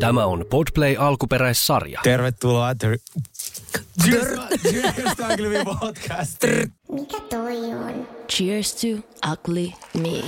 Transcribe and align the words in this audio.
Tämä 0.00 0.26
on 0.26 0.44
Podplay 0.50 0.96
alkuperäissarja. 0.98 2.00
Tervetuloa 2.02 2.74
ter- 2.74 2.98
Cheers 4.04 4.26
Cheers 4.62 5.16
to 5.16 5.22
Ugly 5.32 5.48
Me. 5.48 5.64
Mikä 6.92 7.20
toi 7.30 7.56
on? 7.74 8.08
Cheers 8.28 8.74
to 8.74 8.86
ugly 9.32 9.72
me. 9.94 10.22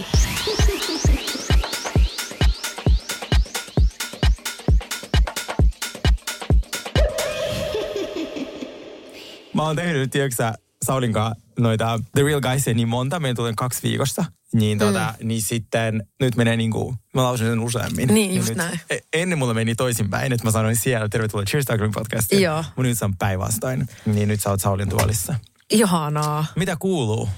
Mä 9.55 9.63
oon 9.63 9.77
tehnyt, 9.77 10.11
tiedätkö 10.11 10.53
Saulin 10.89 11.13
kanssa 11.13 11.41
noita 11.59 12.01
The 12.15 12.23
Real 12.23 12.41
Guysia 12.41 12.75
niin 12.75 12.89
monta, 12.89 13.21
meillä 13.21 13.37
tulee 13.37 13.53
kaksi 13.57 13.83
viikossa. 13.83 14.25
Niin, 14.53 14.79
tota, 14.79 15.15
mm. 15.21 15.29
niin 15.29 15.43
sitten 15.43 16.07
nyt 16.21 16.37
menee 16.37 16.57
niin 16.57 16.71
kuin, 16.71 16.97
mä 17.15 17.23
lausun 17.23 17.47
sen 17.47 17.61
useammin. 17.61 18.09
Niin, 18.09 18.37
just 18.37 18.49
nyt, 18.49 18.59
näin. 18.59 18.81
e- 18.91 18.99
Ennen 19.13 19.39
mulla 19.39 19.55
meni 19.55 19.75
toisinpäin, 19.75 20.33
että 20.33 20.45
mä 20.47 20.51
sanoin 20.51 20.77
siellä, 20.77 21.09
tervetuloa 21.09 21.45
Cheers 21.45 21.67
Me 21.69 21.91
podcastiin. 21.95 22.43
Joo. 22.43 22.65
Mun 22.77 22.87
nyt 22.87 22.99
se 22.99 23.05
on 23.05 23.17
päinvastoin. 23.17 23.89
Niin 24.07 24.29
nyt 24.29 24.41
sä 24.41 24.51
oot 24.51 24.61
Saulin 24.61 24.89
tuolissa. 24.89 25.35
Ihanaa. 25.71 26.47
Mitä 26.57 26.77
kuuluu? 26.79 27.29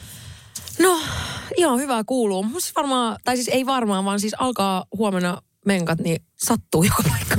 No, 0.79 0.99
ihan 1.57 1.79
hyvää 1.79 2.05
kuuluu. 2.07 2.43
Musta 2.43 2.61
siis 2.61 2.77
varmaan, 2.77 3.17
tai 3.25 3.37
siis 3.37 3.49
ei 3.49 3.67
varmaan, 3.67 4.05
vaan 4.05 4.21
siis 4.21 4.35
alkaa 4.39 4.85
huomenna 4.99 5.43
menkat, 5.67 5.99
niin 5.99 6.23
sattuu 6.37 6.83
joka 6.83 7.03
paikka. 7.09 7.37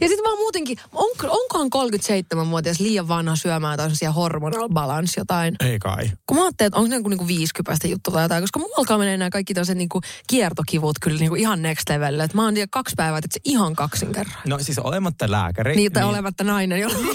Ja 0.00 0.08
sitten 0.08 0.24
vaan 0.24 0.38
muutenkin, 0.38 0.78
on, 0.92 1.08
onkohan 1.28 1.70
37-vuotias 1.74 2.80
liian 2.80 3.08
vanha 3.08 3.36
syömään 3.36 3.76
tällaisia 3.76 4.12
hormonal 4.12 4.68
balance 4.68 5.20
jotain? 5.20 5.56
Ei 5.60 5.78
kai. 5.78 6.10
Kun 6.26 6.36
mä 6.36 6.44
ajattelin, 6.44 6.66
että 6.66 6.78
onko 6.78 6.88
ne 6.88 6.96
niinku, 6.96 7.08
niinku 7.08 7.26
viisikypäistä 7.26 7.88
juttu 7.88 8.10
tai 8.10 8.24
jotain, 8.24 8.42
koska 8.42 8.58
mulla 8.58 8.74
alkaa 8.78 8.98
mennä 8.98 9.16
nämä 9.16 9.30
kaikki 9.30 9.54
tällaiset 9.54 9.78
niinku 9.78 10.00
kiertokivut 10.26 10.96
kyllä 11.00 11.18
niinku 11.18 11.34
ihan 11.34 11.62
next 11.62 11.88
level. 11.88 12.20
Että 12.20 12.36
mä 12.36 12.44
oon 12.44 12.54
tiedä, 12.54 12.68
kaksi 12.70 12.94
päivää, 12.96 13.18
että 13.18 13.28
se 13.32 13.40
ihan 13.44 13.76
kaksin 13.76 14.12
kerran. 14.12 14.36
No 14.46 14.58
siis 14.58 14.78
olematta 14.78 15.30
lääkäri. 15.30 15.76
Niin, 15.76 15.92
tai 15.92 16.04
olematta 16.04 16.44
nainen, 16.44 16.80
jolla 16.80 16.94
Wow, 16.96 17.14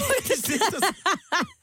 sä- 0.80 1.59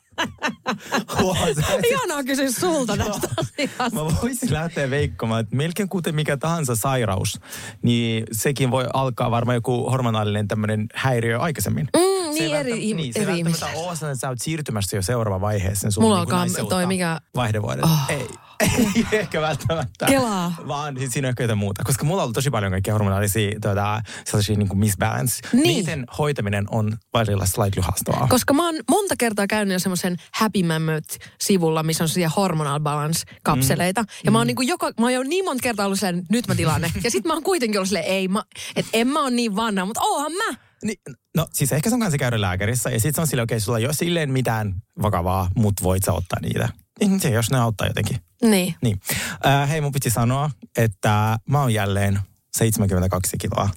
Ihanaa 1.90 2.24
kysyä 2.24 2.52
sulta 2.52 2.98
tästä 2.98 3.28
asiasta. 3.38 3.90
Mä 3.94 4.06
voisin 4.22 4.54
lähteä 4.54 4.90
veikkomaan, 4.90 5.42
että 5.42 5.56
melkein 5.56 5.90
kuten 5.90 6.16
mikä 6.16 6.38
tahansa 6.38 6.76
sairaus, 6.76 7.40
niin 7.82 8.24
sekin 8.32 8.72
voi 8.72 8.86
alkaa 8.94 9.32
varmaan 9.32 9.56
joku 9.56 9.90
hormonaalinen 9.90 10.48
tämmöinen 10.48 10.88
häiriö 10.94 11.40
aikaisemmin. 11.40 11.88
Mm, 11.96 12.07
Se 12.34 12.40
niin 12.40 12.56
ei 12.56 12.60
eri, 12.60 12.72
välttämättä- 12.72 12.96
niin, 12.96 13.14
se 13.14 13.20
ei 13.20 13.24
eri 13.24 13.34
välttämättä 13.46 13.66
ole 13.66 13.74
sellainen, 13.96 14.12
että 14.14 14.22
sä 14.22 14.30
oot 14.30 14.42
siirtymässä 14.42 14.96
jo 14.96 15.02
seuraavaan 15.02 15.42
vaiheeseen 15.42 15.92
sun 15.92 16.04
Mulla 16.04 16.16
niin 16.16 16.20
alkaa 16.22 16.40
naiseutta 16.40 16.76
toi 16.76 16.86
mikä- 16.86 17.22
vaihdevuodet. 17.36 17.84
Oh. 17.86 18.00
Ei, 18.10 18.28
ei 19.12 19.20
ehkä 19.20 19.42
välttämättä. 19.42 20.06
Kelaa. 20.06 20.54
Vaan 20.68 20.98
siis 20.98 21.12
siinä 21.12 21.28
on 21.28 21.30
ehkä 21.30 21.44
jotain 21.44 21.58
muuta. 21.60 21.84
Koska 21.84 22.06
mulla 22.06 22.22
on 22.22 22.24
ollut 22.24 22.34
tosi 22.36 22.50
paljon 22.50 22.72
kaikkia 22.72 22.94
hormonaalisia 22.94 23.60
tuota, 23.62 24.02
sellaisia 24.26 24.56
niin 24.56 24.68
kuin 24.68 24.80
misbalance. 24.80 25.36
Niin. 25.54 25.64
Niiden 25.64 26.06
hoitaminen 26.18 26.66
on 26.72 26.98
välillä 27.14 27.46
slightly 27.46 27.82
haastavaa. 27.82 28.28
Koska 28.28 28.54
mä 28.54 28.66
oon 28.66 28.76
monta 28.90 29.16
kertaa 29.18 29.48
käynyt 29.48 29.74
jo 29.74 29.80
semmoisen 29.80 30.18
Happy 30.34 30.64
Mammoth-sivulla, 30.64 31.84
missä 31.84 32.04
on 32.04 32.08
sellaisia 32.10 32.42
hormonal 32.42 32.80
balance-kapseleita. 32.80 34.02
Mm. 34.02 34.08
Ja 34.24 34.32
mä 34.32 34.38
oon, 34.38 34.48
niinku 34.48 34.62
joka, 34.62 34.92
mä 35.00 35.06
oon 35.06 35.14
jo 35.14 35.24
niin 35.24 35.46
monta 35.46 35.62
kertaa 35.64 35.86
ollut 35.86 36.00
silleen, 36.00 36.26
nyt 36.30 36.48
mä 36.48 36.56
tilaan 36.56 36.82
ne. 36.82 36.92
Ja 37.04 37.12
sit 37.12 37.26
mä 37.26 37.34
oon 37.34 37.44
kuitenkin 37.44 37.80
ollut 37.80 37.88
silleen, 37.90 38.06
ei, 38.06 38.28
mä, 38.28 38.44
et 38.76 38.86
en 38.94 39.08
mä 39.08 39.22
oon 39.24 39.36
niin 39.36 39.56
vanha, 39.56 39.86
mutta 39.86 40.02
oohan 40.04 40.32
mä. 40.32 40.67
Niin, 40.84 41.00
no 41.36 41.48
siis 41.54 41.72
ehkä 41.72 41.90
sun 41.90 42.00
kanssa 42.00 42.18
käydä 42.18 42.42
lääkärissä 42.42 42.90
ja 42.90 43.00
sitten 43.00 43.16
se 43.16 43.22
on 43.22 43.28
silleen, 43.28 43.44
okei, 43.44 43.56
okay, 43.56 43.60
sulla 43.60 43.78
ei 43.78 43.86
ole 43.86 43.94
silleen 43.94 44.32
mitään 44.32 44.76
vakavaa, 45.02 45.50
mutta 45.56 45.84
voit 45.84 46.04
sä 46.04 46.14
ottaa 46.14 46.40
niitä. 46.42 46.70
Niin 47.00 47.20
se, 47.20 47.30
jos 47.30 47.52
ne 47.52 47.60
auttaa 47.60 47.88
jotenkin. 47.88 48.18
Niin. 48.42 48.76
Niin. 48.82 49.00
Äh, 49.46 49.70
hei, 49.70 49.82
mun 49.82 49.92
piti 49.92 50.10
sanoa, 50.10 50.50
että 50.78 51.40
mä 51.50 51.62
oon 51.62 51.74
jälleen 51.74 52.20
72 52.58 53.38
kiloa. 53.38 53.70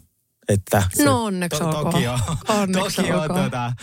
Että 0.51 0.83
se, 0.95 1.05
No 1.05 1.25
onneksi 1.25 1.62
olkoon. 1.62 1.84
Tokio, 1.84 2.12
Onneksi 2.48 2.97
Tokio 2.97 3.20
olkoon. 3.20 3.45
tota, 3.45 3.67
äh, 3.67 3.75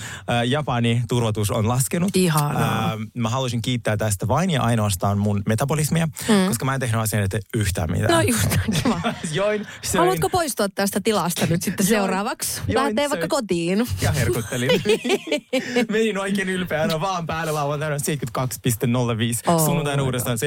Japani 0.45 1.01
turvatus 1.09 1.51
on 1.51 1.67
laskenut. 1.67 2.15
Ihanaa. 2.15 2.85
Äh, 2.85 2.99
mä 3.13 3.29
haluaisin 3.29 3.61
kiittää 3.61 3.97
tästä 3.97 4.27
vain 4.27 4.49
ja 4.49 4.61
ainoastaan 4.61 5.17
mun 5.17 5.41
metabolismia, 5.45 6.05
mm. 6.05 6.47
koska 6.47 6.65
mä 6.65 6.73
en 6.73 6.79
tehnyt 6.79 7.01
asian 7.01 7.23
eteen 7.23 7.43
yhtään 7.55 7.91
mitään. 7.91 8.11
No 8.11 8.21
just 8.21 8.49
kiva. 8.83 9.01
Join, 9.31 9.67
söin 9.83 9.99
Haluatko 9.99 10.29
poistua 10.29 10.69
tästä 10.69 11.01
tilasta 11.03 11.45
nyt 11.45 11.63
sitten 11.63 11.87
Join. 11.89 12.01
seuraavaksi? 12.01 12.61
Lähtee 12.67 13.09
vaikka 13.09 13.27
kotiin. 13.27 13.87
ja 14.01 14.11
herkuttelin. 14.11 14.69
Menin 15.91 16.17
oikein 16.17 16.49
ylpeänä 16.49 17.01
vaan 17.01 17.25
päälle 17.25 17.51
lauantaina 17.51 17.95
72,05. 17.95 18.01
Oh 19.47 19.65
Sunnuntaina 19.65 20.03
uudestaan 20.03 20.37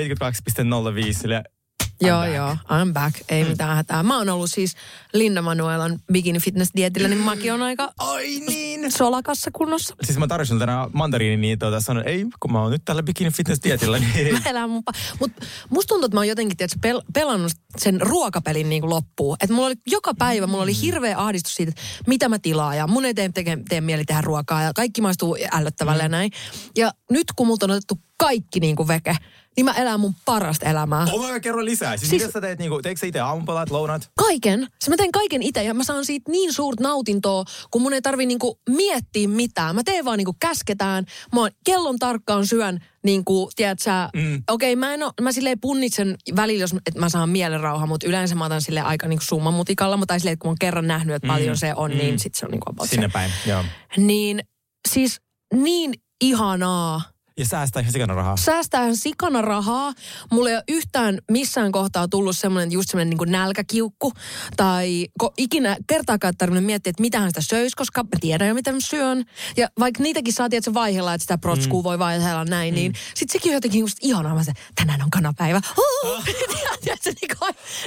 72,05. 1.45 1.60
Joo, 2.01 2.21
back. 2.21 2.35
joo. 2.35 2.53
I'm 2.55 2.93
back. 2.93 3.17
Ei 3.29 3.45
mitään 3.45 3.77
hätää. 3.77 4.03
Mä 4.03 4.19
oon 4.19 4.29
ollut 4.29 4.51
siis 4.51 4.75
Linda 5.13 5.43
Manuelan 5.43 5.99
bikini 6.13 6.39
fitness 6.39 6.71
dietillä, 6.77 7.09
niin 7.09 7.21
mäkin 7.21 7.53
on 7.53 7.63
aika 7.63 7.93
Ai 7.99 8.27
niin! 8.49 8.93
solakassa 8.93 9.51
kunnossa. 9.53 9.95
Siis 10.03 10.19
mä 10.19 10.27
tarjosin 10.27 10.59
tänään 10.59 10.91
mandariini, 10.93 11.37
niin 11.37 11.59
tuota, 11.59 11.81
sanoin, 11.81 12.09
ei, 12.09 12.27
kun 12.41 12.53
mä 12.53 12.63
oon 12.63 12.71
nyt 12.73 12.83
tällä 12.85 13.03
bikini 13.03 13.31
fitness 13.31 13.63
dietillä, 13.65 13.99
niin 13.99 14.33
Mä 14.33 14.41
elän 14.51 14.71
mun 14.71 14.83
pa- 14.91 14.99
Mut 15.21 15.33
musta 15.71 15.89
tuntuu, 15.89 16.07
että 16.07 16.17
mä 16.17 16.21
oon 16.21 16.29
jotenkin 16.29 16.57
tiedätkö, 16.57 16.89
pel- 16.89 17.05
pelannut 17.15 17.53
sen 17.79 18.01
ruokapelin 18.01 18.69
niin 18.69 18.83
kuin 18.83 18.91
loppuun. 18.91 19.37
Että 19.41 19.55
mulla 19.55 19.67
oli 19.67 19.75
joka 19.87 20.15
päivä, 20.15 20.47
mulla 20.47 20.63
oli 20.63 20.81
hirveä 20.83 21.19
ahdistus 21.19 21.55
siitä, 21.55 21.71
että 21.71 21.83
mitä 22.07 22.29
mä 22.29 22.39
tilaan 22.39 22.77
ja 22.77 22.87
mun 22.87 23.05
ei 23.05 23.15
tee, 23.15 23.29
tee, 23.35 23.59
tee 23.69 23.81
mieli 23.81 24.05
tehdä 24.05 24.21
ruokaa 24.21 24.63
ja 24.63 24.73
kaikki 24.75 25.01
maistuu 25.01 25.37
ällöttävälle 25.53 26.03
ja 26.03 26.09
näin. 26.09 26.31
Ja 26.77 26.93
nyt 27.11 27.27
kun 27.37 27.47
multa 27.47 27.67
on 27.67 27.71
otettu 27.71 27.99
kaikki 28.21 28.61
niin 28.61 28.77
kuin 28.77 28.89
veke, 28.89 29.17
niin 29.57 29.65
mä 29.65 29.73
elän 29.73 30.01
mun 30.01 30.15
parasta 30.25 30.67
elämää. 30.67 31.07
Oh, 31.13 31.31
mä 31.31 31.41
kerron 31.41 31.65
lisää. 31.65 31.97
Siis, 31.97 32.01
Siis- 32.01 32.11
siis... 32.11 32.23
mitä 32.23 32.33
sä 32.33 32.41
teet, 32.41 32.59
niinku, 32.59 32.83
teekö 32.83 33.01
sä 33.01 33.07
itse 33.07 33.21
aamupalat, 33.21 33.71
lounat? 33.71 34.11
Kaiken. 34.19 34.67
Se 34.81 34.91
mä 34.91 34.97
teen 34.97 35.13
kaiken 35.13 35.43
itse 35.43 35.63
ja 35.63 35.75
mä 35.75 35.85
saan 35.85 36.05
siitä 36.05 36.31
niin 36.31 36.53
suurta 36.53 36.83
nautintoa, 36.83 37.45
kun 37.71 37.83
mun 37.83 37.93
ei 37.93 38.03
tarvi 38.03 38.27
niinku 38.27 38.59
miettiä 38.69 39.29
mitään. 39.29 39.75
Mä 39.75 39.83
teen 39.85 40.05
vaan 40.05 40.19
niinku 40.19 40.37
käsketään. 40.41 41.05
Mä 41.33 41.41
oon 41.41 41.51
kellon 41.65 41.99
tarkkaan 41.99 42.47
syön 42.47 42.79
niinku, 43.05 43.51
tiedät 43.57 43.79
sä, 43.79 44.09
Mm. 44.17 44.43
okei 44.51 44.73
okay, 44.73 44.81
mä 44.81 44.95
en 44.95 45.03
oo, 45.03 45.13
mä 45.21 45.33
silleen 45.33 45.61
punnitsen 45.61 46.17
välillä, 46.37 46.63
jos 46.63 46.73
että 46.87 47.01
mä 47.01 47.09
saan 47.09 47.29
mielenrauha, 47.29 47.87
mutta 47.87 48.07
yleensä 48.07 48.35
mä 48.35 48.45
otan 48.45 48.63
sille 48.63 48.81
aika 48.81 49.09
niinku 49.09 49.25
summamutikalla, 49.25 49.97
mutta 49.97 50.13
tai 50.13 50.21
silleen, 50.21 50.33
että 50.33 50.43
kun 50.43 50.49
mä 50.49 50.51
oon 50.51 50.57
kerran 50.61 50.87
nähnyt, 50.87 51.17
että 51.17 51.29
paljon 51.29 51.57
se 51.57 51.73
on, 51.77 51.91
Mm. 51.91 51.97
niin 51.99 52.19
sit 52.19 52.35
se 52.35 52.47
on 52.47 52.53
about 52.67 52.87
se. 52.89 52.91
Sinne 52.91 53.09
päin, 53.09 53.31
joo. 53.47 53.65
Niin, 53.97 54.41
siis 54.89 55.21
niin 55.55 55.95
ihanaa 56.21 57.03
Ja 57.41 57.47
säästää 57.47 57.81
ihan 57.81 57.93
sikana 57.93 58.15
rahaa. 58.15 58.37
säästää 58.37 58.95
sikana 58.95 59.43
rahaa. 59.43 59.93
Mulla 60.31 60.51
ei 60.51 60.57
ole 60.57 60.65
yhtään 60.69 61.19
missään 61.31 61.73
kohtaa 61.73 62.09
tullut 62.09 62.37
semmoinen 62.37 62.73
just 62.73 62.91
semmoinen 62.91 63.17
niin 63.19 63.33
nälkäkiukku. 63.33 64.13
Tai 64.57 65.07
ko, 65.19 65.33
ikinä 65.37 65.77
kertaakaan 65.87 66.35
tarvinnut 66.39 66.65
miettiä, 66.65 66.91
että 66.91 67.01
mitä 67.01 67.21
hän 67.21 67.31
sitä 67.31 67.41
söisi, 67.41 67.77
koska 67.77 68.03
mä 68.03 68.09
tiedän 68.21 68.49
jo, 68.49 68.55
mitä 68.55 68.73
mä 68.73 68.79
syön. 68.81 69.25
Ja 69.57 69.69
vaikka 69.79 70.03
niitäkin 70.03 70.35
että 70.45 70.61
se 70.65 70.75
vaihella, 70.75 71.15
että 71.15 71.23
sitä 71.23 71.39
protskua 71.39 71.81
mm. 71.81 71.85
voi 71.85 71.99
vaihdella 71.99 72.45
näin, 72.45 72.75
mm. 72.75 72.77
niin 72.77 72.93
sit 73.15 73.31
sekin 73.31 73.51
on 73.51 73.55
jotenkin 73.55 73.81
just 73.81 73.99
ihanaa. 74.03 74.35
Mä 74.35 74.45
sanoin, 74.45 74.65
tänään 74.75 75.03
on 75.03 75.11
kanapäivä. 75.11 75.61
Oh! 76.05 76.25
niin 77.05 77.37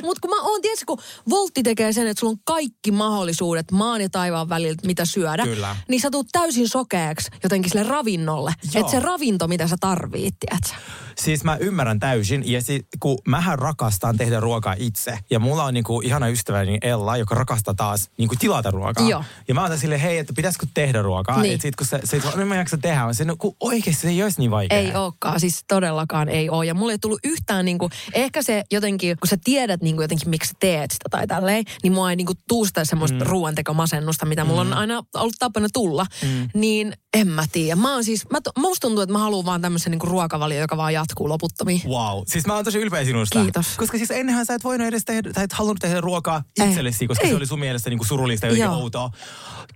Mutta 0.03 0.21
kun 0.21 0.29
mä 0.29 0.41
oon, 0.41 0.61
tiedätkö, 0.61 0.85
kun 0.87 0.99
Voltti 1.29 1.63
tekee 1.63 1.93
sen, 1.93 2.07
että 2.07 2.19
sulla 2.19 2.31
on 2.31 2.39
kaikki 2.43 2.91
mahdollisuudet 2.91 3.71
maan 3.71 4.01
ja 4.01 4.09
taivaan 4.09 4.49
väliltä, 4.49 4.87
mitä 4.87 5.05
syödä. 5.05 5.43
Kyllä. 5.43 5.75
Niin 5.87 6.01
sä 6.01 6.09
tulet 6.11 6.27
täysin 6.31 6.69
sokeaksi 6.69 7.31
jotenkin 7.43 7.71
sille 7.71 7.83
ravinnolle. 7.83 8.53
Että 8.75 8.91
se 8.91 8.99
ravinto, 8.99 9.42
mitä 9.47 9.67
sä 9.67 9.75
tarvit, 9.79 10.35
tiedätkö? 10.39 10.75
Siis 11.17 11.43
mä 11.43 11.57
ymmärrän 11.59 11.99
täysin. 11.99 12.51
Ja 12.51 12.61
si, 12.61 12.85
kun 12.99 13.17
mähän 13.27 13.59
rakastan 13.59 14.17
tehdä 14.17 14.39
ruokaa 14.39 14.75
itse. 14.79 15.19
Ja 15.29 15.39
mulla 15.39 15.63
on 15.63 15.73
niinku 15.73 16.01
ihana 16.01 16.27
ystäväni 16.27 16.77
Ella, 16.81 17.17
joka 17.17 17.35
rakastaa 17.35 17.73
taas 17.73 18.09
niinku 18.17 18.35
tilata 18.39 18.71
ruokaa. 18.71 19.09
Joo. 19.09 19.23
Ja 19.47 19.53
mä 19.53 19.61
oon 19.61 19.77
sille, 19.77 20.01
hei, 20.01 20.17
että 20.17 20.33
pitäisikö 20.35 20.65
tehdä 20.73 21.01
ruokaa. 21.01 21.41
Niin. 21.41 21.55
Et 21.55 21.61
sit 21.61 21.75
kun 21.75 21.87
se, 21.87 21.99
se 22.03 22.17
että 22.17 22.45
mä 22.45 22.55
jaksa 22.55 22.77
tehdä, 22.77 23.13
se, 23.13 23.25
no, 23.25 23.35
kun 23.37 23.55
oikeasti 23.59 24.01
se 24.01 24.09
ei 24.09 24.23
olisi 24.23 24.39
niin 24.39 24.51
vaikea. 24.51 24.77
Ei 24.77 24.95
olekaan, 24.95 25.39
siis 25.39 25.63
todellakaan 25.67 26.29
ei 26.29 26.49
ole. 26.49 26.65
Ja 26.65 26.73
mulle 26.73 26.91
ei 26.91 26.99
tullut 26.99 27.19
yhtään 27.23 27.65
niinku, 27.65 27.89
ehkä 28.13 28.41
se 28.41 28.63
jotenkin, 28.71 29.17
kun 29.19 29.27
sä 29.27 29.37
tiedät 29.43 29.81
niinku 29.81 30.01
jotenkin, 30.01 30.29
miksi 30.29 30.49
sä 30.49 30.55
teet 30.59 30.91
sitä 30.91 31.05
tai 31.11 31.27
tälleen, 31.27 31.63
niin 31.83 31.93
mua 31.93 32.09
ei 32.09 32.15
niinku 32.15 32.33
tuu 32.47 32.65
sitä 32.65 32.85
semmoista 32.85 33.17
mm. 33.17 33.25
ruoantekomasennusta, 33.25 34.25
mitä 34.25 34.45
mulla 34.45 34.61
on 34.61 34.73
aina 34.73 35.03
ollut 35.15 35.35
tapana 35.39 35.67
tulla. 35.73 36.05
Mm. 36.21 36.49
Niin 36.53 36.93
en 37.13 37.27
mä 37.27 37.45
tiedä. 37.51 37.75
Mä 37.75 37.93
oon 37.93 38.03
siis, 38.03 38.29
mä, 38.29 38.39
musta 38.57 38.87
tuntuu, 38.87 39.01
että 39.01 39.13
mä 39.13 39.19
haluan 39.19 39.45
vaan 39.45 39.61
tämmöisen 39.61 39.91
niinku 39.91 40.05
ruokavalio, 40.05 40.59
joka 40.59 40.77
vaan 40.77 40.93
jatkuu 41.03 41.29
loputtomiin. 41.29 41.81
Wow. 41.87 42.23
Siis 42.27 42.45
mä 42.45 42.55
oon 42.55 42.65
tosi 42.65 42.77
ylpeä 42.77 43.05
sinusta. 43.05 43.41
Kiitos. 43.41 43.67
Koska 43.77 43.97
siis 43.97 44.11
ennenhän 44.11 44.45
sä 44.45 44.53
et 44.53 44.63
voinut 44.63 44.87
edes 44.87 45.05
tehdä, 45.05 45.33
tai 45.33 45.43
et 45.43 45.53
halunnut 45.53 45.79
tehdä 45.81 46.01
ruokaa 46.01 46.43
Ei. 46.59 46.69
itsellesi, 46.69 47.07
koska 47.07 47.23
Ei. 47.23 47.29
se 47.29 47.35
oli 47.35 47.45
sun 47.45 47.59
mielestä 47.59 47.89
niinku 47.89 48.05
surullista 48.05 48.47
ja 48.47 48.71
outoa. 48.71 49.09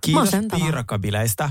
Kiitos 0.00 0.30
piirakkabileistä. 0.56 1.50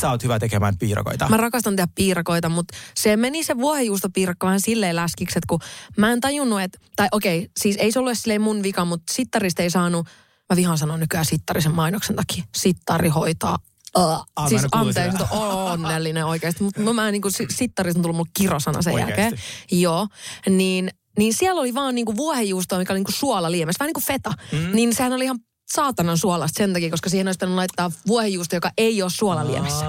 Sä 0.00 0.10
oot 0.10 0.22
hyvä 0.22 0.38
tekemään 0.38 0.78
piirakoita. 0.78 1.28
Mä 1.28 1.36
rakastan 1.36 1.76
tehdä 1.76 1.92
piirakoita, 1.94 2.48
mutta 2.48 2.76
se 2.94 3.16
meni 3.16 3.44
se 3.44 3.56
vuohenjuustopiirakka 3.56 4.46
vähän 4.46 4.60
silleen 4.60 4.96
läskiksi, 4.96 5.38
että 5.38 5.46
kun 5.48 5.60
mä 5.96 6.12
en 6.12 6.20
tajunnut, 6.20 6.60
että, 6.60 6.78
tai 6.96 7.08
okei, 7.12 7.50
siis 7.56 7.76
ei 7.76 7.92
se 7.92 7.98
ollut 7.98 8.18
silleen 8.18 8.40
mun 8.40 8.62
vika, 8.62 8.84
mutta 8.84 9.12
sittarista 9.12 9.62
ei 9.62 9.70
saanut, 9.70 10.06
mä 10.50 10.56
vihaan 10.56 10.78
sanoa 10.78 10.96
nykyään 10.96 11.24
sittarisen 11.24 11.74
mainoksen 11.74 12.16
takia, 12.16 12.44
sittari 12.54 13.08
hoitaa 13.08 13.58
Mä 13.98 14.48
siis 14.48 14.62
anteeksi, 14.72 15.12
sitä. 15.12 15.24
mutta 15.24 15.36
on 15.36 15.72
onnellinen 15.72 16.26
oikeasti. 16.26 16.64
Mutta 16.64 16.92
mä 16.92 17.10
niin 17.10 17.22
kuin, 17.22 17.32
sittarista 17.50 17.98
on 17.98 18.02
tullut 18.02 18.16
mulle 18.16 18.30
kirosana 18.38 18.82
sen 18.82 18.94
Oikeesti? 18.94 19.20
jälkeen. 19.20 19.42
Joo, 19.70 20.06
niin 20.48 20.90
niin 21.18 21.34
siellä 21.34 21.60
oli 21.60 21.74
vaan 21.74 21.94
niinku 21.94 22.16
vuohenjuustoa, 22.16 22.78
mikä 22.78 22.92
oli 22.92 22.98
niinku 22.98 23.12
suolaliemessä, 23.12 23.78
vähän 23.78 23.88
niin 23.88 23.94
kuin 23.94 24.04
feta. 24.06 24.30
Mm. 24.52 24.76
Niin 24.76 24.94
sehän 24.94 25.12
oli 25.12 25.24
ihan 25.24 25.38
saatanan 25.66 26.18
suolasta 26.18 26.58
sen 26.58 26.72
takia, 26.72 26.90
koska 26.90 27.10
siihen 27.10 27.28
olisi 27.28 27.36
pitänyt 27.36 27.54
laittaa 27.56 27.90
vuohenjuusto, 28.06 28.56
joka 28.56 28.70
ei 28.78 29.02
ole 29.02 29.10
suolaliemessä. 29.10 29.84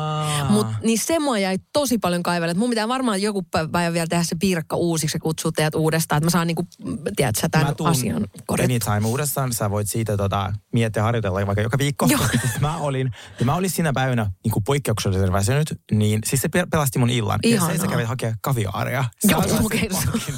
Mut, 0.50 0.68
niin 0.84 1.00
se 1.00 1.20
mua 1.20 1.40
jäi 1.40 1.58
tosi 1.74 1.98
paljon 1.98 2.24
kaivelle. 2.24 2.54
Mun 2.54 2.70
pitää 2.70 2.88
varmaan 2.88 3.22
joku 3.22 3.44
päivä 3.72 3.94
vielä 3.94 4.08
tehdä 4.08 4.24
se 4.24 4.36
piirakka 4.40 4.76
uusiksi 4.76 5.16
ja 5.16 5.20
kutsua 5.20 5.52
teidät 5.52 5.76
uudestaan, 5.76 6.18
että 6.18 6.26
mä 6.26 6.30
saan 6.30 6.48
niinku, 6.48 6.68
tiedätkö, 7.16 7.50
tämän 7.52 7.76
asian 7.84 8.28
korjattua. 8.46 8.76
Anytime 8.76 9.08
uudestaan, 9.08 9.54
sä 9.54 9.70
voit 9.70 9.90
siitä 9.90 10.18
tota, 10.18 10.54
miettiä 10.74 11.04
harjoitella 11.04 11.48
vaikka 11.48 11.62
joka 11.62 11.78
viikko. 11.78 12.06
Joo. 12.10 12.22
mä 12.62 12.78
olin, 12.78 13.12
ja 13.40 13.46
mä 13.46 13.56
olin 13.56 13.70
siinä 13.70 13.94
päivänä 13.94 14.32
niin 14.44 14.52
kuin 14.52 14.64
poikkeuksellisen 14.64 15.34
väsynyt, 15.34 15.80
niin 15.92 16.20
siis 16.26 16.42
se 16.42 16.50
pe- 16.50 16.68
pelasti 16.72 17.00
mun 17.00 17.10
illan. 17.10 17.40
Ihanaa. 17.44 17.72
Ja 17.74 17.78
se, 17.78 17.82
sä 17.82 17.88
kävit 17.88 18.08
hakea 18.08 18.36
kaviaaria. 18.42 19.06
Joo, 19.24 19.44
okei, 19.64 19.90
se- 19.94 20.34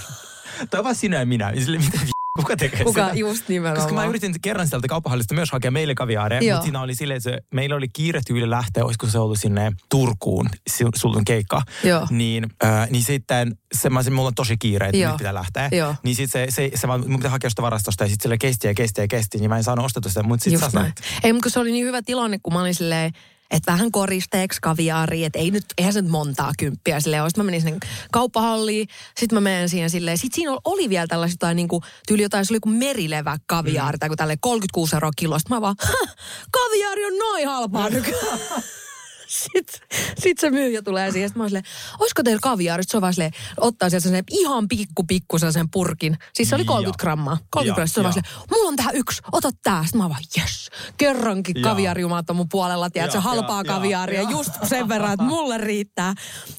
Toi 0.71 0.83
vaan 0.83 0.95
sinä 0.95 1.19
ja 1.19 1.25
minä. 1.25 1.53
Sille, 1.55 1.77
mitä 1.77 1.99
vi- 2.05 2.18
kuka 2.41 2.57
tekee 2.57 2.83
Kuka 2.83 3.05
sitä? 3.05 3.19
just 3.19 3.49
nimenomaan. 3.49 3.75
Koska 3.75 3.93
mä 3.93 4.05
yritin 4.05 4.33
kerran 4.41 4.67
sieltä 4.67 4.87
kauppahallista 4.87 5.33
myös 5.35 5.51
hakea 5.51 5.71
meille 5.71 5.95
kaviaaria, 5.95 6.41
Joo. 6.41 6.55
mutta 6.55 6.63
siinä 6.63 6.81
oli 6.81 6.95
silleen, 6.95 7.17
että 7.17 7.29
se, 7.29 7.37
meillä 7.53 7.75
oli 7.75 7.87
kiire 7.93 8.21
tyyli 8.27 8.49
lähteä, 8.49 8.85
olisiko 8.85 9.07
se 9.07 9.19
ollut 9.19 9.39
sinne 9.39 9.71
Turkuun, 9.89 10.49
sultun 10.95 11.25
keikka. 11.25 11.61
Joo. 11.83 12.07
Niin, 12.09 12.45
äh, 12.63 12.89
niin 12.89 13.03
sitten 13.03 13.55
se, 13.73 13.89
mä 13.89 14.03
sanoin, 14.03 14.15
mulla 14.15 14.27
on 14.27 14.35
tosi 14.35 14.57
kiire, 14.57 14.85
että 14.85 14.97
Joo. 14.97 15.11
nyt 15.11 15.17
pitää 15.17 15.33
lähteä. 15.33 15.69
Joo. 15.71 15.95
Niin 16.03 16.15
sitten 16.15 16.51
se, 16.51 16.55
se, 16.55 16.77
se, 16.77 16.87
vaan, 16.87 17.03
mun 17.07 17.19
pitää 17.19 17.31
hakea 17.31 17.49
sitä 17.49 17.61
varastosta 17.61 18.03
ja 18.03 18.07
sitten 18.07 18.23
sille 18.23 18.37
kesti 18.37 18.67
ja 18.67 18.73
kesti 18.73 19.01
ja 19.01 19.07
kesti, 19.07 19.37
niin 19.37 19.49
mä 19.49 19.57
en 19.57 19.63
saanut 19.63 19.85
ostettua 19.85 20.09
sitä, 20.09 20.23
mutta 20.23 20.43
sitten 20.43 20.71
sä 20.71 20.79
näin. 20.79 20.93
Ei, 21.23 21.33
mutta 21.33 21.49
se 21.49 21.59
oli 21.59 21.71
niin 21.71 21.85
hyvä 21.85 22.01
tilanne, 22.01 22.39
kun 22.43 22.53
mä 22.53 22.61
olin 22.61 22.75
silleen, 22.75 23.11
että 23.51 23.71
vähän 23.71 23.91
koristeeksi 23.91 24.61
kaviaari, 24.61 25.25
että 25.25 25.39
ei 25.39 25.51
nyt, 25.51 25.65
eihän 25.77 25.93
se 25.93 26.01
nyt 26.01 26.11
montaa 26.11 26.51
kymppiä 26.59 26.99
silleen. 26.99 27.23
Sitten 27.23 27.43
mä 27.43 27.45
menin 27.45 27.61
sinne 27.61 27.79
kauppahalliin, 28.11 28.87
sitten 29.19 29.35
mä 29.35 29.41
menen 29.41 29.69
siihen 29.69 29.89
silleen. 29.89 30.17
Sitten 30.17 30.35
siinä 30.35 30.57
oli, 30.65 30.89
vielä 30.89 31.07
tällaista 31.07 31.33
jotain 31.33 31.55
niin 31.55 31.67
kuin, 31.67 31.83
tyyli 32.07 32.21
jotain, 32.23 32.45
se 32.45 32.53
oli 32.53 32.59
kuin 32.59 32.75
merilevä 32.75 33.37
kaviaari, 33.45 33.95
mm. 33.95 33.99
tai 33.99 34.09
kun 34.09 34.17
tälle 34.17 34.37
36 34.41 34.95
euroa 34.95 35.11
kilosta. 35.15 35.55
Mä 35.55 35.61
vaan, 35.61 35.75
"Hä, 35.83 36.13
kaviaari 36.51 37.05
on 37.05 37.17
noin 37.17 37.47
halpaa 37.47 37.89
nykyään. 37.89 38.39
Sitten 39.29 39.87
sit 40.17 40.37
se 40.37 40.49
myyjä 40.49 40.81
tulee 40.81 41.11
siihen. 41.11 41.29
Sitten 41.29 41.39
mä 41.39 41.43
oon 41.43 41.49
silleen, 41.49 41.65
olisiko 41.99 42.23
teillä 42.23 42.39
kaviaari? 42.43 42.83
Sitten 42.83 42.91
se 42.91 42.97
on 42.97 43.01
vaan 43.01 43.13
silleen, 43.13 43.31
ottaa 43.57 43.89
sieltä 43.89 44.09
sen 44.09 44.23
ihan 44.31 44.67
pikku 44.67 45.03
pikku 45.03 45.39
sen 45.39 45.69
purkin. 45.71 46.17
Siis 46.33 46.49
se 46.49 46.55
oli 46.55 46.65
30 46.65 46.87
Joo. 46.87 47.01
grammaa. 47.01 47.37
30 47.49 47.55
Joo, 47.55 47.75
grammaa. 47.75 47.87
Sitten 47.87 47.93
se 47.93 47.99
on 47.99 48.03
vaan 48.03 48.13
silleen, 48.13 48.49
mulla 48.51 48.69
on 48.69 48.75
tähän 48.75 48.95
yksi, 48.95 49.21
ota 49.31 49.49
tää. 49.63 49.83
Sitten 49.83 49.97
mä 49.97 50.03
oon 50.03 50.11
vaan, 50.11 50.23
yes, 50.37 50.69
kerrankin 50.97 51.61
kaviarijumat 51.61 52.29
on 52.29 52.35
mun 52.35 52.49
puolella, 52.49 52.89
tiedätkö, 52.89 53.17
Joo, 53.17 53.23
halpaa 53.23 53.63
joo, 53.65 53.75
kaviaaria, 53.75 54.21
joo, 54.21 54.31
just 54.31 54.51
sen 54.63 54.89
verran, 54.89 55.13
että 55.13 55.25
mulle 55.25 55.57
riittää. 55.57 56.13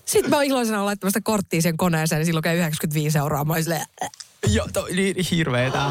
Sitten 0.05 0.31
mä 0.31 0.37
oon 0.37 0.45
iloisena 0.45 0.85
laittamassa 0.85 1.19
sitä 1.19 1.25
korttia 1.25 1.63
sen 1.63 1.77
koneeseen, 1.77 2.19
niin 2.19 2.27
silloin 2.27 2.43
käy 2.43 2.57
95 2.57 3.19
euroa. 3.19 3.45
Mä 3.45 3.53
oon 3.53 3.63
silleen, 3.63 3.87
äh. 4.03 4.11
Joo, 4.49 4.69
to, 4.73 4.87
niin 4.87 5.17
hirveetä. 5.31 5.83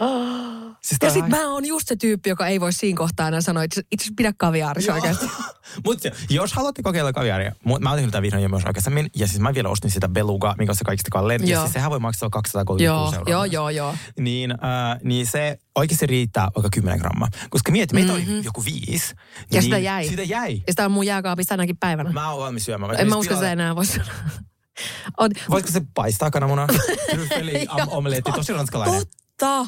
Siis 0.86 0.98
ja 1.02 1.10
sitten 1.10 1.30
mä 1.30 1.48
oon 1.50 1.64
just 1.66 1.88
se 1.88 1.96
tyyppi, 1.96 2.28
joka 2.30 2.46
ei 2.46 2.60
voi 2.60 2.72
siinä 2.72 2.96
kohtaa 2.96 3.28
enää 3.28 3.40
sanoa, 3.40 3.62
että 3.62 3.80
itse 3.92 4.10
pidä 4.16 4.32
kaviaarissa 4.38 4.94
oikeasti. 4.94 5.26
Mutta 5.84 6.08
jos 6.30 6.52
haluatte 6.52 6.82
kokeilla 6.82 7.12
kaviaria, 7.12 7.52
mu- 7.68 7.78
mä 7.80 7.92
otin 7.92 8.04
tätä 8.04 8.22
vihdoin 8.22 8.42
jo 8.42 8.48
myös 8.48 8.64
aikaisemmin, 8.66 9.10
ja 9.16 9.26
siis 9.26 9.40
mä 9.40 9.54
vielä 9.54 9.68
ostin 9.68 9.90
sitä 9.90 10.08
beluga, 10.08 10.54
mikä 10.58 10.72
on 10.72 10.76
se 10.76 10.84
kaikista 10.84 11.08
kallein, 11.12 11.48
ja 11.48 11.60
siis 11.60 11.72
sehän 11.72 11.90
voi 11.90 11.98
maksaa 12.00 12.30
236 12.30 12.84
Joo, 12.84 13.12
euroa. 13.12 13.30
joo, 13.30 13.44
joo, 13.44 13.70
joo. 13.70 13.94
Niin, 14.20 14.50
äh, 14.50 14.98
niin 15.04 15.26
se 15.26 15.58
oikeasti 15.74 16.06
riittää 16.06 16.48
vaikka 16.56 16.68
10 16.74 16.98
grammaa. 16.98 17.28
Koska 17.50 17.72
mieti, 17.72 17.94
meitä 17.94 18.12
oli 18.12 18.24
joku 18.44 18.64
viisi. 18.64 19.14
Ja 19.16 19.44
niin 19.50 19.62
sitä 19.62 19.78
jäi. 19.78 20.08
Sitä 20.08 20.22
jäi. 20.22 20.54
Ja 20.66 20.72
sitä 20.72 20.84
on 20.84 20.90
mun 20.92 21.06
jääkaapissa 21.06 21.48
tänäkin 21.48 21.76
päivänä. 21.76 22.12
Mä 22.12 22.30
oon 22.32 22.42
valmis 22.44 22.64
syömään. 22.64 23.00
en 23.00 23.08
mä 23.08 23.16
usko, 23.16 23.34
tilalle- 23.34 23.46
se 23.46 23.52
enää 23.52 23.76
voi 23.76 23.86
sanoa. 23.86 24.06
On, 25.18 25.30
Voisiko 25.50 25.72
se 25.72 25.82
paistaa 25.94 26.30
kananmunaa? 26.30 26.66
Tryffeli 27.10 27.66
omeletti, 27.86 28.32
tosi 28.32 28.52
ranskalainen. 28.52 28.98
totta. 29.00 29.25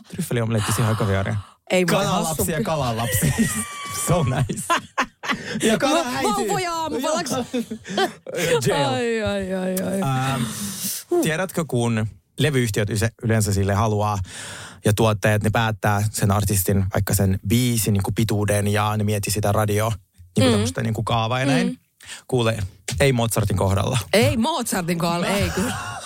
Tryffeli 0.08 0.40
omeletti 0.40 0.72
siihen 0.72 0.96
kaviaria. 0.96 1.36
Ei 1.70 1.86
voi 1.86 1.96
Kananlapsi 1.96 2.28
hassumpi. 2.28 2.52
ja 2.52 2.62
kalalapsi. 2.62 3.34
so 4.06 4.22
nice. 4.22 4.62
ja 5.62 5.78
kananäiti. 5.78 6.24
Vauvoja 6.24 6.74
aamupalaksi. 6.74 7.34
Ai, 8.88 9.22
ai, 9.22 9.54
ai, 9.54 9.74
ai. 9.86 10.00
Ähm, 10.00 10.42
tiedätkö, 11.22 11.64
kun 11.68 12.06
levyyhtiöt 12.38 12.88
yleensä 13.22 13.52
sille 13.52 13.74
haluaa 13.74 14.18
ja 14.84 14.92
tuottajat, 14.92 15.42
ne 15.42 15.50
päättää 15.50 16.04
sen 16.12 16.30
artistin 16.30 16.84
vaikka 16.94 17.14
sen 17.14 17.40
biisin 17.48 17.92
niin 17.92 18.02
kuin 18.02 18.14
pituuden 18.14 18.68
ja 18.68 18.96
ne 18.96 19.04
miettii 19.04 19.32
sitä 19.32 19.52
radio 19.52 19.92
niin 20.38 20.50
kuin 20.50 20.68
mm. 20.76 20.82
niin 20.82 20.94
kuin 20.94 21.04
kaavaa 21.04 21.40
ja 21.40 21.46
näin. 21.46 21.66
Mm. 21.66 21.76
Kuule, 22.28 22.58
ei 23.00 23.12
Mozartin 23.12 23.56
kohdalla. 23.56 23.98
Ei 24.12 24.36
Mozartin 24.36 24.98
kohdalla, 24.98 25.26
ei 25.26 25.50
kyllä. 25.50 25.74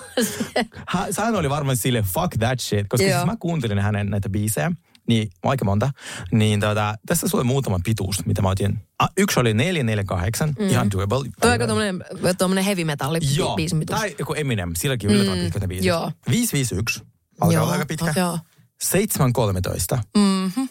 Hän, 1.19 1.35
oli 1.37 1.51
varmaan 1.51 1.77
sille 1.77 2.03
fuck 2.03 2.37
that 2.39 2.61
shit, 2.61 2.87
koska 2.89 3.07
Joo. 3.07 3.19
siis 3.19 3.27
mä 3.27 3.37
kuuntelin 3.41 3.79
hänen 3.79 4.11
näitä 4.11 4.29
biisejä, 4.29 4.73
niin 5.09 5.31
aika 5.43 5.65
monta. 5.65 5.91
Niin 6.33 6.61
tota, 6.61 6.95
tässä 7.07 7.29
sulle 7.29 7.45
muutama 7.45 7.79
pituus, 7.85 8.27
mitä 8.27 8.43
mä 8.43 8.49
otin. 8.49 8.79
Ah, 8.99 9.09
yksi 9.17 9.41
oli 9.41 9.55
448, 9.55 10.55
mm. 10.59 10.69
ihan 10.69 10.91
doable. 10.91 11.31
Tuo 11.41 11.51
aika 11.51 11.67
tommonen, 11.67 12.05
tommonen 12.39 12.65
heavy 12.65 12.85
metalli 12.85 13.19
Joo, 13.37 13.57
biisin 13.57 13.79
pituus. 13.79 14.01
tai 14.01 14.15
joku 14.19 14.35
Eminem, 14.35 14.73
silläkin 14.79 15.11
yllättävän 15.11 15.39
mm, 15.39 15.45
pitkät 15.45 15.63
ne 15.63 15.69
biisit. 15.69 15.87
joo. 15.87 16.13
551, 16.31 17.01
alkaa 17.41 17.55
Joo, 17.55 17.63
olla 17.65 17.73
aika 17.73 17.87
pitkä. 17.87 18.13
joo. 18.17 18.39
713, 18.83 19.99
Mm-hmm. 20.17 20.69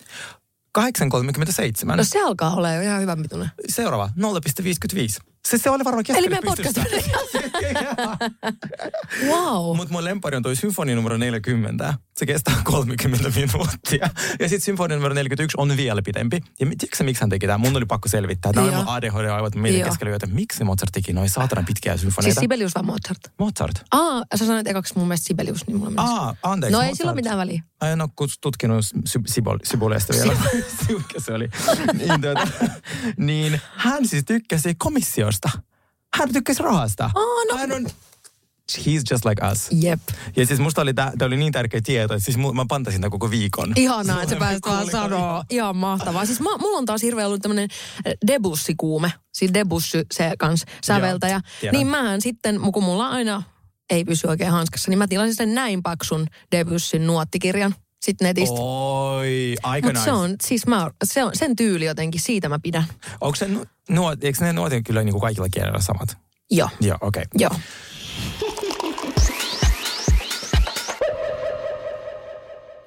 837, 0.73 1.97
No 1.97 2.03
se 2.03 2.23
alkaa 2.23 2.55
olla 2.55 2.71
jo 2.71 2.81
ihan 2.81 3.01
hyvä 3.01 3.15
pituinen. 3.17 3.49
seuraava 3.69 4.09
0,55. 4.17 5.30
Se, 5.47 5.57
se 5.57 5.69
oli 5.69 5.83
varmaan 5.83 6.03
Eli 6.09 6.27
kestänyt 6.29 6.29
meidän 6.29 6.43
podcast. 6.43 6.77
wow. 9.31 9.77
Mutta 9.77 9.93
mun 9.93 10.03
lempari 10.03 10.37
on 10.37 10.43
toi 10.43 10.55
symfoni 10.55 10.95
numero 10.95 11.17
40. 11.17 11.93
Se 12.17 12.25
kestää 12.25 12.55
30 12.63 13.29
minuuttia. 13.35 14.09
Ja 14.39 14.49
sitten 14.49 14.61
symfoni 14.61 14.95
numero 14.95 15.13
41 15.13 15.55
on 15.57 15.77
vielä 15.77 16.01
pidempi. 16.01 16.35
Ja 16.35 16.65
tiedätkö 16.65 16.97
sä, 16.97 17.03
miksi 17.03 17.21
hän 17.21 17.29
teki 17.29 17.47
tämän? 17.47 17.59
Mun 17.61 17.77
oli 17.77 17.85
pakko 17.85 18.09
selvittää. 18.09 18.53
Tämä 18.53 18.67
Joo. 18.67 18.75
mun 18.75 18.87
ADHD-aivot. 18.87 19.55
Mietin 19.55 19.83
keskellä 19.83 20.09
yötä, 20.09 20.27
miksi 20.27 20.63
Mozart 20.63 20.89
teki 20.91 21.13
noin 21.13 21.29
saatanan 21.29 21.65
pitkiä 21.65 21.91
Siis 21.91 22.01
symfoneita. 22.01 22.41
Sibelius 22.41 22.75
vai 22.75 22.83
Mozart? 22.83 23.19
Mozart. 23.39 23.83
Aa, 23.91 24.23
sä 24.35 24.45
sanoit 24.45 24.67
ekaksi 24.67 24.93
mun 24.97 25.07
mielestä 25.07 25.27
Sibelius, 25.27 25.67
niin 25.67 25.77
mulla. 25.77 26.01
Aa, 26.01 26.35
anteeksi. 26.43 26.73
No 26.73 26.81
ei 26.81 26.85
Mozart. 26.85 26.97
sillä 26.97 27.11
ole 27.11 27.15
mitään 27.15 27.37
väliä. 27.37 27.63
Mä 27.81 27.91
en 27.91 28.01
ole 28.01 28.09
tutkinut 28.41 28.85
siboleista 29.63 30.13
vielä. 30.13 30.33
Mikä 30.89 31.19
se 31.25 31.33
oli? 31.33 31.49
niin, 31.93 32.21
tuota, 32.21 32.47
niin 33.17 33.61
hän 33.75 34.07
siis 34.07 34.25
tykkäsi 34.25 34.75
komissiosta. 35.31 35.49
Hän 36.17 36.33
tykkäsi 36.33 36.63
rahasta. 36.63 37.03
Aa, 37.03 37.45
no. 37.51 37.57
Hän 37.57 37.71
on, 37.71 37.85
he's 38.77 39.03
just 39.11 39.25
like 39.25 39.45
us. 39.51 39.67
Jep. 39.71 39.99
Ja 40.35 40.45
siis 40.45 40.59
musta 40.59 40.81
oli, 40.81 40.93
tää, 40.93 41.11
tää 41.17 41.25
oli 41.25 41.37
niin 41.37 41.53
tärkeä 41.53 41.81
tieto, 41.83 42.13
että 42.13 42.25
siis 42.25 42.37
mu- 42.37 42.53
mä 42.53 42.65
pantasin 42.67 43.01
tää 43.01 43.09
koko 43.09 43.29
viikon. 43.29 43.73
Ihanaa, 43.75 44.21
että 44.23 44.35
sä 44.35 44.39
pääset 44.39 44.65
vaan 44.65 44.91
sanoa. 44.91 45.43
Ihan 45.49 45.75
mahtavaa. 45.75 46.25
Siis 46.25 46.39
mä, 46.39 46.57
mulla 46.57 46.77
on 46.77 46.85
taas 46.85 47.01
hirveän 47.01 47.27
ollut 47.27 47.41
tämmönen 47.41 47.69
Debussy-kuume. 48.27 49.11
Siis 49.33 49.53
Debussy, 49.53 50.05
se 50.13 50.31
kans 50.39 50.65
säveltäjä. 50.83 51.41
tiedän. 51.59 51.77
niin 51.77 51.87
mähän 51.87 52.21
sitten, 52.21 52.59
kun 52.73 52.83
mulla 52.83 53.07
aina 53.07 53.43
ei 53.89 54.05
pysy 54.05 54.27
oikein 54.27 54.51
hanskassa, 54.51 54.91
niin 54.91 54.97
mä 54.97 55.07
tilasin 55.07 55.35
sen 55.35 55.55
näin 55.55 55.83
paksun 55.83 56.27
Debussyn 56.51 57.07
nuottikirjan 57.07 57.75
sitten 58.01 58.25
netistä. 58.25 58.55
Oi, 58.59 59.55
aika 59.63 59.87
nice. 59.87 60.03
se 60.03 60.11
on, 60.11 60.35
siis 60.43 60.67
mä, 60.67 60.91
se 61.03 61.23
on, 61.23 61.31
sen 61.35 61.55
tyyli 61.55 61.85
jotenkin, 61.85 62.21
siitä 62.21 62.49
mä 62.49 62.59
pidän. 62.59 62.83
Onko 63.21 63.35
se, 63.35 63.47
nu- 63.47 63.65
nuot, 63.89 64.23
eikö 64.23 64.45
ne 64.45 64.53
nuotit 64.53 64.85
kyllä 64.85 65.03
niin 65.03 65.13
kuin 65.13 65.21
kaikilla 65.21 65.49
kielillä 65.49 65.81
samat? 65.81 66.17
Joo, 66.51 66.69
Joo, 66.81 66.97
okei. 67.01 67.23
Okay. 67.23 67.39
joo. 67.39 67.51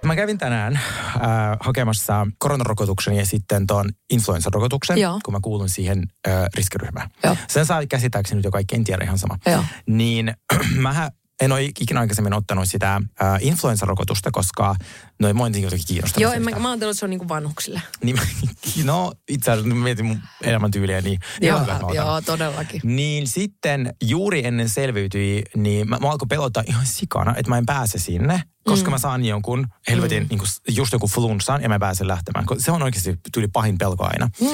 Mä 0.05 0.17
kävin 0.17 0.39
tänään 0.39 0.77
äh, 0.77 1.21
hakemassa 1.61 2.27
koronarokotuksen 2.39 3.17
ja 3.17 3.27
sitten 3.27 3.67
tuon 3.67 3.91
influenssarokotuksen, 4.11 4.99
Joo. 4.99 5.21
kun 5.25 5.35
mä 5.35 5.41
kuulun 5.43 5.69
siihen 5.69 6.03
äh, 6.29 6.45
riskiryhmään. 6.55 7.11
Joo. 7.25 7.37
Sen 7.49 7.67
saa 7.67 7.87
käsittääkseni 7.87 8.37
nyt 8.39 8.45
jo 8.45 8.51
kaikki, 8.51 8.77
en 8.77 8.85
tiedä 8.85 9.05
ihan 9.05 9.19
sama. 9.19 9.39
Joo. 9.47 9.65
Niin 9.87 10.35
mä 10.83 11.11
en 11.45 11.53
ole 11.53 11.65
ikinä 11.65 12.01
aikaisemmin 12.01 12.33
ottanut 12.33 12.69
sitä 12.69 12.95
äh, 12.95 13.03
influenssarokotusta, 13.41 14.31
koska 14.31 14.77
no 15.21 15.29
ei 15.29 15.35
mua 15.35 15.47
jotenkin 15.47 15.87
kiinnostanut. 15.87 16.23
Joo, 16.23 16.33
en 16.33 16.43
mä, 16.43 16.51
mä 16.51 16.69
ajattelin, 16.69 16.91
että 16.91 16.99
se 16.99 17.07
on 17.07 17.11
niinku 17.11 17.29
vanhuksille. 17.29 17.83
Niin, 18.03 18.17
no 18.85 19.13
itse 19.29 19.51
asiassa 19.51 19.75
mietin 19.75 20.05
mun 20.05 20.21
elämäntyyliä, 20.43 21.01
niin 21.01 21.19
Joo, 21.41 21.61
hyvä, 21.61 21.81
joo, 21.95 22.21
todellakin. 22.21 22.81
Niin 22.85 23.29
sitten 23.29 23.95
juuri 24.03 24.47
ennen 24.47 24.69
selviytyi, 24.69 25.43
niin 25.57 25.89
mä, 25.89 25.99
mä 25.99 26.11
alkoi 26.11 26.27
pelottaa 26.29 26.63
ihan 26.67 26.87
sikana, 26.87 27.35
että 27.37 27.51
mä 27.51 27.59
en 27.59 27.67
pääse 27.67 27.99
sinne, 27.99 28.43
koska 28.65 28.91
mm. 28.91 28.95
mä 28.95 28.99
saan 28.99 29.25
jonkun 29.25 29.67
helvetin, 29.89 30.23
mm. 30.23 30.29
niin 30.29 30.39
kuin, 30.39 30.49
just 30.69 30.93
joku 30.93 31.07
flunssan 31.07 31.63
ja 31.63 31.69
mä 31.69 31.75
en 31.75 31.81
pääse 31.81 32.09
lähtemään. 32.09 32.45
Se 32.59 32.73
on 32.73 32.83
oikeasti 32.83 33.17
tyyli 33.33 33.49
pahin 33.49 33.79
pelko 33.79 34.05
aina. 34.05 34.29
Mm. 34.41 34.47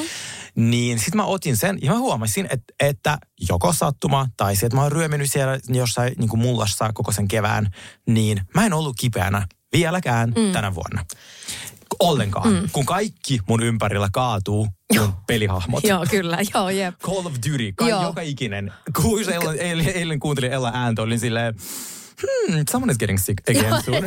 Niin 0.56 0.98
sitten 0.98 1.16
mä 1.16 1.24
otin 1.24 1.56
sen 1.56 1.78
ja 1.82 1.92
mä 1.92 1.98
huomasin, 1.98 2.46
että, 2.50 2.74
että 2.80 3.18
joko 3.48 3.72
sattuma 3.72 4.28
tai 4.36 4.56
se, 4.56 4.66
että 4.66 4.76
mä 4.76 4.82
oon 4.82 4.92
ryöminyt 4.92 5.32
siellä 5.32 5.58
jossain 5.68 6.12
niin 6.18 6.28
kuin 6.28 6.40
mullassa 6.40 6.90
koko 6.94 7.12
sen 7.12 7.28
kevään, 7.28 7.74
niin 8.06 8.40
mä 8.54 8.66
en 8.66 8.72
ollut 8.72 8.96
kipeänä 9.00 9.46
vieläkään 9.72 10.32
mm. 10.36 10.52
tänä 10.52 10.74
vuonna. 10.74 11.04
Ollenkaan. 12.00 12.52
Mm. 12.52 12.68
Kun 12.72 12.86
kaikki 12.86 13.40
mun 13.48 13.62
ympärillä 13.62 14.08
kaatuu, 14.12 14.68
mun 14.98 15.12
pelihahmot. 15.26 15.84
Joo, 15.84 16.06
kyllä, 16.10 16.38
joo, 16.54 16.70
jep. 16.70 16.98
Call 16.98 17.26
of 17.26 17.32
Duty, 17.34 17.72
kai 17.72 17.90
Joo. 17.90 18.02
joka 18.02 18.20
ikinen. 18.20 18.72
Kuusi 19.02 19.32
eilen, 19.32 19.58
eilen, 19.58 19.88
eilen 19.88 20.20
kuuntelin 20.20 20.52
Ella 20.52 20.70
ääntä, 20.74 21.02
olin 21.02 21.20
silleen, 21.20 21.54
hmm, 22.22 22.64
someone 22.70 22.92
is 22.92 22.98
getting 22.98 23.18
sick 23.18 23.50
again 23.50 23.82
soon. 23.82 24.02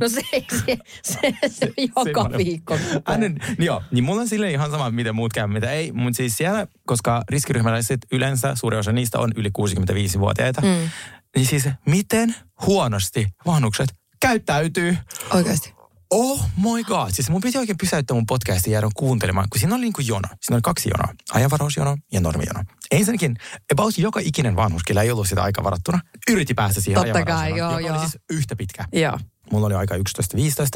no 0.00 0.08
se, 0.08 0.20
se, 0.64 0.78
se, 1.02 1.34
se 1.48 1.72
joka 1.76 2.04
Semmoinen. 2.04 2.38
viikko. 2.38 2.78
Hänen, 3.06 3.38
joo, 3.58 3.82
niin 3.90 4.04
mulla 4.04 4.20
on 4.20 4.28
silleen 4.28 4.52
ihan 4.52 4.70
sama, 4.70 4.90
miten 4.90 5.14
muut 5.14 5.32
käy, 5.32 5.46
mitä 5.46 5.70
ei. 5.70 5.92
Mutta 5.92 6.16
siis 6.16 6.36
siellä, 6.36 6.66
koska 6.86 7.22
riskiryhmäläiset 7.28 8.00
yleensä, 8.12 8.54
suuri 8.54 8.76
osa 8.76 8.92
niistä 8.92 9.18
on 9.18 9.32
yli 9.36 9.48
65-vuotiaita, 9.48 10.60
mm. 10.60 10.90
niin 11.36 11.46
siis 11.46 11.68
miten 11.86 12.34
huonosti 12.66 13.26
vanhukset 13.46 13.94
käyttäytyy. 14.20 14.96
Oikeasti. 15.34 15.79
Oh 16.10 16.40
my 16.56 16.84
god. 16.84 17.10
Siis 17.10 17.30
mun 17.30 17.40
piti 17.40 17.58
oikein 17.58 17.78
pysäyttää 17.78 18.14
mun 18.14 18.26
podcastin 18.26 18.72
jäädä 18.72 18.88
kuuntelemaan, 18.94 19.46
kun 19.50 19.60
siinä 19.60 19.74
oli 19.74 19.80
niin 19.80 19.92
kuin 19.92 20.06
jono. 20.06 20.28
Siinä 20.40 20.56
oli 20.56 20.62
kaksi 20.62 20.88
jonoa. 20.88 21.14
Ajanvarausjono 21.32 21.96
ja 22.12 22.20
normijono. 22.20 22.60
Ensinnäkin, 22.90 23.36
about 23.72 23.98
joka 23.98 24.20
ikinen 24.22 24.56
vanhus, 24.56 24.82
ei 25.02 25.10
ollut 25.10 25.28
sitä 25.28 25.42
aika 25.42 25.64
varattuna, 25.64 26.00
yritti 26.30 26.54
päästä 26.54 26.80
siihen 26.80 27.04
Totta 27.04 27.24
kai, 27.24 27.58
joo, 27.58 27.78
joo. 27.78 27.92
oli 27.92 27.98
siis 27.98 28.18
yhtä 28.30 28.56
pitkä. 28.56 28.84
Joo. 28.92 29.18
Mulla 29.50 29.66
oli 29.66 29.74
aika 29.74 29.94
11.15, 29.94 30.00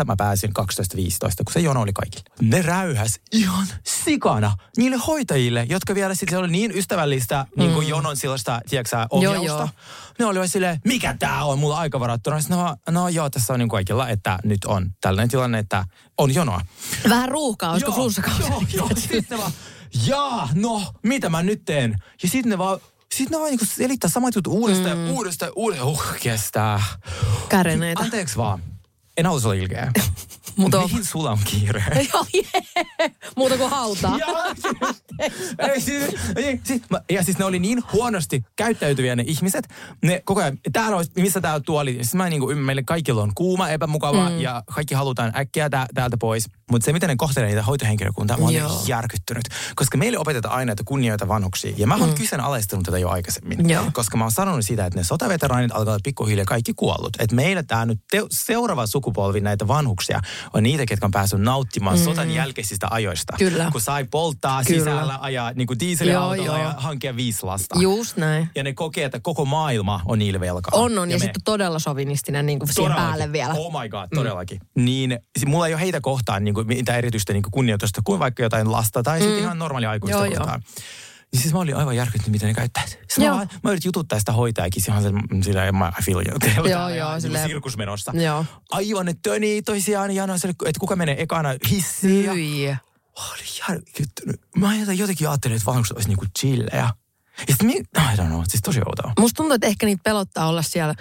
mä 0.05 0.15
pääsin 0.17 0.51
12.15, 0.51 0.65
kun 1.45 1.53
se 1.53 1.61
jono 1.61 1.81
oli 1.81 1.93
kaikille. 1.93 2.25
Ne 2.41 2.63
räyhäs 2.63 3.21
ihan 3.33 3.67
sikana 3.85 4.57
niille 4.77 4.97
hoitajille, 4.97 5.67
jotka 5.69 5.95
vielä 5.95 6.15
sitten 6.15 6.39
oli 6.39 6.49
niin 6.49 6.79
ystävällistä 6.79 7.47
niin 7.57 7.73
kuin 7.73 7.89
jonon 7.89 8.17
sellaista, 8.17 8.61
tiedätkö 8.69 8.97
ohjausta. 9.11 9.67
Mm. 9.67 9.73
joo. 10.19 10.33
Ne 10.33 10.41
oli 10.41 10.49
silleen, 10.49 10.81
mikä 10.85 11.17
tää 11.19 11.45
on, 11.45 11.59
mulla 11.59 11.79
aika 11.79 12.01
varattuna. 12.01 12.41
Sitten 12.41 12.59
no, 12.59 12.77
no 12.91 13.09
joo, 13.09 13.31
tässä 13.31 13.53
on 13.53 13.59
niin 13.59 13.69
kaikilla, 13.69 14.09
että 14.09 14.39
nyt 14.45 14.65
on 14.65 14.91
tällainen 15.01 15.29
tilanne, 15.29 15.59
että 15.59 15.85
on 16.19 16.35
jonoa. 16.35 16.61
Vähän 17.09 17.29
ruuhkaa, 17.29 17.73
olisiko 17.73 17.93
flunssakausi? 17.93 18.43
Joo, 18.43 18.63
joo. 18.75 18.89
Sitten 18.97 19.39
vaan, 19.39 19.53
jaa, 20.07 20.49
no, 20.55 20.83
mitä 21.03 21.29
mä 21.29 21.43
nyt 21.43 21.65
teen? 21.65 21.95
Ja 22.23 22.29
sitten 22.29 22.51
ne 22.51 22.59
vaan, 22.59 22.81
sitten 23.17 23.37
ne 23.37 23.39
vaan 23.39 23.51
niinku 23.51 23.65
selittää 23.65 24.11
samat 24.11 24.35
jutut 24.35 24.53
uudestaan 24.53 24.99
mm. 24.99 25.07
ja 25.07 25.13
uudestaan 25.13 25.49
ja 25.49 25.53
uudestaan. 25.57 25.93
Uh, 25.93 26.03
kestää. 26.23 26.83
Käreneitä. 27.49 28.03
Anteeksi 28.03 28.37
vaan. 28.37 28.61
En 29.17 29.27
halua 29.27 29.41
olla 29.45 29.55
ilkeä. 29.55 29.93
Mutta 30.57 30.79
on- 30.79 30.85
Mihin 30.91 31.05
sulla 31.05 31.31
on 31.31 31.39
kiire? 31.45 31.85
Joo, 32.13 32.27
jee. 32.35 33.11
Muuta 33.37 33.57
kuin 33.57 33.71
hautaa. 33.71 34.19
Ei, 35.73 35.81
siis, 35.81 36.05
ei, 36.37 36.61
siis, 36.65 36.83
ja 37.11 37.23
siis 37.23 37.39
ne 37.39 37.45
oli 37.45 37.59
niin 37.59 37.83
huonosti 37.93 38.45
käyttäytyviä 38.57 39.17
ne 39.17 39.25
ihmiset. 39.27 39.69
Ne 40.03 40.23
koko 40.25 40.41
ajan, 40.41 40.59
täällä 40.73 40.97
olisi, 40.97 41.11
missä 41.17 41.41
tää 41.41 41.61
tuoli. 41.61 41.93
Siis 41.93 42.15
mä 42.15 42.29
niinku, 42.29 42.47
meille 42.47 42.83
kaikilla 42.83 43.23
on 43.23 43.33
kuuma, 43.35 43.69
epämukava 43.69 44.31
mm. 44.31 44.41
ja 44.41 44.63
kaikki 44.75 44.95
halutaan 44.95 45.33
äkkiä 45.37 45.71
tä, 45.71 45.87
täältä 45.95 46.17
pois. 46.17 46.49
Mutta 46.71 46.85
se, 46.85 46.93
miten 46.93 47.09
ne 47.09 47.17
kohtelee 47.17 47.49
niitä 47.49 47.63
hoitohenkilökuntaa, 47.63 48.37
mä 48.37 48.45
olen 48.45 48.63
järkyttynyt. 48.87 49.45
Koska 49.75 49.99
meille 49.99 50.19
opetetaan 50.19 50.55
aina, 50.55 50.73
että 50.73 50.85
kunnioita 50.87 51.29
vanhuksia. 51.29 51.75
Ja 51.77 51.87
mä 51.87 51.97
oon 51.97 52.09
mm. 52.09 52.15
kyseenalaistanut 52.15 52.85
tätä 52.85 52.99
jo 52.99 53.09
aikaisemmin. 53.09 53.69
Joo. 53.69 53.85
Koska 53.93 54.17
mä 54.17 54.25
oon 54.25 54.31
sanonut 54.33 54.65
sitä, 54.65 54.87
että 54.87 54.99
ne 54.99 55.05
sotaveteraanit 55.05 55.71
alkavat 55.75 56.01
pikkuhiljaa 56.05 56.45
kaikki 56.45 56.75
kuollut. 56.75 57.17
Että 57.19 57.37
meillä 57.37 57.63
tämä 57.63 57.87
nyt 57.87 58.01
te- 58.11 58.27
seuraava 58.31 58.87
sukupolvi 58.87 59.41
näitä 59.41 59.69
vanhuksia 59.69 60.21
on 60.55 60.63
niitä, 60.63 60.87
ketkä 60.87 61.07
on 61.07 61.11
päässyt 61.11 61.41
nauttimaan 61.41 61.99
mm. 61.99 62.05
sotan 62.05 62.31
jälkeisistä 62.31 62.87
ajoista. 62.91 63.37
Kyllä. 63.39 63.69
Kun 63.73 63.81
sai 63.81 64.05
polttaa 64.05 64.65
Kyllä. 64.65 64.79
sisällä, 64.79 65.19
ajaa 65.21 65.53
niin 65.53 65.67
kuin 65.67 65.81
dieselautolla 65.81 66.47
Joo, 66.47 66.57
ja 66.57 66.75
hankkia 66.77 67.17
viisi 67.17 67.43
lasta. 67.43 67.79
Just 67.81 68.17
näin. 68.17 68.51
Ja 68.55 68.63
ne 68.63 68.73
kokee, 68.73 69.05
että 69.05 69.21
koko 69.21 69.45
maailma 69.45 70.01
on 70.05 70.19
niille 70.19 70.41
velkaa. 70.41 70.81
On, 70.81 70.99
on. 70.99 71.11
Ja, 71.11 71.17
me- 71.17 71.25
sitten 71.25 71.43
todella 71.45 71.79
sovinistinen 71.79 72.47
niin 72.47 72.59
kuin 72.59 72.73
siihen 72.73 72.95
päälle 72.95 73.33
vielä. 73.33 73.55
Oh 73.55 73.83
my 73.83 73.89
god, 73.89 74.09
todellakin. 74.15 74.61
Mm. 74.75 74.85
Niin 74.85 75.19
mulla 75.47 75.67
ei 75.67 75.75
ole 75.75 75.81
heitä 75.81 76.01
kohtaan 76.01 76.45
niin 76.45 76.54
kuin, 76.55 76.67
mitään 76.67 76.99
erityistä 76.99 77.33
niin 77.33 77.43
kuin 77.43 77.53
kunnioitusta 77.53 78.01
kuin 78.05 78.19
vaikka 78.19 78.43
jotain 78.43 78.73
lasta 78.73 79.03
tai 79.03 79.19
mm. 79.19 79.23
sitten 79.25 79.41
ihan 79.43 79.59
normaalia 79.59 79.91
aikuista 79.91 80.17
Joo, 80.17 80.25
joo. 80.25 80.35
kohtaan. 80.37 80.63
Niin 81.33 81.43
siis 81.43 81.55
mä 81.55 81.61
olin 81.61 81.77
aivan 81.77 81.97
järkyttynyt, 81.97 82.33
miten 82.33 82.49
ne 82.49 82.55
käyttää. 82.55 82.87
Siis 82.87 83.19
mä, 83.19 83.25
Joo. 83.25 83.37
mä 83.37 83.71
yritin 83.71 83.89
jututtaa 83.89 84.19
sitä 84.19 84.33
hoitajakin 84.33 84.83
ihan 84.89 85.03
sen, 85.03 85.15
sillä 85.43 85.73
mä 85.73 85.93
feel 86.05 86.23
you. 86.29 86.39
Joo, 86.57 86.89
joo, 86.89 86.89
ihan 86.89 87.21
silleen- 87.21 87.43
Niin 87.45 87.51
sirkus 87.51 87.77
menossa. 87.77 88.13
Joo. 88.15 88.45
Aivan, 88.71 89.07
ne 89.07 89.15
tönii 89.23 89.63
toisiaan 89.63 90.11
ja 90.11 90.27
no, 90.27 90.35
että 90.35 90.81
kuka 90.81 90.97
menee 90.97 91.23
ekana 91.23 91.49
hissiin. 91.71 92.25
Ja, 92.25 92.33
Hyi. 92.33 92.67
Mä 92.67 93.29
olin 93.33 93.45
järkyttynyt. 93.69 94.41
Mä 94.57 94.75
jotenkin- 94.77 94.99
jotenkin 94.99 95.29
ajattelin, 95.29 95.57
että 95.57 95.67
vanhukset 95.67 95.97
olisi 95.97 96.09
niinku 96.09 96.25
chillejä. 96.39 96.89
Ja 97.39 97.45
sitten 97.49 97.67
mi- 97.67 97.73
I 98.13 98.17
don't 98.17 98.27
know, 98.27 98.43
siis 98.49 98.63
tosi 98.63 98.81
outoa. 98.87 99.13
Musta 99.19 99.37
tuntuu, 99.37 99.55
että 99.55 99.67
ehkä 99.67 99.87
niitä 99.87 100.03
pelottaa 100.05 100.47
olla 100.49 100.63
siellä, 100.63 100.95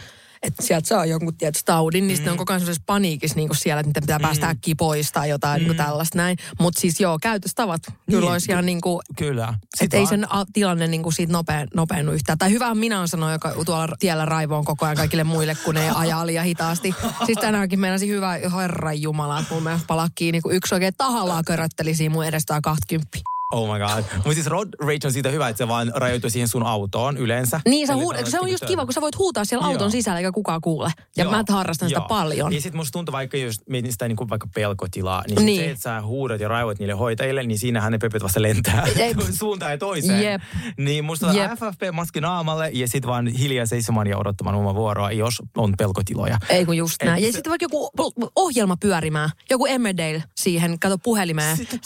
että 0.44 0.64
sieltä 0.64 0.88
saa 0.88 1.06
jonkun 1.06 1.36
tietysti 1.36 1.66
taudin, 1.66 2.08
niin 2.08 2.22
mm. 2.22 2.32
on 2.32 2.38
koko 2.38 2.54
ajan 2.54 2.60
sellaisessa 2.60 2.84
paniikissa 2.86 3.36
niin 3.36 3.50
siellä, 3.54 3.80
että 3.80 4.02
pitää 4.02 4.20
päästä 4.20 4.50
äkkiä 4.50 4.76
pois 4.78 5.12
tai 5.12 5.30
jotain 5.30 5.62
mm. 5.62 5.68
niin 5.68 5.78
tällaista 5.78 6.18
näin. 6.18 6.38
Mutta 6.60 6.82
siis 6.82 7.00
joo, 7.00 7.18
käytöstavat 7.22 7.82
niin. 7.88 7.96
kyllä 8.06 8.20
Niin, 8.22 8.32
olisi 8.32 8.52
ihan 8.52 8.66
niin 8.66 8.82
kuin, 8.82 9.00
Kyllä. 9.18 9.54
että 9.82 9.98
ei 9.98 10.06
sen 10.06 10.34
a- 10.34 10.46
tilanne 10.54 10.88
niin 10.88 11.04
kuin 11.04 11.14
siitä 11.14 11.34
nopea, 11.34 11.66
nopeennu 11.76 12.12
yhtään. 12.12 12.38
Tai 12.38 12.52
hyvä 12.52 12.76
minä 12.76 13.00
on 13.00 13.08
sanoa, 13.08 13.32
joka 13.32 13.54
tuolla 13.66 13.96
tiellä 14.00 14.26
raivoon 14.26 14.66
koko 14.66 14.86
ajan 14.86 14.98
kaikille 14.98 15.24
muille, 15.24 15.56
kun 15.66 15.76
ne 15.76 15.92
ajaa 15.92 16.26
liian 16.26 16.46
hitaasti. 16.46 16.96
Siis 17.26 17.38
tänäänkin 17.42 17.80
meinasi 17.80 18.08
hyvä 18.08 18.40
herran 18.62 19.02
jumala, 19.02 19.40
että 19.40 19.54
mun 19.54 19.64
mielestä 19.64 19.88
palaa 19.88 20.08
kiinni, 20.16 20.42
kun 20.42 20.54
yksi 20.54 20.76
oikein 20.76 20.94
tahallaan 20.98 21.46
körötteli 21.46 21.96
siinä 21.96 22.14
mun 22.14 22.26
edestään 22.26 22.62
20. 22.62 23.33
Oh 23.54 23.74
my 23.74 23.80
god. 23.80 24.04
Mutta 24.16 24.34
siis 24.34 24.48
road 24.48 24.68
rage 24.82 25.00
on 25.08 25.14
siitä 25.14 25.30
hyvä, 25.30 25.50
että 25.50 25.58
se 25.58 25.68
vaan 25.68 25.92
rajoituu 25.96 26.30
siihen 26.30 26.48
sun 26.48 26.64
autoon 26.64 27.18
yleensä. 27.18 27.62
Niin, 27.66 27.88
sä 27.88 27.94
huud- 27.94 28.30
se 28.30 28.40
on 28.40 28.52
just 28.52 28.66
kiva, 28.66 28.86
kun 28.86 28.94
sä 28.94 29.02
voit 29.02 29.18
huutaa 29.18 29.46
siellä 29.46 29.66
auton 29.66 29.82
Joo. 29.82 29.90
sisällä 29.90 30.20
eikä 30.20 30.32
kukaan 30.32 30.62
kuule. 30.62 30.92
Ja 31.18 31.24
Joo, 31.24 31.32
mä 31.32 31.44
harrastan 31.50 31.90
sitä 31.90 32.00
joo. 32.00 32.08
paljon. 32.08 32.54
Ja 32.54 32.62
sitten 32.62 32.78
musta 32.78 32.92
tuntuu 32.92 33.12
vaikka 33.14 33.38
just 33.38 33.62
mietin 33.70 33.92
sitä 33.92 34.08
niin 34.08 34.16
kuin 34.16 34.30
vaikka 34.30 34.48
pelkotilaa, 34.56 35.24
niin, 35.28 35.38
sit 35.38 35.46
Niin. 35.46 35.62
se, 35.62 35.70
että 35.70 35.82
sä 35.82 36.02
huudat 36.02 36.42
ja 36.42 36.48
raivoit 36.48 36.80
niille 36.80 36.94
hoitajille, 36.94 37.44
niin 37.44 37.60
siinähän 37.60 37.92
ne 37.92 37.98
pöpöt 37.98 38.24
vasta 38.24 38.42
lentää 38.42 38.88
Jep. 39.00 39.18
suuntaan 39.40 39.72
ja 39.72 39.78
toiseen. 39.78 40.24
Jep. 40.24 40.42
Niin 40.78 41.06
musta 41.06 41.34
Jep. 41.34 41.52
FFP-maski 41.52 42.22
naamalle 42.22 42.70
ja 42.74 42.88
sitten 42.88 43.10
vaan 43.10 43.28
hiljaa 43.28 43.66
seisomaan 43.66 44.08
ja 44.08 44.18
odottamaan 44.18 44.56
omaa 44.56 44.76
vuoroa, 44.76 45.12
jos 45.12 45.42
on 45.58 45.74
pelkotiloja. 45.78 46.38
Ei 46.50 46.66
kun 46.66 46.78
just 46.78 46.96
Et 47.02 47.06
näin. 47.08 47.24
Ja 47.24 47.28
se- 47.30 47.36
sitten 47.36 47.50
vaikka 47.50 47.64
joku 47.66 47.90
ohjelma 48.36 48.78
pyörimään. 48.78 49.30
Joku 49.50 49.66
Emmerdale 49.66 50.24
siihen, 50.44 50.80
kato 50.80 50.98
puhelimeen. 50.98 51.58
Sitten 51.58 51.80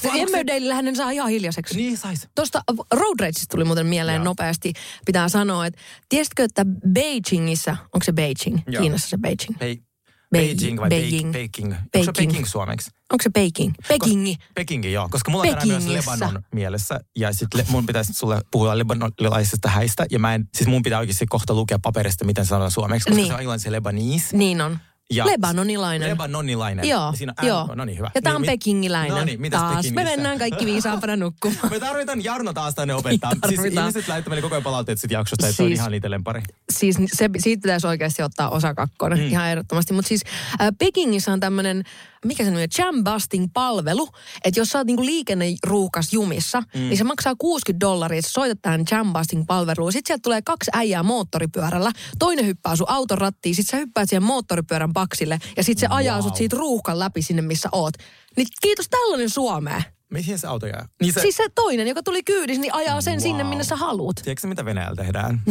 ne 0.82 0.96
saa 0.96 1.12
ihan 1.12 1.30
hiljaiseksi. 1.30 1.78
Niin 1.78 1.98
sais. 1.98 2.28
Tuosta 2.36 2.62
Road 2.92 3.20
Rageista 3.20 3.46
tuli 3.52 3.64
muuten 3.64 3.88
mieleen 3.88 4.16
Joo. 4.16 4.24
nopeasti. 4.24 4.74
Pitää 5.06 5.30
sanoa, 5.30 5.66
että 5.66 5.82
tiesitkö, 6.10 6.44
että 6.44 6.66
Beijingissä, 6.94 7.72
onko 7.72 8.04
se 8.04 8.12
Beijing? 8.14 8.60
Joo. 8.68 8.82
Kiinassa 8.82 9.10
se 9.10 9.18
Beijing. 9.18 9.58
Hei. 9.62 9.88
Beijing. 10.32 10.60
Beijing 10.60 10.80
vai 10.80 10.90
Beijing. 10.90 11.32
Peking? 11.32 11.70
Peking. 11.70 11.74
Onko 11.96 12.06
se 12.06 12.26
Peking. 12.26 12.46
Suomeksi? 12.46 12.92
Onko 13.12 13.24
se 13.24 13.30
Peking? 13.30 13.74
Pekingi. 13.88 14.36
Pekingi, 14.56 14.92
joo. 14.92 15.10
Koska 15.12 15.32
mulla 15.32 15.44
on 15.62 15.68
myös. 15.68 15.86
Lebanon 15.88 16.44
mielessä. 16.54 17.00
Ja 17.16 17.34
sitten 17.34 17.66
mun 17.70 17.86
pitäisi 17.86 18.14
sulle 18.14 18.42
puhua 18.52 18.78
lebanonilaisista 18.78 19.70
häistä. 19.70 20.06
Ja 20.12 20.20
mä 20.20 20.36
en, 20.36 20.50
siis 20.54 20.70
mun 20.70 20.84
pitää 20.84 21.00
oikeasti 21.00 21.26
kohta 21.26 21.54
lukea 21.54 21.80
paperista, 21.80 22.26
miten 22.26 22.46
se 22.46 22.50
sanotaan 22.50 22.72
suomeksi. 22.72 23.06
Koska 23.10 23.16
Niin. 23.16 23.28
se 23.28 23.34
on 23.34 23.40
englannin 23.40 23.72
Lebanese. 23.72 24.38
Niin 24.38 24.62
on. 24.62 24.80
Ja 25.14 25.26
Lebanonilainen. 25.26 26.10
Lebanonilainen. 26.10 26.88
Joo, 26.90 27.14
Siinä 27.16 27.34
on 27.42 27.48
joo. 27.48 27.70
No 27.76 27.86
niin, 27.86 27.98
hyvä. 27.98 28.12
Ja 28.16 28.22
tää 28.22 28.36
on 28.36 28.42
Niin, 28.42 28.52
pekingiläinen. 28.52 29.18
No 29.18 29.24
niin, 29.26 29.42
mitäs 29.42 29.62
Taas 29.62 29.76
me 29.76 29.76
Pekingissä? 29.82 30.04
mennään 30.16 30.40
kaikki 30.40 30.66
viisaampana 30.66 31.16
nukkumaan. 31.16 31.70
Me 31.72 31.80
tarvitaan 31.80 32.24
Jarno 32.24 32.54
taas 32.54 32.76
tänne 32.76 32.94
opettaa. 32.96 33.32
siis 33.50 33.60
ihmiset 33.66 34.08
laittavat 34.08 34.26
meille 34.28 34.42
koko 34.42 34.56
ajan 34.56 34.64
palautteet 34.64 35.00
sit 35.00 35.12
jaksosta, 35.12 35.46
että 35.48 35.58
se 35.58 35.64
on 35.64 35.70
Siis- 35.70 35.80
ihan 35.80 35.92
niitä 35.92 36.10
lempari. 36.12 36.42
siis 36.74 36.96
se, 37.14 37.30
siitä 37.38 37.62
pitäisi 37.62 37.88
oikeasti 37.88 38.24
ottaa 38.24 38.50
osa 38.50 38.74
kakkonen, 38.74 39.20
mm. 39.20 39.26
ihan 39.28 39.50
ehdottomasti. 39.50 39.94
Mutta 39.94 40.08
siis 40.10 40.22
äh, 40.62 40.68
Pekingissä 40.80 41.34
on 41.34 41.40
tämmöinen, 41.40 41.84
mikä 42.28 42.44
se 42.44 42.50
on, 42.52 42.58
jam 42.78 43.04
busting 43.04 43.48
palvelu, 43.54 44.10
että 44.44 44.60
jos 44.60 44.70
sä 44.70 44.78
oot 44.78 44.88
niinku 44.88 45.06
liikenneruuhkas 45.06 46.14
jumissa, 46.14 46.62
mm. 46.62 46.80
niin 46.80 46.98
se 46.98 47.04
maksaa 47.04 47.36
60 47.38 47.86
dollaria, 47.86 48.20
että 48.20 48.32
soitat 48.32 48.60
tähän 48.62 48.86
jam 48.92 49.14
busting 49.14 49.44
palveluun. 49.48 49.92
Sitten 49.92 50.08
sieltä 50.10 50.22
tulee 50.24 50.42
kaksi 50.42 50.72
äijää 50.74 51.04
moottoripyörällä, 51.04 51.92
toinen 52.20 52.46
hyppää 52.46 52.76
sun 52.76 52.90
auton 52.90 53.18
rattiin, 53.18 53.56
sitten 53.56 53.72
sä 53.72 53.78
hyppäät 53.78 54.10
siihen 54.10 54.24
moottoripyörän 54.24 54.94
paksille 54.94 55.40
ja 55.58 55.64
sitten 55.64 55.90
se 55.90 55.96
ajaa 55.96 56.18
Wow. 56.18 56.24
sut 56.24 56.36
siitä 56.36 56.56
ruuhkan 56.58 57.00
läpi 57.00 57.22
sinne, 57.22 57.42
missä 57.42 57.70
oot. 57.72 57.94
Niin 58.38 58.48
kiitos 58.62 58.90
tällainen 58.90 59.30
Suomeen. 59.30 59.84
Mihin 60.10 60.40
se 60.40 60.48
auto 60.48 60.68
jää? 60.68 60.88
Niin 61.02 61.14
se, 61.14 61.22
Siis 61.22 61.38
se 61.38 61.50
toinen, 61.56 61.88
joka 61.88 62.04
tuli 62.04 62.24
kyydissä, 62.24 62.62
niin 62.62 62.74
ajaa 62.74 63.02
sen 63.02 63.14
Wow. 63.14 63.22
sinne, 63.22 63.44
minne 63.44 63.64
sä 63.64 63.76
haluut. 63.76 64.16
Tiedätkö 64.24 64.48
mitä 64.48 64.66
Venäjällä 64.66 64.96
tehdään? 64.96 65.42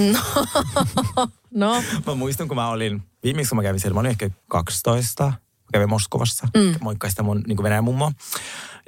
No, 1.55 1.83
Mä 2.07 2.15
muistan, 2.15 2.49
kun 2.49 2.55
mä 2.57 2.69
olin, 2.69 3.03
viimeksi 3.23 3.49
kun 3.49 3.57
mä 3.57 3.63
kävin 3.63 3.81
siellä, 3.81 3.95
mä 3.95 4.01
olin 4.01 4.11
ehkä 4.11 4.31
12, 4.49 5.33
mä 5.67 5.79
kävin 5.79 5.89
Moskovassa, 5.89 6.49
mm. 6.57 6.75
moikkasin 6.81 7.13
sitä 7.13 7.23
mun 7.23 7.43
niin 7.47 7.63
Venäjän 7.63 7.85
mummoa, 7.85 8.13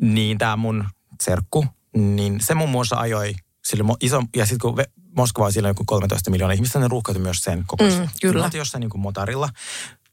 niin 0.00 0.38
tää 0.38 0.56
mun 0.56 0.84
serkku, 1.22 1.66
niin 1.96 2.40
se 2.40 2.54
muun 2.54 2.70
muassa 2.70 2.96
ajoi 2.96 3.34
sille 3.64 3.84
iso, 4.00 4.22
ja 4.36 4.46
sitten 4.46 4.74
kun 4.74 4.84
Moskova 5.16 5.46
on 5.46 5.52
siellä 5.52 5.68
joku 5.68 5.84
13 5.86 6.30
miljoonaa 6.30 6.52
ihmistä, 6.52 6.78
ne 6.78 6.88
ruuhkautui 6.88 7.22
myös 7.22 7.38
sen 7.38 7.64
kokoisen. 7.66 8.00
Mm, 8.00 8.08
kyllä. 8.20 8.44
Oltiin 8.44 8.58
jossain 8.58 8.80
niin 8.80 8.90
kuin 8.90 9.00
motarilla, 9.00 9.48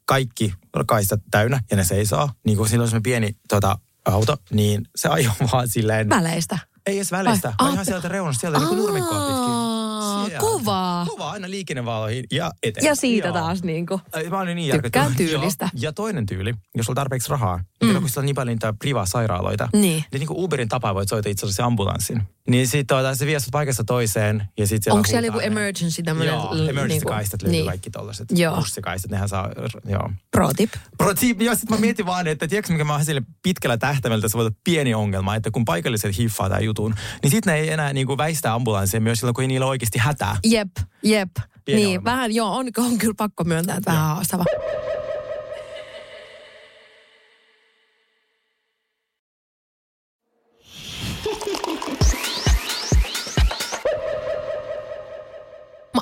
kaikki 0.05 0.53
kaistat 0.87 1.19
täynnä 1.31 1.59
ja 1.71 1.77
ne 1.77 1.83
seisoo, 1.83 2.29
niin 2.45 2.57
kuin 2.57 2.69
silloin 2.69 2.89
se 2.89 2.99
pieni 2.99 3.35
tota, 3.49 3.79
auto, 4.05 4.37
niin 4.51 4.87
se 4.95 5.09
ajoi 5.09 5.33
vaan 5.51 5.69
silleen, 5.69 6.09
väleistä. 6.09 6.59
ei 6.85 6.95
edes 6.95 7.11
välistä, 7.11 7.47
Ai, 7.47 7.55
vaan 7.59 7.73
ihan 7.73 7.85
sieltä 7.85 8.07
reunasta, 8.07 8.41
sieltä 8.41 8.57
niin 8.57 8.67
kuin 8.67 8.79
nurmikkoa 8.79 9.19
pitkin. 9.19 9.74
Aa, 10.05 10.25
Sieltä. 10.25 10.41
kovaa. 10.41 11.05
Kova 11.05 11.31
aina 11.31 11.49
liikennevaloihin 11.49 12.23
ja 12.31 12.51
eteen. 12.63 12.85
Ja 12.85 12.95
siitä 12.95 13.27
Joo. 13.27 13.33
taas 13.33 13.63
niinku. 13.63 14.01
Ai, 14.13 14.29
Mä 14.29 14.39
olin 14.39 14.55
niin 14.55 14.81
Tykkään 14.81 15.15
tyylistä. 15.15 15.69
Joo. 15.73 15.81
Ja 15.81 15.93
toinen 15.93 16.25
tyyli, 16.25 16.53
jos 16.75 16.89
on 16.89 16.95
tarpeeksi 16.95 17.29
rahaa, 17.29 17.57
mm. 17.57 17.93
kun 17.93 18.09
siellä 18.09 18.21
on 18.21 18.25
niin 18.25 18.35
paljon 18.35 18.55
niitä 18.55 18.73
priva-sairaaloita, 18.79 19.69
Niin. 19.73 19.81
niin 19.81 20.05
niin 20.19 20.27
kuin 20.27 20.39
Uberin 20.43 20.69
tapaa 20.69 20.95
voit 20.95 21.09
soittaa 21.09 21.31
itse 21.31 21.45
asiassa 21.45 21.65
ambulanssin. 21.65 22.21
Niin 22.49 22.67
sitten 22.67 22.87
tuota, 22.87 23.15
se 23.15 23.25
vie 23.25 23.39
sut 23.39 23.51
paikasta 23.51 23.83
toiseen 23.83 24.49
ja 24.57 24.67
sitten 24.67 24.83
siellä 24.83 24.97
Onko 24.97 25.07
siellä 25.09 25.27
joku 25.27 25.39
emergency 25.39 26.03
tämmöinen? 26.03 26.33
Joo, 26.33 26.55
emergency-kaistat 26.69 27.41
löytyy 27.41 27.51
niin. 27.51 27.65
kaikki 27.65 27.89
tollaset. 27.89 28.27
Joo. 28.31 28.55
Bussikaistat, 28.55 29.11
nehän 29.11 29.29
saa, 29.29 29.49
joo. 29.89 30.11
Pro 30.31 30.53
tip. 30.53 30.73
Pro 30.97 31.13
tip, 31.13 31.41
ja 31.41 31.55
sitten 31.55 31.77
mä 31.77 31.81
mietin 31.81 32.05
vaan, 32.05 32.27
että 32.27 32.47
tiedätkö 32.47 32.73
mikä 32.73 32.83
mä 32.83 32.93
oon 32.93 33.05
sille 33.05 33.21
pitkällä 33.43 33.77
tähtäimellä, 33.77 34.27
se 34.27 34.37
voi 34.37 34.45
olla 34.45 34.55
pieni 34.63 34.93
ongelma, 34.93 35.35
että 35.35 35.51
kun 35.51 35.65
paikalliset 35.65 36.17
hiffaa 36.17 36.49
tämän 36.49 36.65
jutun, 36.65 36.93
niin 37.23 37.31
sitten 37.31 37.53
ne 37.53 37.59
ei 37.59 37.71
enää 37.71 37.93
niinku 37.93 38.17
väistä 38.17 38.53
ambulanssia 38.53 39.01
myös 39.01 39.19
silloin, 39.19 39.33
kun 39.33 39.41
ei 39.41 39.47
niillä 39.47 39.65
ole 39.65 39.77
oikeasti 39.95 39.99
hätää. 39.99 40.37
Jep, 40.43 40.71
jep. 41.03 41.29
Pieni 41.65 41.81
niin, 41.81 41.87
ongelma. 41.87 42.05
vähän 42.05 42.35
joo, 42.35 42.55
on, 42.57 42.67
on 42.77 42.97
kyllä 42.97 43.13
pakko 43.17 43.43
myöntää, 43.43 43.77
että 43.77 43.91
vähän 43.91 44.07
haastava. 44.07 44.43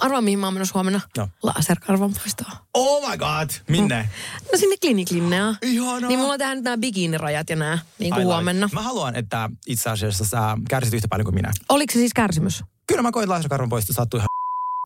Mä 0.03 0.05
arvaan, 0.05 0.23
mihin 0.23 0.39
mä 0.39 0.47
oon 0.47 0.53
menossa 0.53 0.73
huomenna. 0.73 1.01
No. 1.17 1.29
Laserkarvan 1.43 2.13
poistoon. 2.13 2.51
Oh 2.73 3.09
my 3.09 3.17
god, 3.17 3.49
minne? 3.69 4.09
No 4.51 4.57
sinne 4.59 4.75
kliniklinnea. 4.81 5.55
Ihanaa. 5.61 6.09
Niin 6.09 6.19
mulla 6.19 6.33
on 6.33 6.39
tähän 6.39 6.57
nyt 6.57 6.63
nämä 6.63 6.77
bikinirajat 6.77 7.49
ja 7.49 7.55
nämä, 7.55 7.79
niin 7.99 8.13
kuin 8.13 8.25
huomenna. 8.25 8.69
Mä 8.73 8.81
haluan, 8.81 9.15
että 9.15 9.49
itse 9.67 9.89
asiassa 9.89 10.25
sä 10.25 10.57
kärsit 10.69 10.93
yhtä 10.93 11.07
paljon 11.07 11.25
kuin 11.25 11.35
minä. 11.35 11.51
Oliko 11.69 11.93
se 11.93 11.99
siis 11.99 12.13
kärsimys? 12.13 12.63
Kyllä 12.87 13.01
mä 13.01 13.11
koin 13.11 13.29
laserkarvan 13.29 13.69
poisto 13.69 13.93
sattui 13.93 14.17
ihan... 14.17 14.27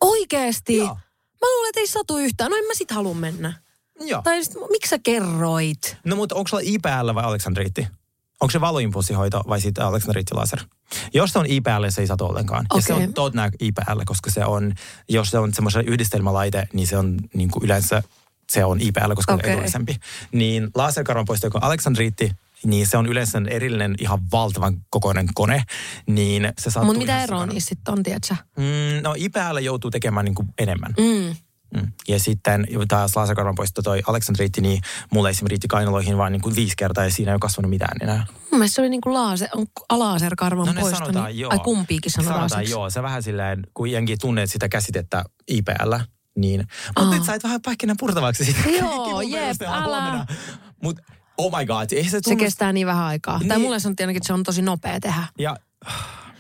Oikeesti? 0.02 0.78
Joo. 0.78 0.98
Mä 1.42 1.48
luulen, 1.56 1.70
että 1.70 1.80
ei 1.80 1.88
satu 1.88 2.18
yhtään. 2.18 2.52
No 2.52 2.58
en 2.58 2.66
mä 2.66 2.74
sit 2.74 2.92
halua 2.92 3.14
mennä. 3.14 3.54
Joo. 4.00 4.22
Tai 4.22 4.44
sit, 4.44 4.54
miksi 4.70 4.90
sä 4.90 5.00
kerroit? 5.00 5.98
No 6.04 6.16
mutta 6.16 6.36
onko 6.36 6.48
sulla 6.48 6.64
IPL 6.66 7.16
vai 7.16 7.24
Aleksandriitti? 7.24 7.88
Onko 8.42 8.52
se 8.52 8.62
valoimpulssihoito 8.62 9.44
vai 9.48 9.62
sitten 9.62 9.86
Aleksandriitti 9.86 10.36
laser? 10.36 10.60
Jos 11.14 11.34
se 11.34 11.40
on 11.40 11.46
IPL, 11.46 11.86
se 11.90 12.02
ei 12.02 12.08
satu 12.08 12.26
ollenkaan. 12.26 12.66
Ja 12.76 12.82
se 12.82 12.94
on 12.94 13.14
todennäkö 13.14 13.58
IPL, 13.60 14.02
koska 14.06 14.32
se 14.32 14.46
on, 14.46 14.74
jos 15.10 15.30
se 15.30 15.38
on 15.38 15.54
semmoisen 15.54 15.88
yhdistelmälaite, 15.88 16.68
niin 16.74 16.88
se 16.88 16.98
on 16.98 17.18
niin 17.34 17.52
kuin 17.52 17.66
yleensä 17.66 18.04
se 18.50 18.66
on 18.66 18.82
IPL, 18.82 19.14
koska 19.16 19.34
okay. 19.34 19.42
Okei. 19.42 19.52
on 19.52 19.54
edullisempi. 19.54 19.96
Niin 20.32 20.70
laserkarvan 20.76 21.26
poisto, 21.26 21.48
joka 21.48 21.58
on 21.58 21.64
Aleksandriitti, 21.64 22.32
niin 22.64 22.88
se 22.88 22.98
on 22.98 23.06
yleensä 23.06 23.42
erillinen 23.50 23.96
ihan 24.00 24.20
valtavan 24.32 24.78
kokoinen 24.90 25.28
kone, 25.34 25.64
niin 26.08 26.54
se 26.60 26.80
Mutta 26.80 27.00
mitä 27.00 27.24
eroa 27.24 27.46
niissä 27.46 27.70
sitten 27.70 27.94
on, 27.94 28.04
tiedätkö? 28.04 28.36
Mm, 28.58 29.04
no 29.04 29.14
IPL 29.18 29.58
joutuu 29.62 29.92
tekemään 29.92 30.26
niin 30.26 30.36
kuin 30.36 30.48
enemmän. 30.58 30.94
Mm. 30.98 31.36
Mm. 31.76 31.92
Ja 32.08 32.20
sitten 32.20 32.68
taas 32.88 33.16
laserkarvan 33.16 33.56
poisto 33.56 33.82
toi 33.82 34.02
Aleksandriitti, 34.08 34.62
niin 34.62 34.82
mulle 35.14 35.30
esimerkiksi 35.30 35.50
riitti 35.50 35.68
kainaloihin 35.68 36.18
vaan 36.18 36.32
niin 36.32 36.42
kuin 36.42 36.56
viisi 36.56 36.74
kertaa 36.78 37.04
ja 37.04 37.12
siinä 37.12 37.32
ei 37.32 37.34
ole 37.34 37.40
kasvanut 37.40 37.70
mitään 37.70 37.98
enää. 38.02 38.26
Mun 38.30 38.60
mielestä 38.60 38.76
se 38.76 38.82
oli 38.82 38.90
niinku 38.90 39.14
laase, 39.14 39.50
on 39.56 39.68
laserkarvan 40.00 40.66
No 40.68 40.74
ne 40.74 40.82
poisto. 40.82 41.00
sanotaan 41.00 41.26
niin, 41.26 41.40
joo. 41.40 41.52
Ai 41.52 41.60
kumpiikin 41.60 42.12
sanotaan, 42.12 42.36
Sanotaan 42.40 42.62
siksi. 42.62 42.72
joo, 42.74 42.90
se 42.90 43.04
vähän 43.04 43.24
silleen, 43.24 43.64
kun 43.74 43.92
jengi 43.92 44.18
tunnet 44.18 44.52
sitä 44.52 44.70
käsitettä 44.70 45.24
IPL, 45.48 45.94
niin... 46.38 46.68
Mutta 47.00 47.16
nyt 47.16 47.24
sait 47.24 47.44
vähän 47.44 47.62
pähkinän 47.62 47.96
purtavaksi 48.00 48.46
sitä. 48.46 48.70
Joo, 48.80 49.22
jep, 49.22 49.62
älä. 49.68 49.84
huomenna. 49.86 50.26
Mut 50.84 51.00
oh 51.38 51.58
my 51.60 51.66
god, 51.66 51.92
ei 51.92 52.04
se 52.04 52.10
Se 52.10 52.22
tunnu... 52.22 52.40
kestää 52.40 52.74
niin 52.74 52.88
vähän 52.88 53.04
aikaa. 53.06 53.40
Tai 53.40 53.48
Niin. 53.48 53.62
mulle 53.62 53.80
sanottiin 53.80 54.06
ainakin, 54.06 54.18
että 54.18 54.28
se 54.28 54.34
on 54.34 54.44
tosi 54.44 54.62
nopea 54.62 55.00
tehdä. 55.00 55.24
Ja 55.40 55.58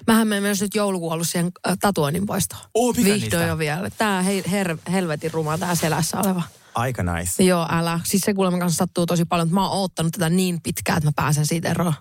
Mähän 0.07 0.27
menen 0.27 0.43
myös 0.43 0.61
nyt 0.61 0.75
joulukuun 0.75 1.25
siihen 1.25 1.51
äh, 1.67 1.77
tatuoinnin 1.79 2.25
poistoon. 2.25 2.61
Oo, 2.73 2.91
mikä 2.91 3.03
Vihdoin 3.03 3.21
niistä? 3.21 3.43
jo 3.43 3.57
vielä. 3.57 3.89
Tää 3.89 4.21
hei, 4.21 4.43
her, 4.51 4.77
helvetin 4.91 5.33
ruma 5.33 5.57
tää 5.57 5.75
selässä 5.75 6.17
oleva. 6.17 6.43
aika 6.75 7.03
nice. 7.03 7.43
Joo, 7.43 7.67
älä. 7.71 7.99
Siis 8.03 8.23
se 8.23 8.33
kuulemma 8.33 8.59
kanssa 8.59 8.77
sattuu 8.77 9.05
tosi 9.05 9.25
paljon, 9.25 9.47
että 9.47 9.55
mä 9.55 9.67
oon 9.67 9.79
oottanut 9.79 10.11
tätä 10.11 10.29
niin 10.29 10.61
pitkään, 10.61 10.97
että 10.97 11.07
mä 11.07 11.13
pääsen 11.15 11.45
siitä 11.45 11.69
eroon. 11.69 11.93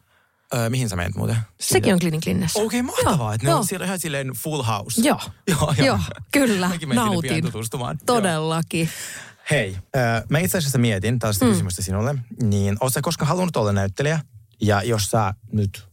Öö, 0.55 0.71
mihin 0.71 0.89
sä 0.89 0.97
menet 0.97 1.15
muuten? 1.15 1.37
Sekin 1.61 1.93
on 1.93 1.99
Clinic 1.99 2.27
Linnessä. 2.27 2.59
Okei, 2.59 2.81
okay, 2.81 2.95
mahtavaa, 2.95 3.27
Joo, 3.27 3.33
että 3.33 3.47
ne 3.47 3.51
joo. 3.51 3.59
on 3.59 3.67
siellä 3.67 3.87
ihan 3.87 3.99
silleen 3.99 4.29
full 4.29 4.63
house. 4.63 5.01
Joo. 5.01 5.21
joo, 5.49 5.75
Joo, 5.79 5.99
kyllä. 6.33 6.69
Mäkin 6.69 6.89
menen 6.89 7.05
sinne 7.05 7.21
pian 7.21 7.33
Nautin. 7.33 7.45
tutustumaan. 7.45 7.99
Joo. 8.01 8.17
Todellakin. 8.17 8.89
Hei, 9.51 9.77
äh, 9.97 10.23
mä 10.29 10.39
itse 10.39 10.59
asiassa 10.59 10.79
mietin 10.79 11.19
tällaista 11.19 11.45
mm. 11.45 11.51
kysymystä 11.51 11.83
sinulle. 11.83 12.15
Niin, 12.43 12.77
oot 12.81 12.93
sä 12.93 13.01
koskaan 13.03 13.29
halunnut 13.29 13.57
olla 13.57 13.73
näyttelijä? 13.73 14.21
Ja 14.61 14.83
jos 14.83 15.05
sä 15.11 15.35
nyt 15.53 15.89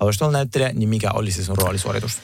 haluaisit 0.00 0.22
olla 0.22 0.32
näyttelijä, 0.32 0.72
niin 0.72 0.88
mikä 0.88 1.10
olisi 1.14 1.44
sun 1.44 1.58
roolisuoritus? 1.58 2.18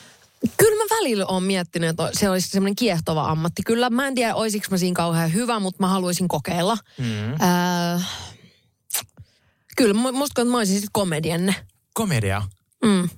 Kyllä 0.57 0.83
mä 0.83 0.95
välillä 0.95 1.25
oon 1.25 1.43
miettinyt, 1.43 1.89
että 1.89 2.09
se 2.13 2.29
olisi 2.29 2.47
semmoinen 2.47 2.75
kiehtova 2.75 3.29
ammatti. 3.29 3.61
Kyllä 3.65 3.89
mä 3.89 4.07
en 4.07 4.15
tiedä, 4.15 4.35
olisiko 4.35 4.67
mä 4.71 4.77
siinä 4.77 4.95
kauhean 4.95 5.33
hyvä, 5.33 5.59
mutta 5.59 5.83
mä 5.83 5.87
haluaisin 5.87 6.27
kokeilla. 6.27 6.77
Mm. 6.97 7.31
Öö, 7.31 7.99
kyllä, 9.77 9.93
mu- 9.93 10.11
musta 10.11 10.41
että 10.41 10.51
mä 10.51 10.57
olisin 10.57 10.75
sitten 10.75 10.89
komedianne. 10.91 11.55
Komedia. 11.93 12.41
Mm. 12.85 13.09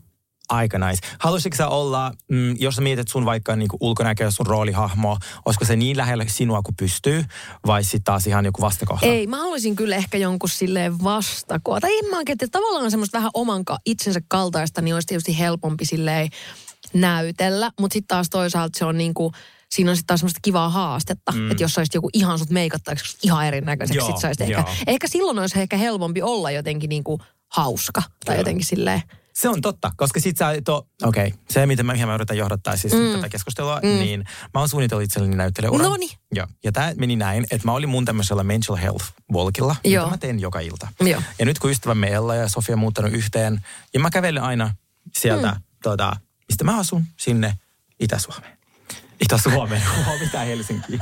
Aika 0.49 0.79
nice. 0.79 1.07
Haluaisitko 1.19 1.55
sä 1.55 1.67
olla, 1.67 2.11
mm, 2.31 2.55
jos 2.59 2.75
sä 2.75 2.81
mietit 2.81 3.07
sun 3.07 3.25
vaikka 3.25 3.55
niin 3.55 3.69
ulkonäköä, 3.79 4.31
sun 4.31 4.47
roolihahmo, 4.47 5.17
olisiko 5.45 5.65
se 5.65 5.75
niin 5.75 5.97
lähellä 5.97 6.25
sinua 6.27 6.61
kuin 6.61 6.75
pystyy, 6.75 7.25
vai 7.65 7.83
sitten 7.83 8.03
taas 8.03 8.27
ihan 8.27 8.45
joku 8.45 8.61
vastakohta? 8.61 9.05
Ei, 9.05 9.27
mä 9.27 9.37
haluaisin 9.37 9.75
kyllä 9.75 9.95
ehkä 9.95 10.17
jonkun 10.17 10.49
silleen 10.49 11.03
vastakoa. 11.03 11.79
Tai 11.79 11.97
en 11.97 12.09
mä 12.09 12.17
oikein, 12.17 12.33
että 12.33 12.59
tavallaan 12.59 12.91
semmoista 12.91 13.17
vähän 13.17 13.31
oman 13.33 13.63
itsensä 13.85 14.21
kaltaista, 14.27 14.81
niin 14.81 14.93
olisi 14.93 15.07
tietysti 15.07 15.39
helpompi 15.39 15.85
silleen 15.85 16.29
näytellä. 16.93 17.71
Mutta 17.79 17.93
sitten 17.93 18.07
taas 18.07 18.29
toisaalta 18.29 18.79
se 18.79 18.85
on 18.85 18.97
niinku, 18.97 19.31
siinä 19.69 19.91
on 19.91 19.97
sitten 19.97 20.07
taas 20.07 20.19
semmoista 20.19 20.39
kivaa 20.41 20.69
haastetta. 20.69 21.31
Mm. 21.31 21.51
Että 21.51 21.63
jos 21.63 21.73
saisit 21.73 21.93
joku 21.93 22.09
ihan 22.13 22.39
sut 22.39 22.49
meikattavaksi 22.49 23.17
ihan 23.23 23.45
erinäköiseksi, 23.45 23.97
Joo, 23.97 24.07
sit 24.07 24.17
saisit 24.17 24.41
ehkä, 24.41 24.65
ehkä 24.87 25.07
silloin 25.07 25.39
olisi 25.39 25.59
ehkä 25.59 25.77
helpompi 25.77 26.21
olla 26.21 26.51
jotenkin 26.51 26.89
niinku 26.89 27.21
hauska. 27.47 28.01
Tai 28.01 28.09
Kyllä. 28.25 28.37
jotenkin 28.37 28.65
silleen, 28.65 29.01
Se 29.37 29.49
on 29.49 29.61
totta, 29.61 29.91
koska 29.97 30.19
sit 30.19 30.37
sä 30.37 30.51
et 30.51 30.69
okei, 30.69 30.87
okay, 31.03 31.31
se 31.49 31.65
miten 31.65 31.85
mä, 31.85 31.93
mihin 31.93 32.07
mä 32.07 32.15
yritän 32.15 32.37
johdattaa 32.37 32.75
siis 32.77 32.93
mm. 32.93 33.15
tätä 33.15 33.29
keskustelua, 33.29 33.79
mm. 33.83 33.89
niin 33.89 34.23
mä 34.53 34.59
oon 34.59 34.69
suunnitellut 34.69 35.03
itselleni 35.03 35.35
näyttelijäuran. 35.35 35.89
Noniin. 35.89 36.17
Joo, 36.31 36.47
ja 36.63 36.71
tämä 36.71 36.93
meni 36.97 37.15
näin, 37.15 37.43
että 37.51 37.67
mä 37.67 37.71
olin 37.71 37.89
mun 37.89 38.05
tämmöisellä 38.05 38.43
mental 38.43 38.75
health 38.75 39.05
walkilla, 39.33 39.75
Joo. 39.83 40.05
mitä 40.05 40.13
mä 40.13 40.17
teen 40.17 40.39
joka 40.39 40.59
ilta. 40.59 40.87
Joo. 40.99 41.21
Ja 41.39 41.45
nyt 41.45 41.59
kun 41.59 41.71
ystävämme 41.71 42.07
Ella 42.07 42.35
ja 42.35 42.47
Sofia 42.47 42.75
on 42.75 42.79
muuttanut 42.79 43.13
yhteen, 43.13 43.61
ja 43.93 43.99
mä 43.99 44.09
kävelen 44.09 44.43
aina 44.43 44.75
sieltä, 45.17 45.51
mm. 45.51 45.61
tota, 45.83 46.15
mistä 46.47 46.63
mä 46.63 46.77
asun, 46.79 47.05
sinne 47.17 47.57
Itä-Suomeen. 47.99 48.57
Itä-Suomeen, 49.21 49.81
mitä 50.23 50.39
Helsinkiin. 50.39 50.99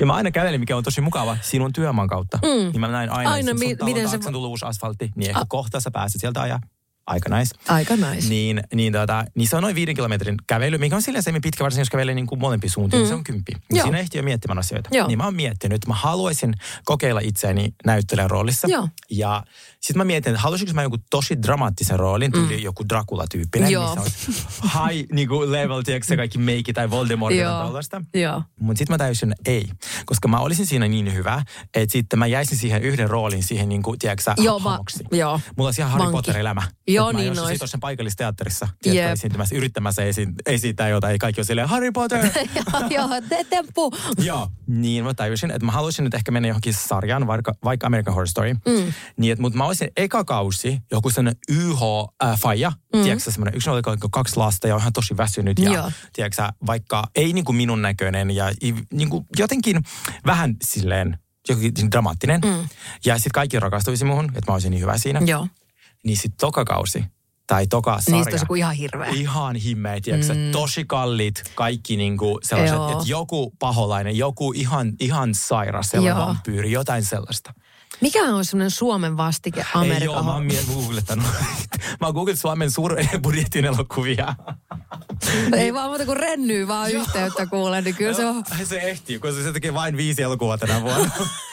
Ja 0.00 0.06
mä 0.06 0.14
aina 0.14 0.30
kävelen, 0.30 0.60
mikä 0.60 0.76
on 0.76 0.82
tosi 0.84 1.00
mukava, 1.00 1.36
sinun 1.40 1.72
työmaan 1.72 2.08
kautta. 2.08 2.38
Mm. 2.42 2.48
Niin 2.72 2.80
mä 2.80 2.88
näin 2.88 3.10
aina, 3.10 3.30
Aina, 3.32 3.54
mi- 3.54 3.60
mi- 3.66 3.76
miten 3.84 4.08
se- 4.08 4.18
tullut 4.18 4.48
uusi 4.50 4.64
asfaltti, 4.66 5.10
niin 5.16 5.30
ehkä 5.30 5.44
kohta 5.48 5.80
sä 5.80 5.90
pääset 5.90 6.20
sieltä 6.20 6.42
ajaa. 6.42 6.60
Aika 7.08 7.38
nice. 7.38 7.54
aika 7.68 7.96
nice. 7.96 8.28
Niin, 8.28 8.62
niin, 8.74 8.92
tota, 8.92 9.24
niin 9.34 9.48
se 9.48 9.56
on 9.56 9.62
noin 9.62 9.74
viiden 9.74 9.94
kilometrin 9.94 10.34
kävely, 10.46 10.78
mikä 10.78 10.96
on 10.96 11.02
silleen 11.02 11.22
semmin 11.22 11.42
pitkä, 11.42 11.64
varsinkin 11.64 11.80
jos 11.80 11.90
kävelee 11.90 12.14
niin 12.14 12.26
kuin 12.26 12.38
molempiin 12.38 12.70
suuntiin, 12.70 13.02
mm. 13.02 13.08
se 13.08 13.14
on 13.14 13.24
kymppi. 13.24 13.52
Niin 13.52 13.76
Joo. 13.76 13.84
siinä 13.84 13.98
ehtii 13.98 14.18
jo 14.18 14.22
miettimään 14.22 14.58
asioita. 14.58 14.88
Joo. 14.92 15.06
Niin 15.06 15.18
mä 15.18 15.24
oon 15.24 15.34
miettinyt, 15.34 15.86
mä 15.86 15.94
haluaisin 15.94 16.54
kokeilla 16.84 17.20
itseäni 17.20 17.74
näyttelijän 17.84 18.30
roolissa. 18.30 18.68
Joo. 18.70 18.88
Ja 19.10 19.42
sitten 19.80 19.98
mä 19.98 20.04
mietin, 20.04 20.30
että 20.30 20.42
haluaisinko 20.42 20.74
mä 20.74 20.82
joku 20.82 20.96
tosi 21.10 21.42
dramaattisen 21.42 21.98
roolin, 21.98 22.32
tyyli 22.32 22.62
joku 22.62 22.84
Dracula-tyyppinen, 22.88 23.70
Joo. 23.70 23.96
missä 23.96 24.00
on 24.62 24.88
high 24.90 25.08
niin 25.16 25.28
kuin 25.28 25.52
level, 25.52 25.82
tiedätkö, 25.82 26.06
se 26.06 26.16
kaikki 26.16 26.38
meikki 26.38 26.72
tai 26.72 26.90
Voldemort 26.90 27.36
tai 27.36 27.44
tällaista. 27.44 28.02
Mutta 28.60 28.78
sitten 28.78 28.94
mä 28.94 28.98
täysin 28.98 29.34
ei, 29.46 29.68
koska 30.06 30.28
mä 30.28 30.38
olisin 30.38 30.66
siinä 30.66 30.88
niin 30.88 31.14
hyvä, 31.14 31.42
että 31.74 31.92
sitten 31.92 32.18
mä 32.18 32.26
jäisin 32.26 32.58
siihen 32.58 32.82
yhden 32.82 33.10
roolin 33.10 33.42
siihen, 33.42 33.68
niin 33.68 33.82
kuin, 33.82 33.98
tiedätkö 33.98 34.22
sä, 34.22 34.34
Joo, 34.38 34.64
va- 34.64 34.70
hahmoksi. 34.70 35.04
joo. 35.12 35.40
Mulla 35.56 35.68
olisi 35.68 35.80
ihan 35.80 35.92
Harry. 35.92 36.12
Potter-elämä. 36.12 36.62
Joo, 36.88 36.97
Mä 37.06 37.12
niin 37.12 37.26
jossain 37.26 37.46
ois. 37.46 37.58
tuossa 37.58 37.78
paikallisteatterissa, 37.80 38.68
tiedätkö, 38.82 39.02
Jep. 39.02 39.12
esiintymässä, 39.12 39.54
yrittämässä 39.54 40.02
esi- 40.02 40.28
esittää 40.46 40.88
jotain, 40.88 41.12
ja 41.12 41.18
kaikki 41.18 41.40
on 41.40 41.44
silleen, 41.44 41.68
Harry 41.68 41.92
Potter! 41.92 42.26
Joo, 42.94 43.08
te, 43.28 43.44
temppu. 43.50 43.92
Joo. 44.18 44.48
Niin 44.66 45.04
mä 45.04 45.14
tajusin, 45.14 45.50
että 45.50 45.66
mä 45.66 45.72
haluaisin 45.72 46.04
nyt 46.04 46.14
ehkä 46.14 46.30
mennä 46.30 46.48
johonkin 46.48 46.74
sarjaan, 46.74 47.26
vaikka, 47.26 47.54
vaikka 47.64 47.86
American 47.86 48.14
Horror 48.14 48.28
Story. 48.28 48.54
Mm. 48.54 48.92
Niin, 49.16 49.32
että, 49.32 49.42
mutta 49.42 49.58
mä 49.58 49.64
olisin 49.64 49.88
eka 49.96 50.24
kausi 50.24 50.78
joku 50.90 51.10
sellainen 51.10 51.40
YH-faija, 51.52 52.72
mm. 52.96 53.02
tiedätkö 53.02 53.30
semmoinen, 53.30 53.54
yksi 53.54 53.70
oli 53.70 53.82
kaksi 54.10 54.36
lasta 54.36 54.68
ja 54.68 54.74
on 54.74 54.80
ihan 54.80 54.92
tosi 54.92 55.16
väsynyt. 55.16 55.58
Ja 55.58 55.72
Joo. 55.72 55.90
tiedätkö 56.12 56.42
vaikka 56.66 57.04
ei 57.14 57.32
niin 57.32 57.44
kuin 57.44 57.56
minun 57.56 57.82
näköinen 57.82 58.30
ja 58.30 58.52
niin 58.92 59.10
kuin 59.10 59.26
jotenkin 59.38 59.82
vähän 60.26 60.56
silleen 60.64 61.18
jokin 61.48 61.90
dramaattinen. 61.90 62.40
Mm. 62.44 62.68
Ja 63.04 63.16
sitten 63.16 63.32
kaikki 63.34 63.60
rakastuisi 63.60 64.04
muhun, 64.04 64.24
että 64.24 64.42
mä 64.50 64.52
olisin 64.52 64.70
niin 64.70 64.80
hyvä 64.80 64.98
siinä. 64.98 65.20
Joo. 65.26 65.48
Niin 66.04 66.16
sitten 66.16 66.38
toka 66.40 66.64
kausi 66.64 67.04
tai 67.48 67.66
toka 67.66 68.00
sarja. 68.00 68.16
Niistä 68.16 68.36
joku 68.36 68.54
ihan 68.54 68.74
hirveä. 68.74 69.10
Ihan 69.10 69.56
himmeä, 69.56 70.00
tiedätkö 70.02 70.34
mm. 70.34 70.40
tosi 70.52 70.84
kalliit, 70.84 71.42
kaikki 71.54 71.96
niinku 71.96 72.40
sellaiset, 72.42 72.76
että 72.76 73.04
joku 73.06 73.52
paholainen, 73.58 74.16
joku 74.16 74.52
ihan, 74.52 74.92
ihan 75.00 75.34
sairas 75.34 75.88
sellainen 75.88 76.18
Joo. 76.18 76.26
vampyyri, 76.26 76.72
jotain 76.72 77.04
sellaista. 77.04 77.54
Mikä 78.00 78.22
on 78.22 78.44
semmoinen 78.44 78.70
Suomen 78.70 79.16
vastike 79.16 79.60
Ei 79.60 79.66
Amerikan 79.74 80.04
joo, 80.04 80.22
mä 80.22 80.32
oon 80.32 80.44
mie- 80.44 80.64
googlettanut. 80.74 81.26
mä 82.00 82.06
oon 82.06 82.14
googlettanut 82.14 82.40
Suomen 82.40 82.70
suurbudjetin 82.70 83.64
elokuvia. 83.64 84.34
Ei 85.56 85.74
vaan 85.74 85.88
muuta 85.88 86.04
kuin 86.04 86.16
rennyy 86.16 86.68
vaan 86.68 86.90
yhteyttä 86.90 87.46
kuule, 87.46 87.80
niin 87.80 87.94
kyllä 87.94 88.14
se 88.14 88.26
on. 88.26 88.44
Se 88.64 88.78
ehtii, 88.78 89.18
kun 89.18 89.32
se 89.32 89.52
tekee 89.52 89.74
vain 89.74 89.96
viisi 89.96 90.22
elokuvaa 90.22 90.58
tänä 90.58 90.82
vuonna. 90.82 91.10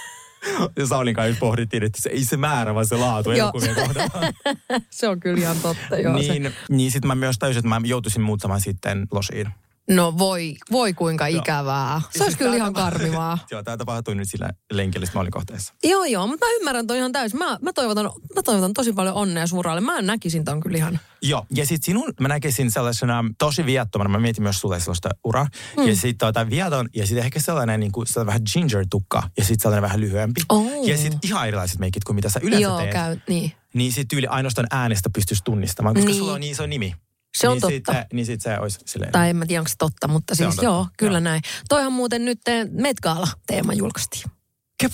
Ja 0.80 0.86
Saulin 0.86 1.16
kanssa 1.16 1.40
pohdittiin, 1.40 1.84
että 1.84 2.02
se 2.02 2.10
ei 2.10 2.24
se 2.24 2.38
määrä, 2.38 2.74
vaan 2.74 2.86
se 2.86 2.96
laatu 2.96 3.32
elokuvien 3.32 3.76
kohdalla. 3.76 4.34
Se 4.90 5.08
on 5.08 5.20
kyllä 5.20 5.40
ihan 5.40 5.58
totta, 5.62 5.98
joo. 5.98 6.22
Se. 6.22 6.34
niin, 6.34 6.54
niin 6.70 6.92
sitten 6.92 7.08
mä 7.08 7.16
myös 7.16 7.40
täysin, 7.40 7.60
että 7.60 7.70
mä 7.70 7.82
joutuisin 7.84 8.22
muuttamaan 8.22 8.62
sitten 8.62 9.08
losiin. 9.12 9.48
No 9.90 10.18
voi, 10.18 10.56
voi 10.72 10.94
kuinka 10.94 11.28
ikävää. 11.28 12.02
Se 12.18 12.24
olisi 12.24 12.38
kyllä 12.38 12.56
ihan 12.56 12.74
karmivaa. 12.74 13.38
Joo, 13.52 13.64
tämä 13.64 13.78
tapahtui 13.78 14.16
nyt 14.16 14.30
sillä 14.30 14.50
lenkillä, 14.72 15.08
kohteessa. 15.32 15.74
Joo, 15.84 16.04
joo, 16.04 16.28
mutta 16.28 16.46
mä 16.46 16.52
ymmärrän 16.52 16.88
toi 16.88 16.98
ihan 16.98 17.12
täysin. 17.12 17.40
Mä, 17.40 17.58
mä, 17.62 17.74
toivotan, 17.74 18.06
mä 18.36 18.44
toivotan 18.44 18.74
tosi 18.74 18.94
paljon 18.94 19.16
onnea 19.16 19.48
suralle. 19.48 19.82
Mä 19.82 20.02
näkisin 20.02 20.46
ton 20.46 20.60
kyllä 20.60 20.78
ihan. 20.78 21.00
Joo, 21.22 21.46
ja 21.56 21.66
sitten 21.66 21.86
sinun 21.86 22.14
mä 22.20 22.28
näkisin 22.28 22.72
sellaisena 22.72 23.24
tosi 23.38 23.66
viattomana, 23.66 24.10
mä 24.10 24.20
mietin 24.20 24.44
myös 24.44 24.60
sulle 24.60 24.80
sellaista 24.80 25.10
uraa. 25.24 25.48
Mm. 25.78 25.88
Ja 25.88 25.96
sitten 25.96 26.18
tota, 26.18 26.50
viaton, 26.50 26.90
ja 26.96 27.08
sitten 27.08 27.26
ehkä 27.26 27.40
sellainen, 27.40 27.80
niin 27.80 27.92
kuin, 27.92 28.08
sellainen 28.08 28.28
vähän 28.28 28.42
ginger-tukka, 28.54 29.24
ja 29.38 29.44
sitten 29.44 29.62
sellainen 29.62 29.82
vähän 29.82 30.02
lyhyempi. 30.02 30.42
Oh. 30.50 30.88
Ja 30.88 30.98
sitten 30.98 31.20
ihan 31.24 31.48
erilaiset 31.48 31.80
meikit 31.80 32.04
kuin 32.04 32.16
mitä 32.16 32.30
sä 32.30 32.40
yleensä 32.44 32.62
joo, 32.62 32.78
teet. 32.78 32.92
käy, 32.92 33.18
niin. 33.28 33.52
Niin 33.74 33.92
sitten 33.92 34.08
tyyli 34.08 34.28
ainoastaan 34.28 34.68
äänestä 34.72 35.10
pystyisi 35.10 35.44
tunnistamaan, 35.44 35.96
koska 35.96 36.10
niin. 36.10 36.20
sulla 36.20 36.34
on 36.34 36.40
niin 36.40 36.52
iso 36.52 36.66
nimi. 36.66 36.96
Se 37.36 37.48
on 37.48 37.54
niin 37.54 37.84
totta. 37.84 38.02
Sit, 38.02 38.14
niin 38.14 38.26
sitten 38.26 38.54
se 38.54 38.60
olisi 38.60 38.80
silleen. 38.86 39.12
Tai 39.12 39.30
en 39.30 39.36
mä 39.36 39.46
tiedä, 39.46 39.62
onko 39.62 39.70
se 39.70 39.76
totta, 39.78 40.08
mutta 40.08 40.36
Se 40.36 40.38
siis 40.38 40.50
totta. 40.56 40.66
joo, 40.66 40.88
kyllä 40.98 41.12
Joo. 41.12 41.20
näin. 41.20 41.42
Toihan 41.70 41.94
muuten 41.94 42.26
nyt 42.26 42.40
eh, 42.48 42.68
Met 42.72 43.00
Gala-teema 43.00 43.74
julkaistiin. 43.74 44.24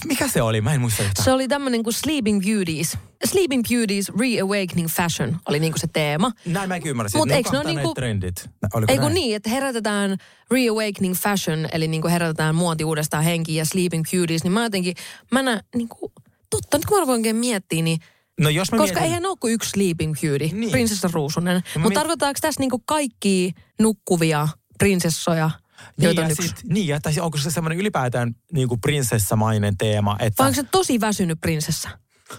Mikä 0.05 0.27
se 0.27 0.41
oli? 0.41 0.61
Mä 0.61 0.73
en 0.73 0.81
muista 0.81 1.03
yhtään. 1.03 1.25
Se 1.25 1.31
oli 1.31 1.47
tämmöinen 1.47 1.83
kuin 1.83 1.93
Sleeping 1.93 2.41
Beauties. 2.45 2.97
Sleeping 3.25 3.63
Beauties 3.69 4.11
Reawakening 4.19 4.87
Fashion 4.89 5.37
oli 5.49 5.59
niinku 5.59 5.79
se 5.79 5.87
teema. 5.93 6.31
Näin 6.45 6.69
mä 6.69 6.75
en 6.75 6.81
ymmärrä. 6.85 7.09
Mut 7.15 7.27
ne 7.27 7.33
on 7.33 7.37
eikö 7.37 7.49
ne 7.51 7.59
ole 7.59 7.73
niinku- 7.73 7.93
trendit. 7.93 8.49
Nä- 8.61 8.69
Oliko 8.73 8.91
Ei 8.91 8.97
kun 8.97 9.03
näin? 9.05 9.13
niin, 9.13 9.35
että 9.35 9.49
herätetään 9.49 10.17
Reawakening 10.51 11.15
Fashion, 11.15 11.67
eli 11.71 11.87
niinku 11.87 12.07
herätetään 12.07 12.55
muoti 12.55 12.83
uudestaan 12.83 13.23
henkiin 13.23 13.55
ja 13.57 13.65
Sleeping 13.65 14.03
Beauties, 14.11 14.43
niin 14.43 14.51
mä 14.53 14.63
jotenkin, 14.63 14.95
mä 15.31 15.41
näen 15.41 15.63
niinku, 15.75 16.11
totta, 16.49 16.77
nyt 16.77 16.85
kun 16.85 16.99
mä 16.99 17.07
voin 17.07 17.19
oikein 17.19 17.35
miettiä, 17.35 17.81
niin 17.81 17.99
No 18.39 18.49
jos 18.49 18.71
mä 18.71 18.77
koska 18.77 18.93
mietin, 18.93 19.03
eihän 19.07 19.25
ole 19.25 19.37
kuin 19.39 19.53
yksi 19.53 19.69
Sleeping 19.69 20.15
Beauty, 20.21 20.47
Niin. 20.53 20.71
prinsessa 20.71 21.09
Ruusunen. 21.13 21.55
Mutta 21.55 21.79
mietin- 21.79 21.93
tarkoitaanko 21.93 22.37
tässä 22.41 22.59
niinku 22.61 22.79
kaikki 22.85 23.53
nukkuvia 23.79 24.47
prinsessoja, 24.79 25.51
niin, 25.97 26.15
ja 26.15 26.35
sit, 26.35 26.55
niin, 26.69 26.87
ja 26.87 26.99
tai 27.01 27.13
onko 27.19 27.37
se 27.37 27.51
semmoinen 27.51 27.79
ylipäätään 27.79 28.35
niin 28.53 28.67
kuin 28.67 28.81
prinsessamainen 28.81 29.77
teema, 29.77 30.17
että 30.19 30.43
Vai 30.43 30.47
onko 30.49 30.55
se 30.61 30.67
tosi 30.71 30.99
väsynyt 31.01 31.41
prinsessa? 31.41 31.89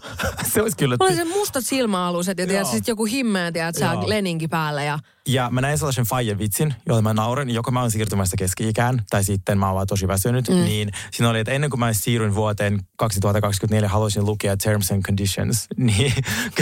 se 0.52 0.62
olisi 0.62 0.76
kyllä... 0.76 0.96
Mulla 1.00 1.10
oli 1.10 1.16
se 1.16 1.24
mustat 1.24 1.64
silmäaluset 1.66 2.38
ja 2.38 2.46
tiedät, 2.46 2.66
sit 2.66 2.88
joku 2.88 3.04
himmeä, 3.04 3.52
tiedät, 3.52 3.74
sä 3.74 3.96
leninki 4.06 4.48
päällä 4.48 4.82
ja 4.82 4.98
Ja 5.28 5.48
mä 5.50 5.60
näin 5.60 5.78
sellaisen 5.78 6.04
faijan 6.04 6.38
vitsin, 6.38 6.74
jolle 6.86 7.02
mä 7.02 7.14
naurin, 7.14 7.50
joko 7.50 7.70
mä 7.70 7.80
oon 7.80 7.90
siirtymässä 7.90 8.36
keski-ikään, 8.36 9.02
tai 9.10 9.24
sitten 9.24 9.58
mä 9.58 9.66
oon 9.66 9.74
vaan 9.74 9.86
tosi 9.86 10.08
väsynyt. 10.08 10.48
Mm. 10.48 10.54
Niin 10.54 10.90
siinä 11.10 11.30
oli, 11.30 11.38
että 11.38 11.52
ennen 11.52 11.70
kuin 11.70 11.80
mä 11.80 11.92
siirryin 11.92 12.34
vuoteen 12.34 12.80
2024, 12.96 13.88
haluaisin 13.88 14.26
lukea 14.26 14.56
Terms 14.56 14.90
and 14.90 15.02
Conditions. 15.02 15.66
Niin 15.76 16.12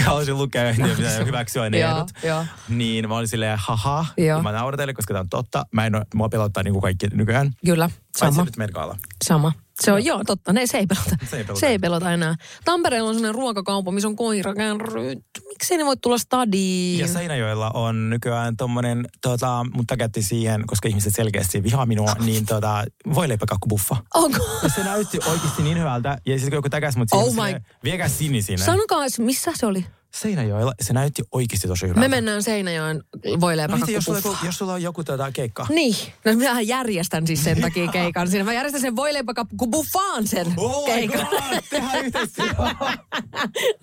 haluaisin 0.05 0.37
lukea 0.37 0.63
ja 0.63 0.75
pitää 0.97 1.23
hyväksyä 1.25 1.69
ne 1.69 1.81
ehdot. 1.81 2.09
Niin 2.69 3.09
mä 3.09 3.17
olin 3.17 3.27
silleen, 3.27 3.57
haha. 3.61 4.05
Ja 4.17 4.41
mä 4.41 4.51
nauratelin, 4.51 4.95
koska 4.95 5.13
tämä 5.13 5.21
on 5.21 5.29
totta. 5.29 5.65
Mä 5.71 5.85
en 5.85 5.95
oo, 5.95 6.03
mua 6.13 6.29
pelottaa 6.29 6.63
niin 6.63 6.73
kuin 6.73 6.81
kaikki 6.81 7.07
nykyään. 7.13 7.51
kyllä, 7.65 7.89
Paitsi 8.19 8.35
sama. 8.35 8.43
nyt. 8.43 8.57
Sama. 9.23 9.51
Se 9.83 9.91
on, 9.91 10.05
joo, 10.05 10.23
totta. 10.23 10.53
Ne, 10.53 10.67
se 10.67 10.77
ei 10.77 10.87
pelota. 10.87 11.15
Se 11.29 11.37
ei 11.37 11.43
pelota. 11.43 11.59
Se 11.59 11.67
ei 11.67 11.79
pelota 11.79 12.13
enää. 12.13 12.35
Tampereella 12.65 13.09
on 13.09 13.15
sellainen 13.15 13.35
ruokakauppa, 13.35 13.91
missä 13.91 14.07
on 14.07 14.15
koirakärryt. 14.15 15.19
Miksei 15.49 15.77
ne 15.77 15.85
voi 15.85 15.97
tulla 15.97 16.17
stadiin? 16.17 16.99
Ja 16.99 17.07
Seinäjoella 17.07 17.71
on 17.73 18.09
nykyään 18.09 18.57
tommonen, 18.57 19.05
tota, 19.21 19.65
mutta 19.73 19.97
käytti 19.97 20.21
siihen, 20.23 20.63
koska 20.67 20.87
ihmiset 20.89 21.15
selkeästi 21.15 21.63
vihaa 21.63 21.85
minua, 21.85 22.13
niin 22.25 22.45
tota, 22.45 22.83
voileipäkakkubuffa. 23.15 23.97
Onko? 24.13 24.59
Ja 24.63 24.69
se 24.69 24.83
näytti 24.83 25.19
oikeasti 25.31 25.63
niin 25.63 25.79
hyvältä. 25.79 26.17
Ja 26.25 26.33
sitten 26.33 26.49
kun 26.49 26.57
joku 26.57 26.69
täkäs 26.69 26.97
mut 26.97 27.07
siihen, 27.09 27.27
Oh 27.27 27.33
my- 27.35 27.61
viekää 27.83 28.07
Sini 28.09 28.41
sinne. 28.41 28.65
Sanokaa, 28.65 28.99
missä 29.19 29.51
se 29.55 29.65
oli? 29.65 29.85
Seinäjoella, 30.15 30.73
se 30.81 30.93
näytti 30.93 31.23
oikeasti 31.31 31.67
tosi 31.67 31.85
hyvältä. 31.85 31.99
Me 31.99 32.07
mennään 32.07 32.43
Seinäjoen 32.43 33.03
No 33.67 33.77
miten, 33.77 33.93
jos, 33.93 34.03
sulla, 34.03 34.37
jos 34.43 34.57
sulla 34.57 34.73
on 34.73 34.81
joku 34.81 35.03
tota, 35.03 35.31
keikka? 35.31 35.67
Niin, 35.69 35.95
no 36.25 36.33
minähän 36.33 36.67
järjestän 36.67 37.27
siis 37.27 37.43
sen 37.43 37.61
takia 37.61 37.87
keikan 37.91 38.27
siinä. 38.27 38.43
Mä 38.45 38.53
järjestän 38.53 38.81
sen 38.81 38.95
voileipäkakkubuffaan 38.95 40.27
sen 40.27 40.53
Oh 40.57 40.85
keikan. 40.85 41.27
god, 41.29 41.61
tehdään. 41.69 42.11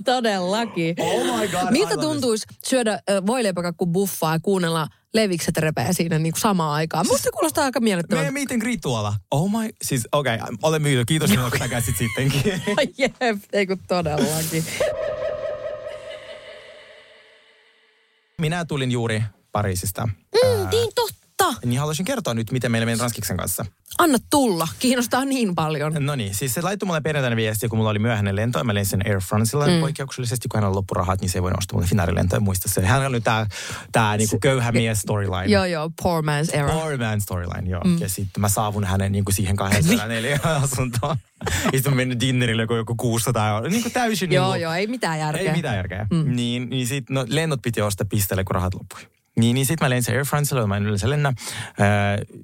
Todellakin. 0.04 0.96
Oh 0.98 1.38
my 1.40 1.48
god, 1.48 1.70
Miltä 1.70 1.94
love 1.94 2.02
tuntuisi 2.02 2.46
syödä 2.68 3.02
ö, 3.10 3.26
voileipäkakkubuffaa 3.26 4.32
ja 4.34 4.40
kuunnella 4.40 4.88
levikset 5.14 5.56
repee 5.56 5.92
siinä 5.92 6.18
niin 6.18 6.32
kuin 6.32 6.40
samaan 6.40 6.72
aikaan? 6.72 7.06
Musta 7.06 7.22
se 7.22 7.30
kuulostaa 7.30 7.64
aika 7.64 7.80
miellyttävältä. 7.80 8.22
Meidän 8.22 8.34
meet 8.34 8.50
and 8.52 8.60
greet 8.60 8.80
tuolla. 8.80 9.14
Oh 9.30 9.50
my, 9.50 9.70
siis 9.82 10.08
okei, 10.12 10.34
okay, 10.34 10.56
olen 10.62 10.82
myyty. 10.82 11.04
Kiitos 11.04 11.30
minulle, 11.30 11.50
kun 11.50 11.58
täkäsit 11.58 11.96
sittenkin. 11.96 12.62
Jep, 12.98 13.42
ei 13.52 13.66
kun 13.66 13.78
todellakin. 13.88 14.64
Minä 18.40 18.64
tulin 18.64 18.90
juuri 18.90 19.22
Pariisista. 19.53 20.07
Mm, 20.07 20.68
niin 20.70 20.90
totta. 20.94 21.27
Niin 21.64 21.80
haluaisin 21.80 22.04
kertoa 22.06 22.34
nyt, 22.34 22.52
miten 22.52 22.70
meillä 22.70 22.87
meni 22.87 22.98
Ranskiksen 22.98 23.37
kanssa. 23.37 23.66
Anna 23.98 24.18
tulla. 24.30 24.68
Kiinnostaa 24.78 25.24
niin 25.24 25.54
paljon. 25.54 25.96
No 25.98 26.14
niin, 26.14 26.34
siis 26.34 26.54
se 26.54 26.62
laittoi 26.62 26.87
mulle 26.87 27.00
perjantaina 27.00 27.37
viestiä, 27.37 27.68
kun 27.68 27.78
mulla 27.78 27.90
oli 27.90 27.98
myöhäinen 27.98 28.37
lento. 28.37 28.58
ja 28.58 28.64
Mä 28.64 28.74
lensin 28.74 29.02
Air 29.06 29.20
Francella 29.20 29.66
mm. 29.66 29.80
poikkeuksellisesti, 29.80 30.48
kun 30.48 30.58
hänellä 30.58 30.70
on 30.70 30.76
loppurahat, 30.76 31.20
niin 31.20 31.28
se 31.28 31.38
ei 31.38 31.42
voi 31.42 31.52
ostaa 31.58 31.76
mulle 31.76 31.87
finaalilentoa. 31.87 32.40
Muista 32.40 32.68
se. 32.68 32.87
Hän 32.87 33.06
oli 33.06 33.20
tää, 33.20 33.46
tää 33.92 34.16
niinku 34.16 34.38
köyhä 34.40 34.72
mies 34.72 35.00
storyline. 35.00 35.46
Joo, 35.46 35.64
joo, 35.64 35.90
poor 36.02 36.24
man's 36.24 36.56
era. 36.56 36.72
Poor 36.72 36.96
man 36.98 37.20
storyline, 37.20 37.70
joo. 37.70 37.82
Mm. 37.84 37.98
Ja 37.98 38.08
sitten 38.08 38.40
mä 38.40 38.48
saavun 38.48 38.84
hänen 38.84 39.12
niin 39.18 39.24
kuin 39.24 39.34
siihen 39.34 39.56
204 39.56 40.40
asuntoon. 40.44 41.16
ja 41.64 41.70
sitten 41.72 41.92
mä 41.92 41.96
menin 41.96 42.20
dinnerille 42.20 42.62
joku, 42.62 42.74
joku 42.74 42.94
600 42.94 43.48
euroa. 43.48 43.70
Niin 43.70 43.82
kuin 43.82 43.92
täysin. 43.92 44.32
Joo, 44.32 44.52
niin 44.52 44.62
joo, 44.62 44.72
ei 44.72 44.87
mitään 44.87 45.18
järkeä. 45.18 45.50
Ei 45.50 45.56
mitään 45.56 45.76
järkeä. 45.76 46.06
Mm. 46.11 46.37
Niin, 46.37 46.70
niin 46.70 46.87
sit, 46.87 47.11
no, 47.11 47.24
lennot 47.28 47.62
piti 47.62 47.82
ostaa 47.82 48.06
pisteelle, 48.11 48.44
kun 48.44 48.54
rahat 48.54 48.74
loppui. 48.74 49.17
Niin, 49.38 49.55
niin 49.55 49.66
sitten 49.66 49.85
mä 49.85 49.90
lensin 49.90 50.14
Air 50.14 50.24
Francella, 50.24 50.66
mä 50.66 50.77
en 50.77 50.83
yleensä 50.83 51.11
lennä. 51.11 51.29
Äh, 51.29 51.37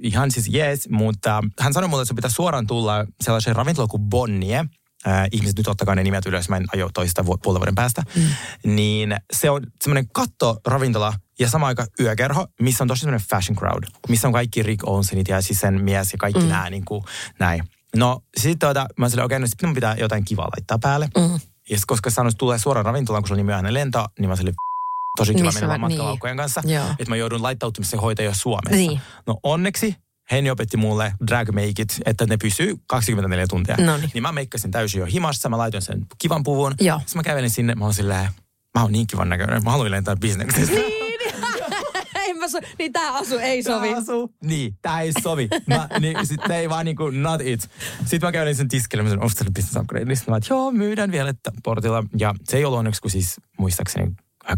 ihan 0.01 0.31
siis 0.31 0.49
jees, 0.49 0.89
mutta 0.89 1.43
hän 1.61 1.73
sanoi 1.73 1.89
mulle, 1.89 2.03
että 2.03 2.09
se 2.09 2.15
pitää 2.15 2.31
suoraan 2.31 2.67
tulla 2.67 3.07
sellaiseen 3.21 3.57
ravintolaan 3.57 3.89
kuin 3.89 4.03
Bonnie. 4.03 4.65
Äh, 5.07 5.29
ihmiset 5.33 5.57
nyt 5.57 5.69
ottakaa 5.69 5.95
ne 5.95 6.03
nimet 6.03 6.27
ylös, 6.27 6.49
mä 6.49 6.57
en 6.57 6.65
aio 6.73 6.91
toista 6.95 7.27
vu- 7.27 7.39
puolen 7.43 7.61
vuoden 7.61 7.75
päästä. 7.75 8.03
Mm. 8.17 8.23
Niin 8.75 9.17
se 9.33 9.51
on 9.51 9.63
semmoinen 9.83 10.09
kattoravintola 10.09 11.15
ja 11.39 11.51
sama 11.51 11.67
aika 11.67 11.87
yökerho, 12.01 12.47
missä 12.61 12.85
on 12.85 12.89
tosi 12.89 13.01
semmoinen 13.01 13.27
fashion 13.31 13.57
crowd. 13.57 13.85
Missä 14.09 14.29
on 14.29 14.33
kaikki 14.33 14.63
Rick 14.63 14.89
Owensenit 14.89 15.29
ja 15.29 15.43
siis 15.43 15.61
sen 15.61 15.85
mies 15.85 16.13
ja 16.13 16.19
kaikki 16.19 16.43
mm. 16.43 16.49
nämä 16.49 16.71
niin 16.71 16.85
kuin, 16.85 17.05
näin. 17.39 17.65
No 17.97 18.23
sitten 18.37 18.59
tuota, 18.59 18.87
mä 18.99 19.09
sanoin, 19.09 19.25
okei, 19.25 19.37
okay, 19.37 19.41
no 19.41 19.47
sitten 19.47 19.69
mun 19.69 19.75
pitää 19.75 19.97
jotain 19.99 20.25
kivaa 20.25 20.49
laittaa 20.57 20.79
päälle. 20.79 21.09
Mm. 21.19 21.41
Ja 21.71 21.79
koska 21.87 22.11
sanoin, 22.11 22.31
että 22.31 22.39
tulee 22.39 22.59
suoraan 22.59 22.87
ravintolaan, 22.87 23.23
kun 23.23 23.29
se 23.29 23.35
on 23.35 23.37
niin 23.37 23.47
myöhäinen 23.47 23.75
lento, 23.75 24.07
niin 24.19 24.29
mä 24.29 24.37
sanoin, 24.37 24.55
tosi 25.17 25.35
kiva 25.35 25.47
Missä 25.47 25.61
mennä 25.61 25.67
mä- 25.67 25.81
vaan 25.81 25.93
matkalaukkojen 25.93 26.37
kanssa. 26.37 26.63
Joo. 26.65 26.85
Että 26.91 27.09
mä 27.09 27.17
joudun 27.17 27.43
laittautumisen 27.43 28.01
hoitaja 28.01 28.35
Suomessa. 28.35 28.77
Niin. 28.77 29.01
No 29.27 29.39
onneksi 29.43 29.97
Henni 30.31 30.51
opetti 30.51 30.77
mulle 30.77 31.13
drag 31.27 31.49
makeit, 31.51 32.01
että 32.07 32.27
ne 32.27 32.37
pysyy 32.37 32.75
24 32.87 33.47
tuntia. 33.47 33.77
Noniin. 33.77 34.11
Niin 34.15 34.23
mä 34.23 34.33
meikkasin 34.33 34.71
täysin 34.71 34.99
jo 35.01 35.07
himassa, 35.07 35.49
mä 35.49 35.59
laitoin 35.59 35.83
sen 35.83 36.07
kivan 36.19 36.43
puvun. 36.43 36.75
Joo. 36.81 36.99
Sitten 36.99 37.19
mä 37.19 37.23
kävelin 37.23 37.51
sinne, 37.51 37.75
mä 37.75 37.85
oon 37.85 37.95
silleen, 37.95 38.29
mä 38.75 38.83
oon 38.83 38.93
niin 38.93 39.07
kivan 39.07 39.29
näköinen, 39.29 39.65
mä 39.65 39.71
haluan 39.71 39.91
lentää 39.91 40.17
bisneksessä. 40.17 40.73
ei 42.25 42.35
mä 42.35 42.49
so, 42.49 42.59
niin 42.79 42.93
tää 42.93 43.13
asu 43.13 43.39
ei 43.39 43.63
sovi. 43.63 43.89
Tää 43.89 43.99
asuu. 43.99 44.35
Niin, 44.45 44.79
tää 44.83 45.01
ei 45.01 45.13
sovi. 45.23 45.49
Mä, 45.67 45.89
niin, 46.01 46.27
sit 46.27 46.51
ei 46.51 46.69
vaan 46.69 46.85
niinku 46.85 47.11
not 47.11 47.41
it. 47.41 47.71
Sitten 48.05 48.27
mä 48.29 48.33
kävelin 48.33 48.57
sen 48.57 48.69
tiskille, 48.69 49.03
mä 49.03 49.09
sanoin, 49.09 49.25
onko 49.25 49.51
business 49.55 49.77
upgrade? 49.77 50.05
Niin 50.05 50.17
sit 50.17 50.29
mä, 50.29 50.37
että 50.37 50.55
joo, 50.55 50.71
myydään 50.73 51.13
vielä 51.13 51.31
että 51.31 51.53
portilla. 51.65 52.05
Ja 52.19 52.35
se 52.45 52.57
ei 52.57 52.65
ollut 52.65 52.79
onneksi 52.79 53.01
kuin 53.01 53.13
siis 53.13 53.41
muistaakseni 53.59 54.13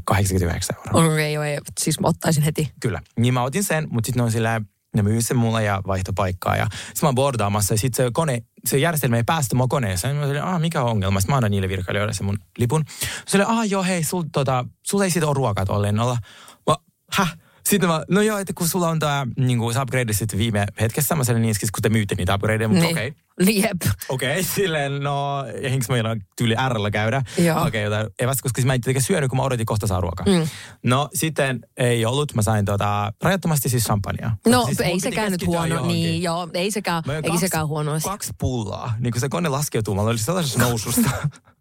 89 0.05 0.77
euroa. 0.87 1.13
Okei, 1.13 1.33
joo, 1.33 1.45
ei, 1.45 1.59
siis 1.81 2.01
mä 2.01 2.09
ottaisin 2.09 2.43
heti. 2.43 2.73
Kyllä. 2.81 3.01
Niin 3.19 3.35
mä 3.35 3.43
otin 3.43 3.65
sen, 3.65 3.87
mutta 3.91 4.07
sitten 4.07 4.21
ne 4.21 4.25
on 4.25 4.33
silleen, 4.33 4.67
ne 4.97 5.03
myy 5.03 5.23
sen 5.23 5.37
mulle 5.37 5.65
ja 5.65 5.83
vaihto 5.87 6.13
paikkaa. 6.13 6.57
Ja 6.57 6.67
sitten 6.71 6.99
mä 7.03 7.09
oon 7.09 7.15
bordaamassa 7.15 7.75
ja 7.75 7.79
sitten 7.79 8.07
se 8.07 8.11
kone, 8.13 8.43
se 8.65 8.79
järjestelmä 8.79 9.17
ei 9.17 9.25
päästä 9.25 9.57
mua 9.57 9.67
koneeseen. 9.69 10.17
Mä 10.17 10.25
olin, 10.25 10.43
ah, 10.43 10.61
mikä 10.61 10.83
on 10.83 10.91
ongelma? 10.91 11.21
Sitten 11.21 11.33
mä 11.33 11.37
annan 11.37 11.51
niille 11.51 11.69
virkailijoille 11.69 12.15
sen 12.15 12.27
mun 12.27 12.39
lipun. 12.59 12.85
Se 13.27 13.37
oli, 13.37 13.45
ah 13.49 13.69
joo, 13.69 13.83
hei, 13.83 14.05
sul, 14.05 14.23
tota, 14.33 14.65
sulla 14.83 15.05
ei 15.05 15.11
siitä 15.11 15.27
ole 15.27 15.35
ruokaa 15.35 15.67
tuolla 15.67 15.83
lennolla. 15.83 16.19
Mä, 16.67 16.77
häh? 17.13 17.37
Sitten 17.69 17.89
mä, 17.89 18.03
no 18.11 18.21
joo, 18.21 18.39
että 18.39 18.53
kun 18.53 18.69
sulla 18.69 18.89
on 18.89 18.99
tää, 18.99 19.27
niin 19.37 19.59
kuin, 19.59 19.75
sä 19.75 19.83
upgradesit 19.83 20.37
viime 20.37 20.67
hetkessä, 20.81 21.15
mä 21.15 21.25
sanoin 21.25 21.43
niin, 21.43 21.55
kun 21.73 21.83
te 21.83 21.89
myytte 21.89 22.15
niitä 22.15 22.35
upgradeja, 22.35 22.69
mutta 22.69 22.87
okei. 22.87 23.09
Okay. 23.09 23.26
Jep. 23.41 23.77
Okei, 24.09 24.31
okay, 24.31 24.43
silleen, 24.55 25.01
no, 25.01 25.45
eihinkö 25.63 25.87
meillä 25.89 26.17
tyyli 26.37 26.55
Rllä 26.69 26.91
käydä? 26.91 27.23
Joo. 27.39 27.59
Okei, 27.59 27.69
okay, 27.69 27.81
jotain 27.81 28.07
evästä, 28.19 28.43
koska 28.43 28.63
mä 28.63 28.75
en 28.75 28.81
tietenkään 28.81 29.07
syönyt, 29.07 29.31
kun 29.31 29.37
mä 29.37 29.43
odotin 29.43 29.67
kohta 29.67 29.87
saa 29.87 30.01
ruokaa. 30.01 30.27
Mm. 30.27 30.49
No, 30.83 31.09
sitten 31.15 31.61
ei 31.77 32.05
ollut. 32.05 32.35
Mä 32.35 32.43
sain 32.43 32.65
tota, 32.65 33.13
rajattomasti 33.23 33.69
siis 33.69 33.85
champagnea. 33.85 34.31
No 34.47 34.65
siis 34.65 34.81
ei 34.81 35.01
sekään 35.01 35.33
nyt 35.33 35.47
huono. 35.47 35.67
johonkin. 35.67 36.03
Niin, 36.03 36.23
joo, 36.23 36.49
ei 36.55 36.71
sekään, 36.71 37.03
eikä 37.25 37.39
sekään 37.39 37.69
huono. 37.69 37.93
Kaksi 38.05 38.33
pullaa. 38.39 38.95
Niin 38.99 39.13
kun 39.13 39.21
se 39.21 39.29
kone 39.29 39.49
laskeutuu, 39.49 39.95
mä 39.95 40.03
olin 40.03 40.19
sellaisessa 40.19 40.59
noususta. 40.59 41.11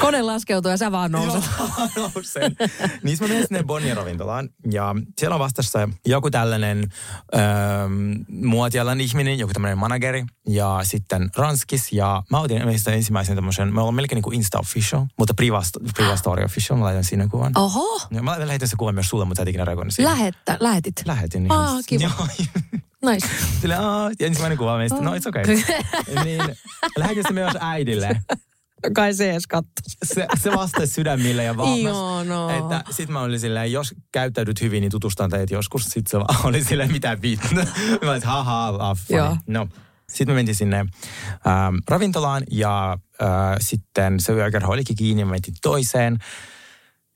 Kone 0.00 0.22
laskeutuu 0.22 0.70
ja 0.70 0.76
sä 0.76 0.92
vaan 0.92 1.12
nouset. 1.12 1.44
Joo, 1.96 2.10
nousen. 2.14 2.56
niin 3.02 3.18
mä 3.20 3.26
menen 3.28 3.46
sinne 3.48 3.62
Bonnier 3.62 3.96
ravintolaan 3.96 4.48
ja 4.72 4.94
siellä 5.18 5.34
on 5.34 5.40
vastassa 5.40 5.88
joku 6.06 6.30
tällainen 6.30 6.92
öö, 7.34 7.40
muotialan 8.28 9.00
ihminen, 9.00 9.38
joku 9.38 9.52
tämmöinen 9.52 9.78
manageri 9.78 10.24
ja 10.48 10.80
sitten 10.82 11.30
Ranskis 11.36 11.92
ja 11.92 12.22
mä 12.30 12.40
otin 12.40 12.62
ensimmäisen 12.92 13.34
tämmöisen, 13.34 13.74
me 13.74 13.80
ollaan 13.80 13.94
melkein 13.94 14.16
niin 14.16 14.22
kuin 14.22 14.36
Insta 14.36 14.58
official, 14.58 15.04
mutta 15.18 15.34
Priva, 15.34 15.62
Priva 15.96 16.16
Story 16.16 16.44
official, 16.44 16.78
mä 16.78 16.84
laitan 16.84 17.04
siinä 17.04 17.28
kuvan. 17.30 17.52
Oho, 17.56 18.00
Ja 18.10 18.22
mä 18.22 18.46
lähetän 18.46 18.68
se 18.68 18.76
kuvan 18.76 18.94
myös 18.94 19.08
sulle, 19.08 19.24
mutta 19.24 19.38
sä 19.38 19.42
et 19.42 19.48
ikinä 19.48 19.64
reagoinut 19.64 19.94
siihen. 19.94 20.12
lähettä, 20.12 20.56
lähetit. 20.60 21.02
Lähetin. 21.06 21.52
Aa, 21.52 21.64
ihan- 21.70 21.82
kiva. 21.86 22.02
Joo. 22.02 22.26
Nice. 23.12 23.28
Sille, 23.60 23.74
aah, 23.76 24.10
ensimmäinen 24.20 24.58
kuva 24.58 24.76
meistä, 24.76 25.00
no 25.00 25.14
it's 25.14 25.28
okay. 25.28 25.44
niin, 26.24 26.42
lähetin 26.96 27.24
se 27.28 27.32
myös 27.32 27.52
äidille. 27.60 28.20
Kai 28.92 29.14
se 29.14 29.30
edes. 29.30 29.42
Se, 30.04 30.26
se 30.42 30.50
vastasi 30.50 30.86
sydämille 30.86 31.44
ja 31.44 31.56
vaan. 31.56 31.78
Ihanaa. 31.78 32.56
Että 32.56 32.84
sit 32.90 33.08
mä 33.08 33.20
olin 33.20 33.40
silleen, 33.40 33.72
jos 33.72 33.94
käyttäydyt 34.12 34.60
hyvin, 34.60 34.80
niin 34.80 34.90
tutustan 34.90 35.30
teitä 35.30 35.54
joskus. 35.54 35.84
Sit 35.84 36.06
se 36.06 36.18
vaan 36.18 36.46
oli 36.46 36.64
silleen, 36.64 36.92
mitä 36.92 37.22
vittu. 37.22 37.54
mä 38.04 38.10
olin, 38.10 38.22
haha, 38.22 38.68
ah, 38.68 38.96
funny. 38.96 39.18
Joo. 39.18 39.36
No. 39.46 39.68
Sitten 40.08 40.34
me 40.34 40.38
mentiin 40.38 40.54
sinne 40.54 40.76
ähm, 40.78 41.76
ravintolaan 41.88 42.42
ja 42.50 42.98
äh, 43.22 43.28
sitten 43.60 44.20
se 44.20 44.32
yökerho 44.32 44.72
olikin 44.72 44.96
kiinni 44.96 45.22
ja 45.22 45.26
me 45.26 45.30
mentiin 45.30 45.56
toiseen. 45.62 46.18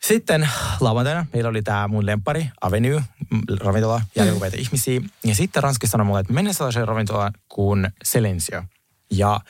Sitten 0.03 0.49
lauantaina 0.81 1.27
meillä 1.33 1.51
oli 1.51 1.63
tämä 1.63 1.89
mun 1.89 2.07
lempari, 2.07 2.51
Avenue, 2.61 3.03
mm, 3.31 3.41
ravintola, 3.61 4.03
jälleen 4.17 4.37
upeita 4.37 4.57
ihmisiä. 4.61 5.01
Ja 5.25 5.35
sitten 5.35 5.63
Ranskissa 5.63 5.91
sanoi 5.91 6.07
mulle, 6.07 6.21
että 6.21 6.33
mennään 6.33 6.55
sellaiseen 6.55 6.89
ravintolaan 6.89 7.33
kuin 7.49 7.91
Selensio. 8.05 8.63
Ja 9.11 9.41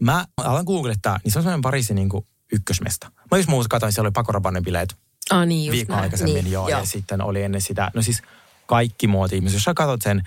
mä 0.00 0.24
alan 0.36 0.64
googlettaa, 0.64 1.18
niin 1.24 1.32
se 1.32 1.38
on 1.38 1.42
sellainen 1.42 1.62
Pariisin 1.62 1.94
niin 1.94 2.08
kuin 2.08 2.26
ykkösmesta. 2.52 3.10
Mä 3.30 3.36
just 3.36 3.48
muuta 3.48 3.68
katsoin, 3.68 3.92
siellä 3.92 4.06
oli 4.06 4.12
Pakorabannen 4.12 4.64
bileet 4.64 4.96
Ah 5.30 5.46
niin, 5.46 5.72
viikon 5.72 5.96
aikaisemmin, 5.96 6.44
niin, 6.44 6.52
joo, 6.52 6.68
ja 6.68 6.84
sitten 6.84 7.22
oli 7.22 7.42
ennen 7.42 7.60
sitä, 7.60 7.90
no 7.94 8.02
siis 8.02 8.22
kaikki 8.66 9.06
muoti-ihmiset, 9.06 9.56
jos 9.56 9.64
sä 9.64 9.74
katsot 9.74 10.02
sen 10.02 10.22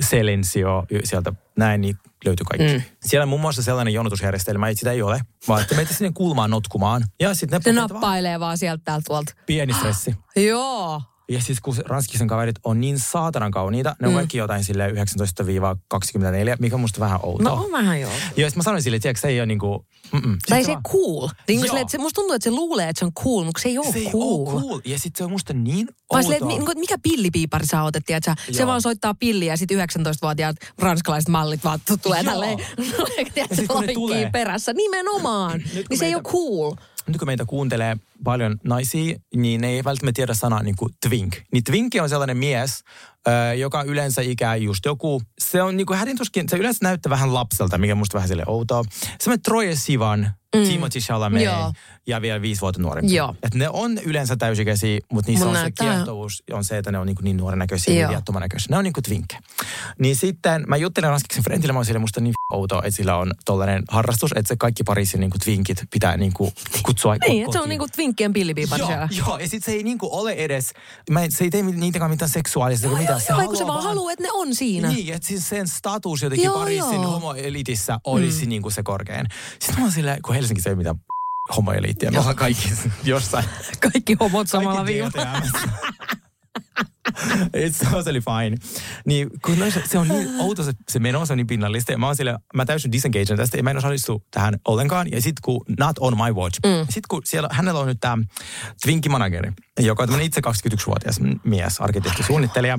Selensio 0.00 0.86
sieltä 1.04 1.32
näin, 1.56 1.80
niin 1.80 1.96
löytyy 2.24 2.44
kaikki. 2.44 2.78
Mm. 2.78 2.82
Siellä 3.04 3.22
on 3.22 3.28
muun 3.28 3.40
muassa 3.40 3.62
sellainen 3.62 3.94
jonotusjärjestelmä, 3.94 4.68
että 4.68 4.78
sitä 4.78 4.92
ei 4.92 5.02
ole, 5.02 5.20
vaan 5.48 5.62
että 5.62 5.74
meitä 5.74 5.94
sinne 5.94 6.12
kulmaan 6.14 6.50
notkumaan. 6.50 7.04
Ja 7.20 7.34
sitten 7.34 7.56
ne 7.58 7.62
Se 7.62 7.70
pukevat 7.70 7.90
vaan 7.90 8.00
nappailee 8.00 8.40
vaan 8.40 8.58
sieltä 8.58 8.82
täältä 8.84 9.04
tuolta. 9.06 9.32
pieni 9.46 9.72
stressi. 9.72 10.14
Joo. 10.36 11.02
Ja 11.32 11.40
siis 11.40 11.60
kun 11.60 11.74
se 11.74 11.82
ranskisen 11.86 12.28
kaverit 12.28 12.56
on 12.64 12.80
niin 12.80 12.98
saatanan 12.98 13.50
kauniita, 13.50 13.96
ne 14.00 14.06
on 14.08 14.12
Mm. 14.14 14.16
kaikki 14.16 14.38
jotain 14.38 14.64
sille 14.64 14.88
19-24, 14.92 16.56
mikä 16.58 16.76
on 16.76 16.80
musta 16.80 17.00
vähän 17.00 17.20
outoa. 17.22 17.48
No 17.56 17.64
on 17.64 17.72
vähän 17.72 18.00
joo. 18.00 18.10
Sit 18.48 18.56
mä 18.56 18.62
sanoin 18.62 18.82
sille, 18.82 18.96
että 18.96 19.12
se 19.20 19.28
ei 19.28 19.40
ole 19.40 19.46
niinku... 19.46 19.86
Mm-mm. 20.12 20.38
Tai 20.48 20.64
se 20.64 20.70
vaan- 20.72 20.82
cool. 20.82 21.28
Niin 21.28 21.32
kuin 21.46 21.54
Joo. 21.56 21.62
silleen, 21.66 21.82
että 21.82 21.92
se, 21.92 21.98
musta 21.98 22.14
tuntuu, 22.14 22.34
että 22.34 22.44
se 22.44 22.50
luulee, 22.50 22.88
että 22.88 22.98
se 22.98 23.04
on 23.04 23.12
cool, 23.12 23.44
mutta 23.44 23.62
se 23.62 23.68
ei 23.68 23.78
ole 23.78 23.92
se 23.92 23.98
ei 23.98 24.10
cool. 24.10 24.46
ole 24.46 24.60
cool. 24.62 24.80
Ja 24.84 24.98
sitten 24.98 25.18
se 25.18 25.24
on 25.24 25.30
musta 25.30 25.52
niin 25.52 25.86
Vai 25.86 25.94
outoa. 26.10 26.22
silleen, 26.22 26.36
että 26.42 26.46
mi- 26.46 26.58
niin 26.74 26.80
mikä 26.80 26.96
pillipiipari 27.02 27.66
sä 27.66 27.82
oot, 27.82 27.96
että 27.96 28.20
se 28.50 28.58
Joo. 28.58 28.66
vaan 28.66 28.82
soittaa 28.82 29.14
pilliä 29.14 29.52
ja 29.52 29.56
sitten 29.56 29.78
19-vuotiaat 29.78 30.56
ranskalaiset 30.78 31.28
mallit 31.28 31.64
vaan 31.64 31.80
tulee 32.02 32.22
Joo. 32.22 32.32
tälleen, 32.32 32.58
tiedätkö, 33.34 34.30
perässä. 34.32 34.72
Nimenomaan. 34.72 35.60
kun 35.60 35.70
niin 35.90 35.98
se 35.98 36.04
ei 36.06 36.14
meitä- 36.14 36.28
ole 36.28 36.32
cool. 36.32 36.74
nyt 37.06 37.16
kun 37.18 37.26
meitä 37.28 37.44
kuuntelee 37.44 37.96
paljon 38.24 38.56
naisia, 38.64 39.16
niin 39.34 39.60
ne 39.60 39.68
ei 39.68 39.84
välttämättä 39.84 40.16
tiedä 40.16 40.34
sanaa 40.34 40.62
niin 40.62 40.76
kuin 40.76 40.94
twink. 41.08 41.36
Niin 41.52 41.64
twinkki 41.64 42.00
on 42.00 42.08
sellainen 42.08 42.36
mies, 42.36 42.84
joka 43.58 43.82
yleensä 43.82 44.22
ikää 44.22 44.56
just 44.56 44.84
joku, 44.84 45.22
se 45.38 45.62
on 45.62 45.76
niin 45.76 45.86
kuin 45.86 45.98
hädintuskin, 45.98 46.48
se 46.48 46.56
yleensä 46.56 46.78
näyttää 46.82 47.10
vähän 47.10 47.34
lapselta, 47.34 47.78
mikä 47.78 47.94
musta 47.94 48.14
vähän 48.14 48.28
sille 48.28 48.42
outoa. 48.46 48.84
Semmoinen 49.20 49.42
Troye 49.42 49.76
Sivan, 49.76 50.30
mm. 50.56 50.62
Timothy 50.64 51.00
Chalamet 51.00 51.42
Joo. 51.42 51.72
ja 52.06 52.22
vielä 52.22 52.42
viisi 52.42 52.60
vuotta 52.60 52.82
nuorempi. 52.82 53.14
Joo. 53.14 53.34
Et 53.42 53.54
ne 53.54 53.68
on 53.68 53.98
yleensä 53.98 54.36
täysikäisiä, 54.36 55.00
mutta 55.12 55.30
niissä 55.30 55.44
Mun 55.46 55.56
on 55.56 55.62
näyttää- 55.62 55.86
se 55.86 55.94
kiehtouus, 55.94 56.42
on 56.52 56.64
se, 56.64 56.78
että 56.78 56.92
ne 56.92 56.98
on 56.98 57.06
niin, 57.06 57.16
kuin 57.16 57.24
niin 57.24 57.36
nuoren 57.36 57.58
näköisiä, 57.58 57.94
niin 57.94 58.08
viattoman 58.08 58.42
näköisiä. 58.42 58.66
Ne 58.70 58.76
on 58.76 58.84
niin 58.84 58.92
kuin 58.92 59.04
twinkkejä. 59.04 59.40
Niin 59.98 60.16
sitten 60.16 60.64
mä 60.68 60.76
juttelin 60.76 61.10
Ranskiksen 61.10 61.44
friendille, 61.44 61.72
mä 61.72 61.78
oon 61.78 61.84
sille 61.86 61.98
musta 61.98 62.20
niin 62.20 62.34
outoa, 62.52 62.78
että 62.84 62.96
sillä 62.96 63.16
on 63.16 63.32
tollainen 63.44 63.82
harrastus, 63.88 64.30
että 64.32 64.48
se 64.48 64.56
kaikki 64.56 64.84
Pariisin 64.84 65.20
niin 65.20 65.30
kuin 65.30 65.40
twinkit 65.40 65.82
pitää 65.90 66.16
niin 66.16 66.32
kuin 66.32 66.52
kutsua 66.82 67.16
Niin, 67.16 67.42
että 67.44 67.52
se 67.52 67.58
on 67.58 67.62
kotiin. 67.62 67.68
niinku 67.68 67.86
twinkkien 68.12 68.32
pillipiipari 68.32 68.82
Joo, 68.82 68.90
joo, 69.26 69.38
ja 69.38 69.48
sitten 69.48 69.72
se 69.72 69.72
ei 69.72 69.82
niinku 69.82 70.08
ole 70.12 70.32
edes, 70.32 70.72
mä, 71.10 71.20
se 71.28 71.44
ei 71.44 71.50
tee 71.50 71.62
niitäkään 71.62 72.10
mitään 72.10 72.28
seksuaalista 72.28 72.86
eikä 72.86 73.00
mitään. 73.00 73.20
Joo, 73.28 73.44
kun 73.46 73.56
se 73.56 73.66
vaan 73.66 73.82
haluaa, 73.82 74.12
että 74.12 74.22
ne 74.22 74.32
on 74.32 74.54
siinä. 74.54 74.88
Niin, 74.88 75.14
että 75.14 75.28
siis 75.28 75.48
sen 75.48 75.68
status 75.68 76.22
jotenkin 76.22 76.44
Joo, 76.44 76.58
Pariisin 76.58 77.02
joo. 77.02 77.10
homoelitissä 77.10 77.98
olisi 78.04 78.44
mm. 78.44 78.48
niinku 78.48 78.70
se 78.70 78.82
korkein. 78.82 79.26
Sitten 79.50 79.76
mä 79.76 79.82
oon 79.82 79.92
silleen, 79.92 80.22
kun 80.22 80.34
Helsingissä 80.34 80.70
ei 80.70 80.76
mitään 80.76 80.96
homoeliittiä, 81.56 82.10
me 82.10 82.18
ollaan 82.18 82.36
kaikki 82.36 82.72
jossain. 83.04 83.44
Kaikki 83.92 84.16
homot 84.20 84.48
samalla 84.48 84.86
viivalla. 84.86 85.42
It's 87.66 87.90
totally 87.90 88.20
fine. 88.20 88.56
Niin, 89.06 89.30
kun 89.44 89.58
no, 89.58 89.66
se, 89.84 89.98
on 89.98 90.08
niin 90.08 90.28
outo 90.40 90.62
se, 90.62 90.72
se 90.88 90.98
meno, 90.98 91.26
se 91.26 91.32
on 91.32 91.36
niin 91.36 91.46
pinnallista. 91.46 91.92
Ja 91.92 91.98
mä 91.98 92.06
oon 92.06 92.16
sille, 92.16 92.38
mä 92.54 92.64
täysin 92.64 92.92
disengageen 92.92 93.36
tästä 93.36 93.56
ja 93.56 93.62
mä 93.62 93.70
en 93.70 93.76
osallistu 93.76 94.22
tähän 94.30 94.58
ollenkaan. 94.68 95.12
Ja 95.12 95.22
sit 95.22 95.40
kun, 95.40 95.64
not 95.78 95.98
on 95.98 96.16
my 96.16 96.32
watch. 96.32 96.60
Mm. 96.66 96.86
Sit 96.90 97.06
kun 97.06 97.22
siellä, 97.24 97.48
hänellä 97.52 97.80
on 97.80 97.86
nyt 97.86 98.00
tämä 98.00 98.24
Twinkie-manageri, 98.86 99.52
joka 99.80 100.02
on 100.02 100.08
tämmöinen 100.08 100.26
itse 100.26 100.40
21-vuotias 100.40 101.20
mies, 101.44 101.80
arkkitehti, 101.80 102.22
suunnittelija, 102.22 102.78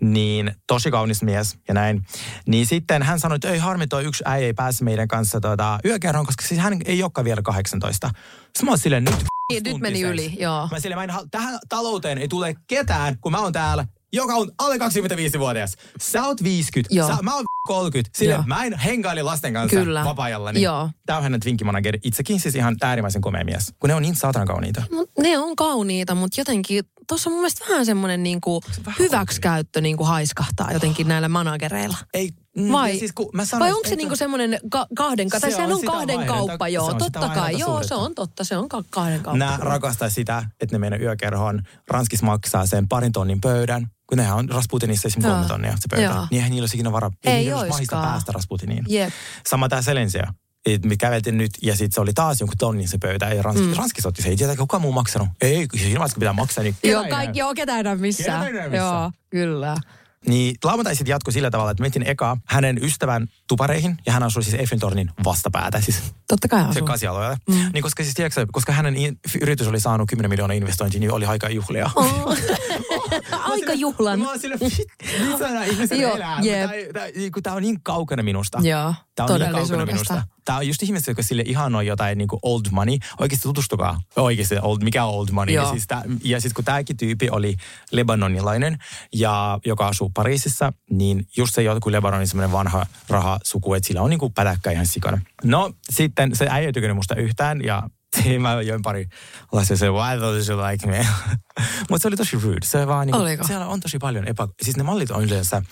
niin 0.00 0.52
tosi 0.66 0.90
kaunis 0.90 1.22
mies 1.22 1.58
ja 1.68 1.74
näin. 1.74 2.06
Niin 2.46 2.66
sitten 2.66 3.02
hän 3.02 3.20
sanoi, 3.20 3.36
että 3.36 3.50
ei 3.50 3.58
harmi, 3.58 3.86
toi 3.86 4.04
yksi 4.04 4.24
äijä 4.26 4.46
ei 4.46 4.54
pääse 4.54 4.84
meidän 4.84 5.08
kanssa 5.08 5.40
tuota, 5.40 5.78
yökerhoon, 5.84 6.26
koska 6.26 6.46
siis 6.46 6.60
hän 6.60 6.80
ei 6.84 7.02
olekaan 7.02 7.24
vielä 7.24 7.42
18. 7.42 8.06
Sitten 8.06 8.64
mä 8.64 8.70
oon 8.70 8.78
silleen, 8.78 9.04
nyt 9.04 9.14
Niin, 9.52 9.62
nyt 9.64 9.80
meni 9.80 10.02
yli, 10.02 10.34
joo. 10.38 10.68
Mä 10.70 10.80
sille, 10.80 10.96
mä 10.96 11.04
en, 11.04 11.10
tähän 11.30 11.58
talouteen 11.68 12.18
ei 12.18 12.28
tule 12.28 12.54
ketään, 12.66 13.18
kun 13.18 13.32
mä 13.32 13.38
oon 13.38 13.52
täällä, 13.52 13.63
joka 14.12 14.34
on 14.34 14.50
alle 14.58 14.76
25-vuotias. 14.76 15.76
Sä 16.00 16.24
oot 16.24 16.42
50, 16.42 16.94
Joo. 16.94 17.08
sä, 17.08 17.22
mä 17.22 17.34
oon 17.34 17.44
30. 17.66 18.18
Sille 18.18 18.34
Joo. 18.34 18.42
mä 18.46 18.64
en 18.64 18.78
hengaile 18.78 19.22
lasten 19.22 19.52
kanssa 19.52 19.76
Kyllä. 19.76 20.04
vapaa-ajallani. 20.04 20.62
Joo. 20.62 20.90
Tää 21.06 21.16
on 21.16 21.22
hänen 21.22 21.40
twinkkimanageri. 21.40 21.98
Itsekin 22.04 22.40
siis 22.40 22.54
ihan 22.54 22.76
äärimmäisen 22.82 23.22
komea 23.22 23.44
mies. 23.44 23.72
Kun 23.78 23.88
ne 23.88 23.94
on 23.94 24.02
niin 24.02 24.16
saatanan 24.16 24.48
kauniita. 24.48 24.82
Mut 24.92 25.10
ne 25.18 25.38
on 25.38 25.56
kauniita, 25.56 26.14
mutta 26.14 26.40
jotenkin 26.40 26.84
tuossa 27.08 27.30
on 27.30 27.34
mun 27.34 27.40
mielestä 27.40 27.64
vähän 27.68 27.86
semmoinen 27.86 28.22
niinku 28.22 28.62
vähän 28.86 28.98
hyväksikäyttö 28.98 29.80
niinku 29.80 30.04
haiskahtaa 30.04 30.72
jotenkin 30.72 31.08
näillä 31.08 31.28
managereilla. 31.28 31.96
Ei, 32.14 32.30
Vai, 32.72 32.92
ja 32.92 32.98
siis, 32.98 33.12
kun 33.12 33.30
mä 33.32 33.44
sanoin, 33.44 33.68
vai 33.70 33.76
onko 33.76 33.88
se 33.88 33.96
niinku 33.96 34.16
semmoinen 34.16 34.58
ka- 34.70 34.86
kahden, 34.96 35.28
ka- 35.28 35.36
Se 35.38 35.40
tai 35.40 35.50
sehän 35.50 35.72
on 35.72 35.82
kahden 35.84 36.26
kauppa, 36.26 36.64
se 36.64 36.70
joo, 36.70 36.86
sitä 36.86 36.98
totta 36.98 37.28
kai, 37.28 37.52
joo, 37.58 37.82
se 37.82 37.88
suhdetta. 37.88 37.96
on 37.96 38.14
totta, 38.14 38.44
se 38.44 38.56
on 38.56 38.68
ka- 38.68 38.84
kahden 38.90 39.20
kauppa. 39.20 39.38
Nämä 39.38 39.56
rakastaa 39.60 40.10
sitä, 40.10 40.44
että 40.60 40.74
ne 40.74 40.78
meidän 40.78 41.02
yökerhoon. 41.02 41.62
Ranskis 41.88 42.22
maksaa 42.22 42.66
sen 42.66 42.88
parin 42.88 43.12
tonnin 43.12 43.40
pöydän. 43.40 43.86
Kun 44.06 44.18
nehän 44.18 44.36
on 44.36 44.48
Rasputinissa 44.48 45.08
esimerkiksi 45.08 45.32
kolme 45.34 45.48
tonnia 45.48 45.72
se 45.72 45.88
pöydä. 45.90 46.04
Joo. 46.04 46.14
Niin 46.30 46.36
eihän 46.36 46.50
niillä 46.50 46.62
olisi 46.62 46.76
ikinä 46.76 46.92
varaa. 46.92 47.10
Ei 47.24 47.38
niillä 47.44 47.56
olisi 47.58 47.68
mahista 47.70 47.96
päästä 48.02 48.32
Rasputiniin. 48.32 48.84
Jep. 48.88 49.12
Sama 49.46 49.68
tämä 49.68 49.82
Selensia. 49.82 50.34
Et 50.66 50.84
Me 50.84 50.96
käveltiin 50.96 51.38
nyt 51.38 51.50
ja 51.62 51.72
sitten 51.76 51.92
se 51.94 52.00
oli 52.00 52.12
taas 52.12 52.40
jonkun 52.40 52.56
tonnin 52.58 52.88
se 52.88 52.98
pöytä. 52.98 53.28
Ja 53.28 53.42
Ranskis, 53.42 53.66
mm. 53.68 53.74
Ranskis 53.76 54.06
otti 54.06 54.22
se. 54.22 54.28
Ei 54.28 54.36
tiedä, 54.36 54.56
kuka 54.56 54.78
muu 54.78 54.92
maksanut. 54.92 55.28
Ei, 55.40 55.68
kun 55.68 55.78
siinä 55.78 55.98
vaiheessa 55.98 56.14
kun 56.14 56.20
pitää 56.20 56.32
maksaa, 56.32 56.64
niin 56.64 56.76
Joo, 56.84 57.02
ei 57.02 57.10
kaikki, 57.10 57.38
joo, 57.38 57.54
ketään 57.54 58.00
missään. 58.00 58.46
Ketään 58.46 58.70
missään. 58.70 59.00
Joo, 59.02 59.10
kyllä. 59.30 59.76
Niin 60.26 60.56
lauantai 60.64 60.96
sitten 60.96 61.10
jatkui 61.12 61.32
sillä 61.32 61.50
tavalla, 61.50 61.70
että 61.70 61.82
mentiin 61.82 62.06
eka 62.08 62.36
hänen 62.44 62.84
ystävän 62.84 63.28
tupareihin. 63.48 63.96
Ja 64.06 64.12
hän 64.12 64.22
asui 64.22 64.42
siis 64.42 64.54
Eiffelin 64.54 64.80
tornin 64.80 65.10
vastapäätä. 65.24 65.80
Siis 65.80 66.02
Totta 66.28 66.48
kai 66.48 66.62
se 66.62 66.68
asuu. 66.68 66.86
kasialueella. 66.86 67.36
Mm. 67.48 67.70
Niin 67.72 67.82
koska 67.82 68.02
siis 68.02 68.14
tiedätkö, 68.14 68.46
koska 68.52 68.72
hänen 68.72 68.94
yritys 69.40 69.66
oli 69.68 69.80
saanut 69.80 70.08
10 70.08 70.30
miljoonaa 70.30 70.54
investointia, 70.54 71.00
niin 71.00 71.12
oli 71.12 71.26
aika 71.26 71.48
juhlia. 71.48 71.90
Oh. 71.96 72.36
Aika 73.32 73.72
juhlan. 73.72 74.18
Mä 74.18 74.28
oon 74.28 74.38
sille, 74.38 74.56
mitä 75.78 75.94
Joo, 75.94 76.16
elää? 76.16 76.38
jep. 76.42 76.70
Tää, 76.92 77.02
tää, 77.02 77.42
tää 77.42 77.54
on 77.54 77.62
niin 77.62 77.80
kaukana 77.82 78.22
minusta. 78.22 78.58
Joo, 78.62 78.94
Tää 79.14 79.26
on 79.26 79.40
niin 79.40 79.52
kaukana 79.52 79.86
minusta. 79.86 80.22
Tää 80.44 80.56
on 80.56 80.68
just 80.68 80.82
ihmiset, 80.82 81.06
jotka 81.06 81.22
sille 81.22 81.42
ihanoi 81.46 81.86
jotain 81.86 82.18
niin 82.18 82.28
kuin 82.28 82.40
old 82.42 82.64
money. 82.70 82.98
Oikeasti 83.20 83.42
tutustukaa. 83.42 84.00
Oikeasti, 84.16 84.56
old, 84.62 84.78
mikä 84.82 85.04
on 85.04 85.14
old 85.14 85.28
money. 85.32 85.54
Joo. 85.54 85.64
Ja, 85.64 85.70
siis 85.70 85.86
tää, 85.86 86.02
ja 86.24 86.40
siis 86.40 86.54
kun 86.54 86.64
tämäkin 86.64 86.96
tyyppi 86.96 87.30
oli 87.30 87.56
lebanonilainen, 87.90 88.78
ja, 89.12 89.58
joka 89.66 89.88
asuu 89.88 90.10
Pariisissa, 90.14 90.72
niin 90.90 91.26
just 91.36 91.54
se 91.54 91.62
joku 91.62 91.92
Lebanonin 91.92 92.28
semmoinen 92.28 92.52
vanha 92.52 92.86
rahasuku, 93.08 93.74
että 93.74 93.86
sillä 93.86 94.02
on 94.02 94.10
niin 94.10 94.20
kuin 94.20 94.32
pätäkkä 94.32 94.70
ihan 94.70 94.86
sikana. 94.86 95.20
No 95.44 95.72
sitten 95.90 96.36
se 96.36 96.46
äijä 96.50 96.72
ei 96.82 96.92
musta 96.94 97.14
yhtään, 97.14 97.64
ja 97.64 97.82
mä 98.38 98.62
join 98.62 98.82
pari 98.82 99.06
lasia 99.52 99.76
se, 99.76 99.90
why 99.90 100.16
don't 100.16 100.50
you 100.50 100.62
like 100.70 100.86
me? 100.86 101.06
Mutta 101.90 102.02
se 102.02 102.08
oli 102.08 102.16
tosi 102.16 102.36
rude. 102.42 102.58
Se 102.64 102.86
vaan 102.86 103.06
niin 103.06 103.16
Oliko? 103.16 103.46
siellä 103.46 103.66
on 103.66 103.80
tosi 103.80 103.98
paljon 103.98 104.28
epä... 104.28 104.48
Siis 104.62 104.76
ne 104.76 104.82
mallit 104.82 105.10
on 105.10 105.24
yleensä 105.24 105.62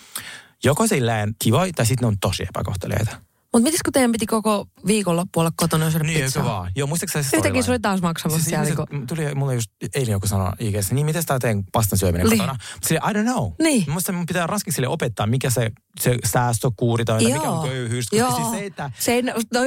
joko 0.64 0.86
silleen 0.86 1.34
kivoja 1.42 1.72
tai 1.72 1.86
sitten 1.86 2.02
ne 2.02 2.06
on 2.06 2.18
tosi 2.18 2.42
epäkohteliaita. 2.42 3.16
Mutta 3.52 3.64
mitäs 3.64 3.80
kun 3.84 3.92
teidän 3.92 4.12
piti 4.12 4.26
koko 4.26 4.66
viikonloppu 4.86 5.40
olla 5.40 5.52
kotona 5.56 5.90
syödä 5.90 6.04
Niin, 6.04 6.20
pizzaa? 6.20 6.42
eikö 6.42 6.52
vaan? 6.52 6.72
Joo, 6.76 6.86
muistaakseni 6.86 7.24
se 7.24 7.36
Yhtäkkiä 7.36 7.62
se 7.62 7.70
oli 7.70 7.80
taas 7.80 8.02
maksamassa 8.02 8.36
Siis 8.44 8.48
siellä. 8.48 8.64
ihmiset, 8.64 8.88
Kun... 8.90 9.06
tuli 9.06 9.34
mulle 9.34 9.54
just 9.54 9.70
eilen 9.94 10.12
joku 10.12 10.26
sanoi 10.26 10.52
IGS, 10.58 10.92
niin 10.92 11.06
miten 11.06 11.26
tää 11.26 11.38
teen 11.38 11.64
pastan 11.72 11.98
syöminen 11.98 12.26
Niin. 12.26 12.38
kotona? 12.38 12.58
Sille, 12.82 13.00
I 13.10 13.12
don't 13.14 13.22
know. 13.32 13.52
Niin. 13.62 13.84
Musta 13.90 14.12
mun 14.12 14.26
pitää 14.26 14.46
raskikselle 14.46 14.88
opettaa, 14.88 15.26
mikä 15.26 15.50
se, 15.50 15.70
se 16.00 16.16
säästökuuri 16.24 17.04
tai 17.04 17.24
mikä 17.24 17.40
on 17.40 17.68
köyhyys. 17.68 18.04
Koska 18.10 18.16
Joo. 18.16 18.36
siis 18.36 18.50
se, 18.50 18.66
että 18.66 18.90
se 18.98 19.12
ei, 19.12 19.22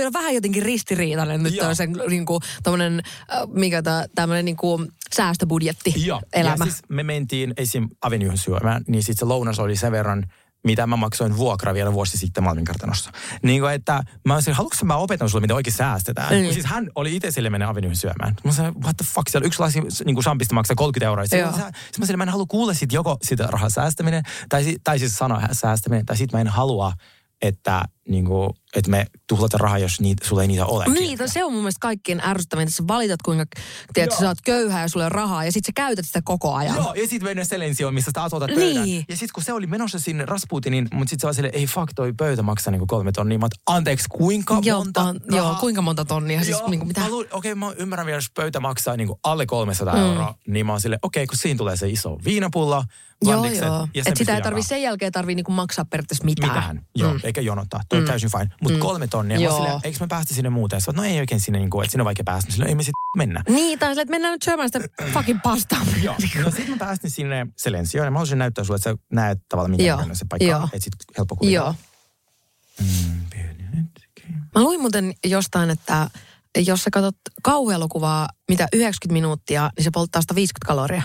on 0.06 0.14
vähän 0.14 0.36
jotenkin 0.36 0.64
ristiriitainen 0.64 1.44
nyt 1.44 1.56
Joo. 1.56 1.66
toi 1.66 1.76
sen 1.76 1.94
niinku, 2.10 2.40
tommonen, 2.64 3.02
äh, 3.34 3.40
mikä 3.54 3.82
tää, 3.82 4.06
tämmönen 4.16 4.46
niinku 4.46 4.86
säästöbudjetti 5.16 5.94
Joo. 6.06 6.22
elämä. 6.34 6.56
Ja 6.60 6.66
siis 6.66 6.82
me 6.90 7.04
mentiin 7.04 7.54
esim. 7.58 7.90
Avenue'n 8.06 8.38
syömään, 8.38 8.84
niin 8.88 9.04
sitten 9.04 9.20
se 9.20 9.26
lounas 9.26 9.60
oli 9.60 9.76
sen 9.76 9.92
verran, 9.92 10.26
mitä 10.66 10.88
mä 10.88 10.96
maksoin 10.96 11.38
vuokra 11.38 11.74
vielä 11.74 11.94
vuosi 11.94 12.18
sitten 12.18 12.44
Malmin 12.44 12.66
kartanossa. 12.66 13.12
Niin 13.44 13.62
kuin, 13.62 13.74
että 13.74 14.04
mä 14.26 14.34
olisin, 14.34 14.54
haluatko 14.54 14.86
mä 14.86 14.96
opetan 14.96 15.30
sulle, 15.30 15.42
miten 15.42 15.56
oikein 15.56 15.74
säästetään? 15.74 16.46
Mm. 16.46 16.54
Siis 16.54 16.66
hän 16.66 16.90
oli 16.96 17.16
itse 17.16 17.32
sille 17.32 17.50
mennä 17.50 17.72
Avenue'n 17.72 17.96
syömään. 17.96 18.36
Mä 18.44 18.52
sanoin, 18.52 18.82
what 18.82 18.98
the 18.98 19.06
fuck, 19.14 19.28
siellä 19.30 19.48
yksi 19.48 19.60
lasi 19.60 19.82
niin 20.06 20.16
kuin 20.16 20.24
champista 20.24 20.56
maksaa 20.56 20.76
30 20.76 21.06
euroa. 21.06 21.26
Sitten 21.26 21.40
mä 22.00 22.06
sanoin, 22.06 22.18
mä 22.18 22.24
en 22.24 22.30
halua 22.30 22.46
kuulla 22.46 22.74
sit 22.74 22.94
joko 22.94 23.18
sitä 23.22 23.48
rahaa 23.50 23.70
säästäminen, 23.70 24.24
tai, 24.50 24.76
tai 24.84 25.00
siis 25.00 25.18
sanoa 25.18 25.42
säästäminen, 25.52 26.06
tai 26.06 26.18
sitten 26.18 26.38
mä 26.38 26.42
en 26.42 26.48
halua, 26.48 26.94
että, 27.42 27.82
niin 28.08 28.26
kuin, 28.26 28.50
että 28.76 28.92
me 28.92 29.06
tuhlataan 29.28 29.60
rahaa, 29.60 29.78
jos 29.80 30.02
niitä, 30.02 30.28
sulla 30.28 30.42
ei 30.42 30.48
niitä 30.48 30.66
ole. 30.66 30.86
Niin, 30.86 31.18
se 31.26 31.44
on 31.44 31.54
mun 31.54 31.62
mielestä 31.62 31.80
kaikkien 31.82 32.22
ärsyttävintä. 32.26 32.74
Sä 32.74 32.84
valitat, 32.88 33.22
kuinka 33.22 33.46
tiedät, 33.94 34.12
Joo. 34.12 34.20
sä 34.20 34.28
oot 34.28 34.38
köyhä 34.46 34.82
ja 34.82 34.88
sulla 34.88 35.06
on 35.06 35.12
rahaa, 35.12 35.46
ja 35.46 35.52
sit 35.52 35.66
sä 35.66 35.72
käytät 35.76 36.06
sitä 36.06 36.22
koko 36.24 36.54
ajan. 36.54 36.76
Joo, 36.76 36.94
ja 36.94 37.08
sitten 37.08 37.24
mennään 37.24 37.46
Selensioon, 37.46 37.94
missä 37.94 38.12
taas 38.14 38.34
otat 38.34 38.52
pöydän. 38.56 38.84
Niin. 38.84 39.06
Ja 39.10 39.16
sitten 39.16 39.34
kun 39.34 39.44
se 39.44 39.54
oli 39.54 39.68
menossa 39.68 40.00
sinne 40.00 40.26
Rasputinin, 40.26 40.88
mutta 40.94 41.10
sitten 41.10 41.22
se 41.22 41.28
oli 41.28 41.34
silleen, 41.36 41.56
ei 41.56 41.68
fuck, 41.68 41.94
toi 41.96 42.14
pöytä 42.14 42.42
maksaa 42.42 42.72
niinku 42.72 42.86
kolme 42.88 43.12
tonnia. 43.12 43.40
Mä 43.40 43.46
oot, 43.46 43.78
anteeksi, 43.78 44.06
kuinka 44.10 44.60
Joo, 44.64 44.78
monta 44.84 45.02
on- 45.04 45.20
joo, 45.32 45.56
kuinka 45.60 45.82
monta 45.82 46.06
tonnia? 46.06 46.44
Siis 46.44 46.60
Joo, 46.60 46.70
niinku 46.70 46.86
mitä? 46.86 47.02
mä 47.02 47.08
luulin- 47.10 47.30
Okei, 47.32 47.56
mä 47.56 47.72
ymmärrän 47.78 48.06
vielä, 48.06 48.18
jos 48.18 48.32
pöytä 48.36 48.60
maksaa 48.60 48.98
niinku 48.98 49.20
alle 49.24 49.46
300 49.46 49.96
mm. 49.96 50.02
euroa, 50.02 50.36
niin 50.48 50.66
mä 50.66 50.72
oon 50.72 50.82
silleen, 50.82 51.00
okei, 51.02 51.28
kun 51.28 51.38
siinä 51.38 51.58
tulee 51.58 51.78
se 51.78 51.90
iso 51.90 52.18
viinapullo, 52.26 52.84
Joo, 53.22 53.32
blandikset, 53.34 53.66
joo. 53.68 53.88
ja 53.94 54.04
Et 54.06 54.18
sitä 54.18 54.36
ei 54.36 54.42
tarvi, 54.42 54.64
sen 54.64 54.82
jälkeen 54.82 55.12
tarvii 55.12 55.36
niinku 55.36 55.52
maksaa 55.52 55.86
periaatteessa 55.86 56.24
mitään. 56.26 56.50
Mitään, 56.54 56.82
joo, 56.96 57.14
mm. 57.14 57.20
eikä 57.24 57.42
jonottaa. 57.42 57.82
Toi 57.90 58.00
on 58.00 58.06
täysin 58.06 58.32
fine. 58.32 58.50
Mutta 58.66 58.78
mm. 58.78 58.82
kolme 58.82 59.08
tonnia, 59.08 59.38
mä 59.38 59.44
Joo. 59.44 59.54
oon 59.54 59.62
silleen, 59.62 59.82
eikö 59.84 59.98
me 60.00 60.08
päästä 60.08 60.34
sinne 60.34 60.50
muuten? 60.50 60.82
Sä 60.82 60.92
no 60.92 61.04
ei 61.04 61.20
oikein 61.20 61.42
sinne, 61.42 61.60
niinku, 61.60 61.82
että 61.82 61.92
sinne 61.92 62.02
on 62.02 62.06
vaikea 62.06 62.24
päästä. 62.24 62.52
Silleen, 62.52 62.70
ei 62.70 62.76
me 62.76 62.84
sitten 62.84 63.02
mennä. 63.18 63.44
Niin, 63.50 63.80
tai 63.80 63.90
silleen, 63.90 64.04
että 64.04 64.12
mennään 64.12 64.32
nyt 64.32 64.42
syömään 64.42 64.70
sitä 64.70 64.80
fucking 65.14 65.40
pastaa. 65.44 65.82
Joo. 66.04 66.16
No 66.44 66.52
sitten 66.52 66.70
mä 66.70 66.78
päästin 66.78 67.12
sinne 67.12 67.48
Selensioon 67.58 68.08
ja 68.08 68.12
mä 68.12 68.18
haluaisin 68.18 68.38
näyttää 68.38 68.64
sulle, 68.64 68.76
että 68.76 68.90
sä 68.90 68.98
näet 69.12 69.40
tavallaan 69.50 69.86
Joo. 69.86 69.96
näköinen 69.98 70.16
se 70.16 70.26
paikka 70.30 70.46
Joo. 70.46 70.60
on. 70.60 70.70
Että 70.74 70.84
sit 70.84 70.94
helppo 71.18 71.36
kuvitella. 71.36 71.66
Joo. 71.66 71.76
Mm, 72.82 73.22
pieni 73.30 73.64
hetki. 73.78 74.34
Mä 74.56 74.62
luin 74.64 74.82
muuten 74.82 75.14
jostain, 75.26 75.70
että 75.70 76.10
jos 76.58 76.84
sä 76.84 76.90
katsot 76.92 77.16
kauhuelokuvaa, 77.44 78.30
mitä 78.50 78.68
90 78.74 79.14
minuuttia, 79.14 79.70
niin 79.78 79.84
se 79.84 79.92
polttaa 79.94 80.22
150 80.22 80.68
kaloria. 80.68 81.02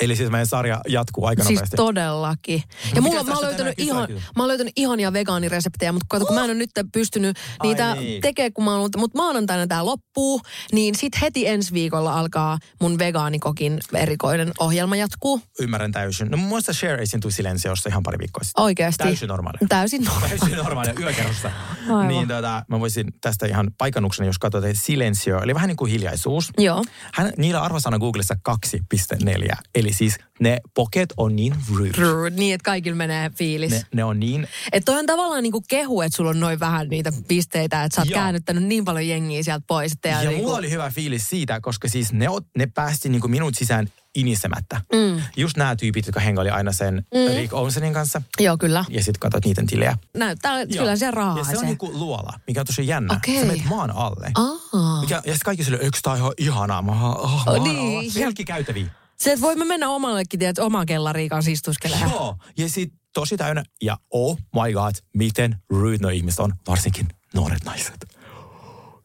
Eli 0.00 0.16
siis 0.16 0.30
meidän 0.30 0.46
sarja 0.46 0.80
jatkuu 0.88 1.26
aika 1.26 1.44
Siis 1.44 1.58
nopeasti. 1.58 1.76
todellakin. 1.76 2.62
Ja 2.84 2.94
No 2.94 3.02
mulla, 3.02 3.24
mä 3.24 3.34
oon, 3.34 3.44
löytänyt 3.44 3.74
ihan, 3.78 4.08
mä 4.36 4.42
oon 4.42 4.48
löytänyt 4.48 4.72
ihania 4.76 5.12
vegaanireseptejä, 5.12 5.92
mutta 5.92 6.06
kato, 6.08 6.26
kun 6.26 6.34
mä 6.34 6.40
en 6.44 6.50
ole 6.50 6.54
nyt 6.54 6.70
pystynyt 6.92 7.36
niitä 7.62 7.94
niin. 7.94 8.20
tekee, 8.20 8.50
kun 8.50 8.64
mä 8.64 8.76
oon, 8.76 8.90
mutta 8.96 9.18
maanantaina 9.18 9.66
tää 9.66 9.84
loppuu, 9.84 10.40
niin 10.72 10.94
sit 10.94 11.20
heti 11.20 11.46
ensi 11.48 11.72
viikolla 11.72 12.18
alkaa 12.18 12.58
mun 12.80 12.98
vegaanikokin 12.98 13.78
erikoinen 13.94 14.52
ohjelma 14.58 14.96
jatkuu. 14.96 15.40
Ymmärrän 15.60 15.92
täysin. 15.92 16.28
No 16.30 16.36
mun 16.36 16.48
mielestä 16.48 16.72
Cher 16.72 17.00
esiintyi 17.00 17.32
Silensiossa 17.32 17.88
ihan 17.88 18.02
pari 18.02 18.18
viikkoa 18.18 18.44
sitten. 18.44 18.64
Oikeasti. 18.64 19.04
Täysin 19.04 19.28
normaalia. 19.28 19.60
Täysin 19.68 20.04
normaalia. 20.04 20.38
Täysin 20.38 20.56
normaalia 20.56 20.94
yökerrosta. 21.00 21.50
Aivan. 21.88 22.08
Niin 22.08 22.28
tota, 22.28 22.64
mä 22.68 22.80
voisin 22.80 23.06
tästä 23.20 23.46
ihan 23.46 23.70
paikannuksena, 23.78 24.26
jos 24.26 24.38
katsot, 24.38 24.64
että 24.64 24.82
Silencio, 24.82 25.42
eli 25.42 25.54
vähän 25.54 25.68
niin 25.68 25.76
kuin 25.76 25.90
hiljaisuus. 25.92 26.50
Joo. 26.58 26.84
Hän, 27.14 27.32
niillä 27.36 27.62
arvosana 27.62 27.98
Googlessa 27.98 28.36
2,4. 28.48 29.56
Eli 29.74 29.89
siis 29.94 30.18
ne 30.40 30.60
poket 30.74 31.08
on 31.16 31.36
niin 31.36 31.54
rude. 31.74 31.90
Brr, 31.90 32.30
Niin, 32.30 32.54
että 32.54 32.64
kaikilla 32.64 32.96
menee 32.96 33.30
fiilis. 33.30 33.70
Ne, 33.72 33.82
ne 33.94 34.04
on 34.04 34.20
niin 34.20 34.48
Että 34.72 34.92
toi 34.92 34.98
on 35.00 35.06
tavallaan 35.06 35.42
niinku 35.42 35.62
kehu, 35.68 36.00
että 36.02 36.16
sulla 36.16 36.30
on 36.30 36.40
noin 36.40 36.60
vähän 36.60 36.88
niitä 36.88 37.12
pisteitä, 37.28 37.84
että 37.84 37.96
sä 37.96 38.00
oot 38.00 38.10
Joo. 38.10 38.20
käännyttänyt 38.20 38.64
niin 38.64 38.84
paljon 38.84 39.08
jengiä 39.08 39.42
sieltä 39.42 39.64
pois. 39.68 39.92
Että 39.92 40.08
Ja 40.08 40.20
niinku, 40.20 40.42
mulla 40.42 40.58
oli 40.58 40.70
hyvä 40.70 40.90
fiilis 40.90 41.28
siitä, 41.28 41.60
koska 41.60 41.88
siis 41.88 42.12
ne, 42.12 42.26
ne 42.58 42.66
päästi 42.66 43.08
niinku 43.08 43.28
minut 43.28 43.54
sisään 43.54 43.88
inisemättä. 44.14 44.80
Mm. 44.92 45.22
Just 45.36 45.56
nämä 45.56 45.76
tyypit, 45.76 46.06
jotka 46.06 46.20
hengaili 46.20 46.50
aina 46.50 46.72
sen 46.72 46.94
mm. 46.94 47.34
Rick 47.36 47.52
Owensonin 47.54 47.92
kanssa. 47.92 48.22
Joo, 48.40 48.58
kyllä. 48.58 48.84
Ja 48.88 49.04
sitten 49.04 49.20
katsot 49.20 49.44
niiden 49.44 49.66
tilejä. 49.66 49.96
Näyttää, 50.16 50.58
Joo. 50.60 50.66
kyllä 50.68 50.96
se 50.96 51.10
rahaa 51.10 51.38
Ja 51.38 51.44
se 51.44 51.50
on 51.50 51.58
se. 51.58 51.66
niinku 51.66 51.90
luola, 51.92 52.32
mikä 52.46 52.60
on 52.60 52.66
tosi 52.66 52.86
jännä. 52.86 53.14
Okei. 53.14 53.40
Sä 53.40 53.46
menet 53.46 53.64
maan 53.64 53.90
alle. 53.90 54.30
Aa. 54.34 55.00
Mikä, 55.00 55.14
ja 55.14 55.20
sitten 55.20 55.44
kaikki 55.44 55.64
sille, 55.64 55.78
eikö 55.82 55.98
tää 56.02 56.16
ihan 56.16 56.32
ihanaa? 56.38 56.82
Mä 56.82 56.92
oh, 56.92 57.48
Oh, 57.48 57.62
niin, 57.64 58.10
ja- 58.20 58.44
käytäviä. 58.46 58.86
Se, 59.20 59.32
että 59.32 59.40
voimme 59.42 59.64
mennä 59.64 59.88
omallekin, 59.88 60.38
tiedät, 60.38 60.58
omaan 60.58 60.86
kellariin 60.86 61.28
kanssa 61.28 61.50
istuskelemaan. 61.50 62.10
Joo. 62.10 62.36
Ja 62.58 62.68
sit 62.68 62.92
tosi 63.14 63.36
täynnä. 63.36 63.62
Ja 63.82 63.96
oh 64.10 64.38
my 64.38 64.72
god, 64.72 64.94
miten 65.16 65.56
rude 65.70 65.96
no 66.00 66.08
ihmiset 66.08 66.40
on, 66.40 66.52
varsinkin 66.68 67.08
nuoret 67.34 67.64
naiset. 67.64 68.06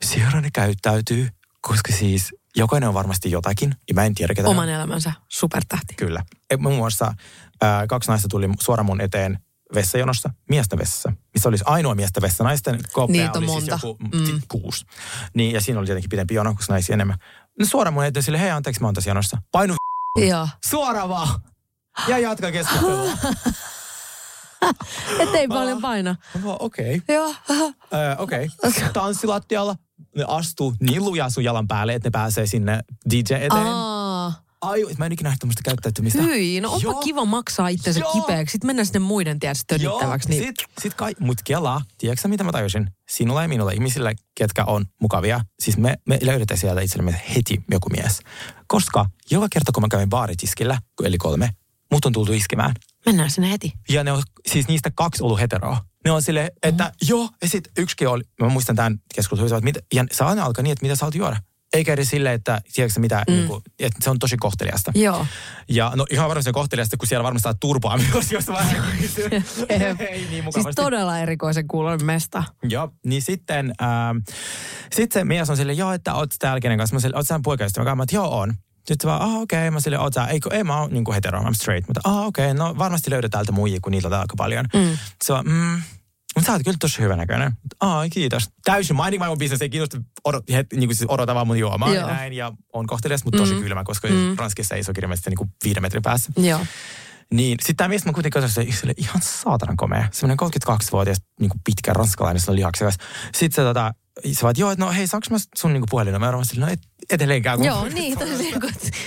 Siellä 0.03 0.41
ne 0.41 0.49
käyttäytyy, 0.53 1.29
koska 1.61 1.93
siis 1.93 2.35
jokainen 2.55 2.89
on 2.89 2.95
varmasti 2.95 3.31
jotakin. 3.31 3.75
Ja 3.87 3.93
mä 3.93 4.03
en 4.05 4.15
tiedä, 4.15 4.33
ketä 4.33 4.47
ne 4.47 4.49
on. 4.49 4.55
Oman 4.55 4.69
elämänsä 4.69 5.11
supertähti. 5.29 5.93
Kyllä. 5.97 6.23
Et 6.49 6.59
muun 6.59 6.75
muassa 6.75 7.13
ää, 7.61 7.87
kaksi 7.87 8.09
naista 8.11 8.27
tuli 8.27 8.49
suoraan 8.59 8.85
mun 8.85 9.01
eteen 9.01 9.39
vessajonossa, 9.75 10.29
miesten 10.49 10.79
vessassa, 10.79 11.11
missä 11.33 11.49
olisi 11.49 11.63
ainoa 11.67 11.95
miesten 11.95 12.21
vessa. 12.23 12.43
Naisten 12.43 12.79
kopea 12.91 13.21
Niitä 13.23 13.37
oli 13.39 13.45
monta. 13.45 13.77
siis 13.77 13.83
joku 13.83 13.97
Mm. 14.13 14.31
mm. 14.31 14.41
kuusi. 14.47 14.85
Niin, 15.33 15.53
ja 15.53 15.61
siinä 15.61 15.79
oli 15.79 15.85
tietenkin 15.85 16.09
pidempi 16.09 16.33
jono, 16.33 16.53
koska 16.55 16.73
naisia 16.73 16.93
enemmän. 16.93 17.17
No 17.59 17.65
suoraan 17.65 17.93
mun 17.93 18.05
eteen 18.05 18.23
sille, 18.23 18.39
hei 18.39 18.49
anteeksi, 18.51 18.81
mä 18.81 18.87
oon 18.87 18.93
tässä 18.93 19.09
jonossa. 19.09 19.37
Painu 19.51 19.75
Joo. 20.15 20.47
suoraan 20.65 21.09
vaan. 21.09 21.27
Ja 22.07 22.17
jatka 22.17 22.51
keskustelua. 22.51 23.11
Ettei 25.19 25.47
paljon 25.47 25.81
paina. 25.81 26.15
Okei, 26.59 26.95
okay. 26.95 27.15
Joo. 27.15 27.35
Öö, 27.93 28.15
okei. 28.17 28.49
Okay. 28.63 28.89
Tanssilattialla 28.93 29.75
ne 30.15 30.25
astuu 30.27 30.73
niin 30.79 31.05
lujaa 31.05 31.29
sun 31.29 31.43
jalan 31.43 31.67
päälle, 31.67 31.93
että 31.93 32.07
ne 32.07 32.11
pääsee 32.11 32.47
sinne 32.47 32.79
DJ 33.11 33.33
eteen. 33.33 33.51
Aa. 33.51 33.94
Ai, 34.65 34.85
mä 34.97 35.05
en 35.05 35.11
ikinä 35.11 35.27
nähnyt 35.27 35.39
tämmöistä 35.39 35.61
käyttäytymistä. 35.65 36.21
Hyi, 36.21 36.61
no 36.61 36.71
onpa 36.71 36.83
Joo. 36.83 37.01
kiva 37.01 37.25
maksaa 37.25 37.67
itsensä 37.67 37.99
Joo. 37.99 38.13
kipeäksi. 38.13 38.51
Sitten 38.51 38.67
mennään 38.67 38.85
sinne 38.85 38.99
muiden 38.99 39.39
tiedä 39.39 39.53
tönittäväksi. 39.67 40.29
Niin... 40.29 40.43
sit, 40.43 40.55
sit 40.81 40.93
kai, 40.93 41.15
mut 41.19 41.37
kelaa, 41.43 41.81
tiedätkö 41.97 42.27
mitä 42.27 42.43
mä 42.43 42.51
tajusin? 42.51 42.91
Sinulla 43.09 43.41
ja 43.41 43.47
minulla 43.47 43.71
ihmisillä, 43.71 44.13
ketkä 44.35 44.65
on 44.65 44.85
mukavia, 45.01 45.41
siis 45.59 45.77
me, 45.77 45.95
me 46.07 46.19
löydetään 46.21 46.57
sieltä 46.57 46.81
itsellemme 46.81 47.21
heti 47.35 47.63
joku 47.71 47.89
mies. 47.89 48.19
Koska 48.67 49.05
joka 49.31 49.47
kerta, 49.51 49.71
kun 49.71 49.83
mä 49.83 49.87
kävin 49.91 50.09
baaritiskillä, 50.09 50.81
eli 51.03 51.17
kolme, 51.17 51.49
mut 51.91 52.05
on 52.05 52.13
tultu 52.13 52.33
iskemään. 52.33 52.73
Mennään 53.05 53.31
sinne 53.31 53.51
heti. 53.51 53.73
Ja 53.89 54.03
ne 54.03 54.11
on, 54.11 54.23
siis 54.51 54.67
niistä 54.67 54.91
kaksi 54.95 55.23
ollut 55.23 55.39
heteroa. 55.39 55.77
Ne 56.05 56.11
on 56.11 56.21
sille, 56.21 56.51
että 56.63 56.83
mm. 56.83 57.07
joo, 57.07 57.29
ja 57.41 57.49
sit 57.49 57.67
yksikin 57.77 58.07
oli, 58.07 58.23
mä 58.41 58.49
muistan 58.49 58.75
tämän 58.75 58.99
keskustelun, 59.15 59.53
että 59.53 59.65
mitä, 59.65 59.79
ja 59.93 60.05
se 60.11 60.23
aina 60.23 60.45
alkaa 60.45 60.63
niin, 60.63 60.71
että 60.71 60.85
mitä 60.85 60.95
sä 60.95 61.05
oot 61.05 61.15
juoda. 61.15 61.37
Eikä 61.75 61.93
edes 61.93 62.09
silleen, 62.09 62.35
että 62.35 62.61
tiedätkö 62.73 62.99
mitä, 62.99 63.23
mm. 63.27 63.33
niin 63.33 63.47
kuin, 63.47 63.61
että 63.79 63.99
se 64.01 64.09
on 64.09 64.19
tosi 64.19 64.37
kohteliasta. 64.37 64.91
Joo. 64.95 65.25
Ja 65.69 65.91
no 65.95 66.05
ihan 66.09 66.29
varmasti 66.29 66.51
kohteliasta, 66.51 66.97
kun 66.97 67.07
siellä 67.07 67.23
varmasti 67.23 67.43
saa 67.43 67.53
turpaa 67.53 67.97
myös, 68.13 68.31
jos 68.31 68.47
vähän 68.47 68.75
ei 69.69 70.27
niin 70.29 70.43
mukavasti. 70.43 70.63
Siis 70.63 70.75
todella 70.75 71.19
erikoisen 71.19 71.67
kuuloinen 71.67 72.05
mesta. 72.05 72.43
Joo, 72.63 72.91
niin 73.05 73.21
sitten, 73.21 73.73
ähm, 73.81 74.17
sit 74.95 75.11
se 75.11 75.23
mies 75.23 75.49
on 75.49 75.57
silleen, 75.57 75.77
joo, 75.77 75.91
että 75.91 76.13
oot 76.13 76.29
täällä 76.39 76.59
kenen 76.59 76.77
kanssa. 76.77 76.95
Mä 76.95 76.99
silleen, 76.99 77.17
oot 77.17 77.27
sä 77.27 77.39
poikaystävä? 77.43 77.83
Mä 77.83 77.89
kanssa, 77.89 78.03
että 78.03 78.15
joo, 78.15 78.39
on. 78.39 78.53
Sitten 78.87 79.09
vaan, 79.09 79.21
ah 79.21 79.35
okei, 79.35 79.59
okay. 79.59 79.71
mä 79.71 79.79
silleen, 79.79 80.01
oot 80.01 80.13
sä, 80.13 80.25
eikö, 80.25 80.49
ei 80.53 80.63
mä 80.63 80.81
oon 80.81 80.93
niin 80.93 81.13
hetero, 81.13 81.39
I'm 81.39 81.53
straight. 81.53 81.87
Mutta 81.87 82.01
ah 82.03 82.25
okei, 82.25 82.51
okay. 82.51 82.57
no 82.57 82.77
varmasti 82.77 83.11
löydät 83.11 83.31
täältä 83.31 83.51
muijia, 83.51 83.79
kun 83.81 83.91
niitä 83.91 84.07
on 84.07 84.13
aika 84.13 84.35
paljon. 84.37 84.65
Mm. 84.73 84.97
Se 85.23 85.33
on, 85.33 85.45
mm, 85.45 85.81
mutta 86.35 86.45
sä 86.45 86.51
oot 86.51 86.63
kyllä 86.63 86.77
tosi 86.79 87.01
hyvä 87.01 87.15
näköinen. 87.15 87.51
Aa, 87.79 88.09
kiitos. 88.09 88.49
Täysin 88.63 88.95
my 88.95 89.27
own 89.27 89.37
business, 89.37 89.61
ei 89.61 89.69
kiinnosta 89.69 89.97
odot, 90.23 90.43
het, 90.51 90.67
niin 90.73 90.87
kuin 90.87 90.95
siis 90.95 91.09
odota 91.09 91.35
vaan 91.35 91.47
mun 91.47 91.59
juomaan 91.59 91.93
Joo. 91.93 92.07
ja 92.07 92.15
näin. 92.15 92.33
Ja 92.33 92.51
on 92.73 92.87
kohtelias, 92.87 93.23
mutta 93.23 93.37
tosi 93.37 93.53
mm. 93.53 93.61
kylmä, 93.61 93.83
koska 93.83 94.07
mm. 94.07 94.35
Ranskissa 94.37 94.75
ei 94.75 94.81
iso 94.81 94.93
kirjallisesti 94.93 95.29
niin 95.29 95.37
kuin 95.37 95.49
viiden 95.63 95.81
metrin 95.83 96.03
päässä. 96.03 96.31
Joo. 96.37 96.59
Niin, 97.33 97.57
sitten 97.59 97.75
tämä 97.75 97.87
mies 97.87 98.05
mä 98.05 98.13
kuitenkin 98.13 98.41
katsoin, 98.41 98.73
se 98.73 98.85
oli 98.85 98.93
ihan 98.97 99.21
saatanan 99.21 99.77
komea. 99.77 100.07
Semmoinen 100.11 100.49
32-vuotias 100.67 101.17
niin 101.39 101.49
kuin 101.49 101.61
pitkä 101.63 101.93
ranskalainen, 101.93 102.39
sillä 102.41 102.51
on 102.51 102.55
lihaksikas. 102.55 102.97
Sitten 103.35 103.55
se 103.55 103.61
tota, 103.61 103.93
se 104.33 104.41
vaan, 104.41 104.51
että 104.51 104.61
joo, 104.61 104.75
no 104.77 104.91
hei, 104.91 105.07
saanko 105.07 105.27
mä 105.31 105.37
sun 105.57 105.73
niin 105.73 105.83
puhelinnumeron? 105.89 106.39
Mä 106.39 106.45
silleen, 106.45 106.67
no 106.67 106.73
et, 106.73 106.79
edelleenkään. 107.09 107.57
kun- 107.57 107.67
Joo, 107.67 107.85
niin. 107.85 108.19
Tosi, 108.19 108.37
niin 108.37 108.59
kuin, 108.61 108.73
että- 108.73 108.97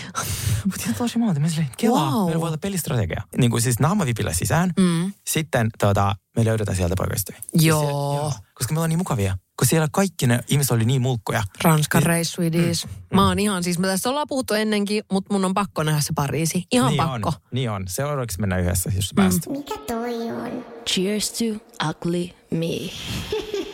Mutta 0.65 0.83
ihan 0.83 0.95
tosi 0.95 1.19
monta. 1.19 1.41
Mä 1.41 1.49
silleen, 1.49 1.69
kelaa, 1.77 2.11
Wow. 2.11 2.25
meillä 2.25 2.41
voi 2.41 2.49
olla 2.49 2.59
pelistrategia. 2.59 3.23
Niin 3.37 3.51
kuin 3.51 3.63
siis 3.63 3.79
naamavipillä 3.81 4.33
sisään. 4.33 4.73
Mm. 4.79 5.13
Sitten 5.31 5.69
tota, 5.79 6.15
me 6.37 6.45
löydetään 6.45 6.77
sieltä 6.77 6.95
poikaystäviä. 6.99 7.41
Joo. 7.55 7.81
Siellä- 7.81 7.93
joo. 7.93 8.33
Koska 8.55 8.75
me 8.75 8.79
ollaan 8.79 8.89
niin 8.91 8.99
mukavia. 8.99 9.39
Kun 9.59 9.67
siellä 9.67 9.89
kaikki 9.93 10.27
ne 10.27 10.41
ihmiset 10.49 10.71
oli 10.73 10.85
niin 10.85 11.03
mulkkoja. 11.03 11.43
Ranskan 11.65 12.03
reissu 12.03 12.43
idis. 12.43 12.87
Mä 13.15 13.29
oon 13.29 13.39
ihan 13.39 13.65
siis, 13.65 13.79
mä 13.79 13.87
tästä 13.87 14.09
ollaan 14.09 14.27
puhuttu 14.29 14.55
ennenkin, 14.55 15.05
mutta 15.13 15.35
mun 15.35 15.45
on 15.45 15.55
pakko 15.55 15.83
nähdä 15.83 16.01
se 16.01 16.13
Pariisi. 16.15 16.65
Ihan 16.73 16.89
niin 16.89 16.97
pakko. 16.97 17.29
On, 17.29 17.35
niin 17.53 17.71
on. 17.71 17.85
Seuraavaksi 17.89 18.41
mennään 18.41 18.63
yhdessä, 18.63 18.93
jos 18.97 19.05
sä 19.09 19.13
pääset. 19.17 19.47
Mikä 19.49 19.75
toi 19.87 20.31
on? 20.31 20.65
Cheers 20.89 21.33
to 21.33 21.45
ugly 21.89 22.29
me. 22.51 22.67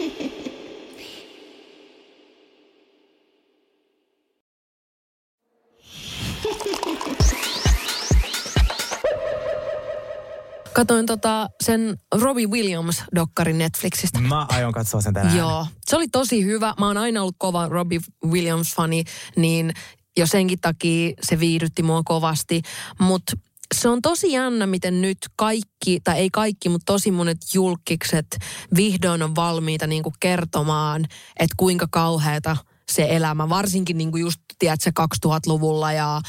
Katoin 10.75 11.07
tota 11.07 11.49
sen 11.65 11.99
Robbie 12.15 12.47
Williams-dokkarin 12.47 13.59
Netflixistä. 13.59 14.21
Mä 14.21 14.47
aion 14.49 14.73
katsoa 14.73 15.01
sen 15.01 15.15
tänään. 15.15 15.37
Joo, 15.37 15.67
se 15.87 15.97
oli 15.97 16.09
tosi 16.09 16.45
hyvä. 16.45 16.75
Mä 16.81 16.87
oon 16.87 16.97
aina 16.97 17.21
ollut 17.21 17.35
kova 17.39 17.69
Robbie 17.69 18.01
Williams-fani, 18.27 19.05
niin 19.37 19.73
jo 20.17 20.27
senkin 20.27 20.59
takia 20.61 21.13
se 21.23 21.41
viihdytti 21.41 21.83
mua 21.83 22.03
kovasti. 22.05 22.63
Mutta 22.99 23.33
se 23.75 23.89
on 23.89 24.03
tosi 24.03 24.33
jännä, 24.33 24.67
miten 24.67 25.03
nyt 25.03 25.19
kaikki, 25.37 26.01
tai 26.05 26.19
ei 26.19 26.31
kaikki, 26.31 26.69
mutta 26.69 26.93
tosi 26.93 27.11
monet 27.11 27.39
julkikset 27.55 28.27
vihdoin 28.77 29.23
on 29.23 29.35
valmiita 29.35 29.87
niinku 29.87 30.13
kertomaan, 30.21 31.05
että 31.37 31.55
kuinka 31.57 31.87
kauheata– 31.91 32.57
se 32.93 33.07
elämä, 33.11 33.49
varsinkin 33.49 33.99
niin 33.99 34.11
kuin 34.11 34.21
just, 34.21 34.41
tiedätkö, 34.59 34.91
2000-luvulla 35.27 35.93
ja 35.93 36.21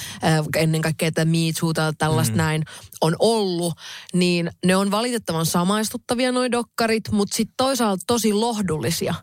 ennen 0.57 0.81
kaikkea 0.81 1.07
että 1.07 1.25
Me 1.25 1.37
Too 1.59 1.73
tai 1.73 1.93
tällaista 1.97 2.33
mm. 2.33 2.37
näin 2.37 2.63
on 3.01 3.15
ollut, 3.19 3.73
niin 4.13 4.51
ne 4.65 4.75
on 4.75 4.91
valitettavan 4.91 5.45
samaistuttavia 5.45 6.31
noi 6.31 6.51
dokkarit, 6.51 7.11
mutta 7.11 7.35
sitten 7.35 7.53
toisaalta 7.57 8.03
tosi 8.07 8.33
lohdullisia. 8.33 9.15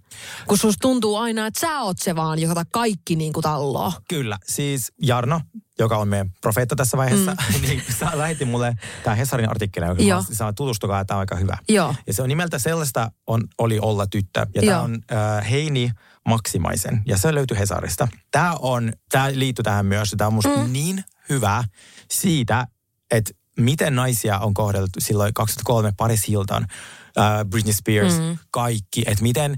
Kun 0.46 0.58
susta 0.58 0.80
tuntuu 0.80 1.16
aina, 1.16 1.46
että 1.46 1.60
sä 1.60 1.80
oot 1.80 1.98
se 1.98 2.16
vaan, 2.16 2.38
joka 2.38 2.62
kaikki 2.70 3.16
niin 3.16 3.32
kuin 3.32 3.42
talloo. 3.42 3.92
Kyllä, 4.08 4.38
siis 4.48 4.92
Jarno, 5.02 5.40
joka 5.78 5.96
on 5.96 6.08
meidän 6.08 6.30
profeetta 6.40 6.76
tässä 6.76 6.96
vaiheessa, 6.96 7.30
mm. 7.32 7.62
niin 7.68 7.82
sä 7.98 8.10
lähetti 8.14 8.44
mulle 8.44 8.74
tämä 9.04 9.16
Hesarin 9.16 9.50
artikkeli, 9.50 9.86
joka 9.86 10.02
Joo. 10.02 10.24
saa 10.32 10.52
tutustukaa, 10.52 11.00
että 11.00 11.08
tämä 11.08 11.18
on 11.18 11.20
aika 11.20 11.36
hyvä. 11.36 11.58
Joo. 11.68 11.94
Ja 12.06 12.12
se 12.12 12.22
on 12.22 12.28
nimeltä 12.28 12.58
sellaista 12.58 13.10
on, 13.26 13.44
oli 13.58 13.78
olla 13.78 14.06
tyttö. 14.06 14.46
Ja 14.54 14.62
tämä 14.62 14.80
on 14.80 14.98
äh, 15.12 15.50
Heini 15.50 15.90
Maksimaisen. 16.28 17.02
Ja 17.06 17.16
se 17.18 17.34
löytyy 17.34 17.58
Hesarista. 17.58 18.08
Tämä 18.30 18.54
on, 18.58 18.92
tämä 19.08 19.28
liittyy 19.32 19.62
tähän 19.62 19.86
myös. 19.86 20.14
Tämä 20.16 20.28
on 20.28 20.34
musta 20.34 20.56
mm. 20.56 20.72
niin 20.72 21.04
hyvä 21.28 21.64
siitä, 22.10 22.66
että 23.10 23.32
miten 23.56 23.96
naisia 23.96 24.38
on 24.38 24.54
kohdeltu 24.54 24.90
silloin 24.98 25.34
2003 25.34 25.92
Paris 25.96 26.28
Hilton, 26.28 26.62
uh, 26.62 27.50
Britney 27.50 27.72
Spears, 27.72 28.18
mm. 28.18 28.38
kaikki. 28.50 29.02
Että 29.06 29.22
miten 29.22 29.56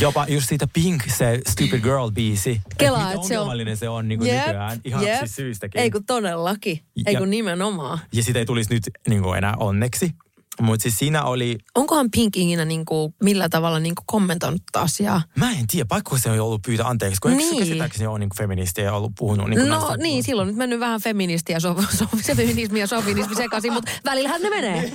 Jopa 0.00 0.26
just 0.28 0.48
siitä 0.48 0.66
Pink, 0.72 1.02
se 1.16 1.40
Stupid 1.48 1.80
Girl-biisi. 1.80 2.60
Kela, 2.78 3.12
että 3.12 3.28
se 3.28 3.38
on... 3.38 3.76
se 3.76 3.88
on 3.88 4.08
niin 4.08 4.18
kuin 4.18 4.30
yep, 4.30 4.46
nykyään. 4.46 4.80
Ihan 4.84 5.04
yep. 5.04 5.18
siis 5.18 5.36
syystäkin. 5.36 5.80
Ei 5.80 5.90
kun 5.90 6.04
todellakin. 6.04 6.80
Ei 7.06 7.16
kun 7.16 7.30
nimenomaan. 7.30 7.98
Ja 8.12 8.22
sitä 8.22 8.38
ei 8.38 8.46
tulisi 8.46 8.74
nyt 8.74 8.82
niin 9.08 9.22
kuin 9.22 9.38
enää 9.38 9.54
onneksi. 9.60 10.10
Mutta 10.60 10.82
siis 10.82 10.98
siinä 10.98 11.24
oli... 11.24 11.58
Onkohan 11.74 12.10
Pink 12.10 12.36
ikinä 12.36 12.64
niinku, 12.64 13.14
millä 13.22 13.48
tavalla 13.48 13.78
niinku 13.78 14.02
kommentoinut 14.06 14.62
asiaa? 14.76 15.22
Mä 15.36 15.50
en 15.50 15.66
tiedä, 15.66 15.86
paikko 15.88 16.18
se 16.18 16.30
on 16.30 16.40
ollut 16.40 16.62
pyytä 16.62 16.86
anteeksi, 16.86 17.20
kun 17.20 17.30
niin. 17.30 17.42
eikö 17.42 17.58
käsittääkseni 17.58 18.06
ole 18.06 18.18
niinku 18.18 18.36
feministi 18.38 18.80
ja 18.80 18.92
ollut 18.92 19.12
puhunut 19.18 19.48
niinku 19.48 19.66
No 19.66 19.78
näistä, 19.78 19.96
niin, 19.96 20.24
silloin 20.24 20.46
nyt 20.46 20.56
mennyt 20.56 20.80
vähän 20.80 21.00
feministi 21.00 21.52
ja 21.52 21.60
so, 21.60 21.76
so, 21.98 22.08
se 22.22 22.34
feminismi 22.34 22.80
ja 22.80 22.86
sofinismi 22.86 23.36
sekaisin, 23.36 23.72
mutta 23.72 23.90
välillähän 24.04 24.42
ne 24.42 24.50
menee. 24.50 24.92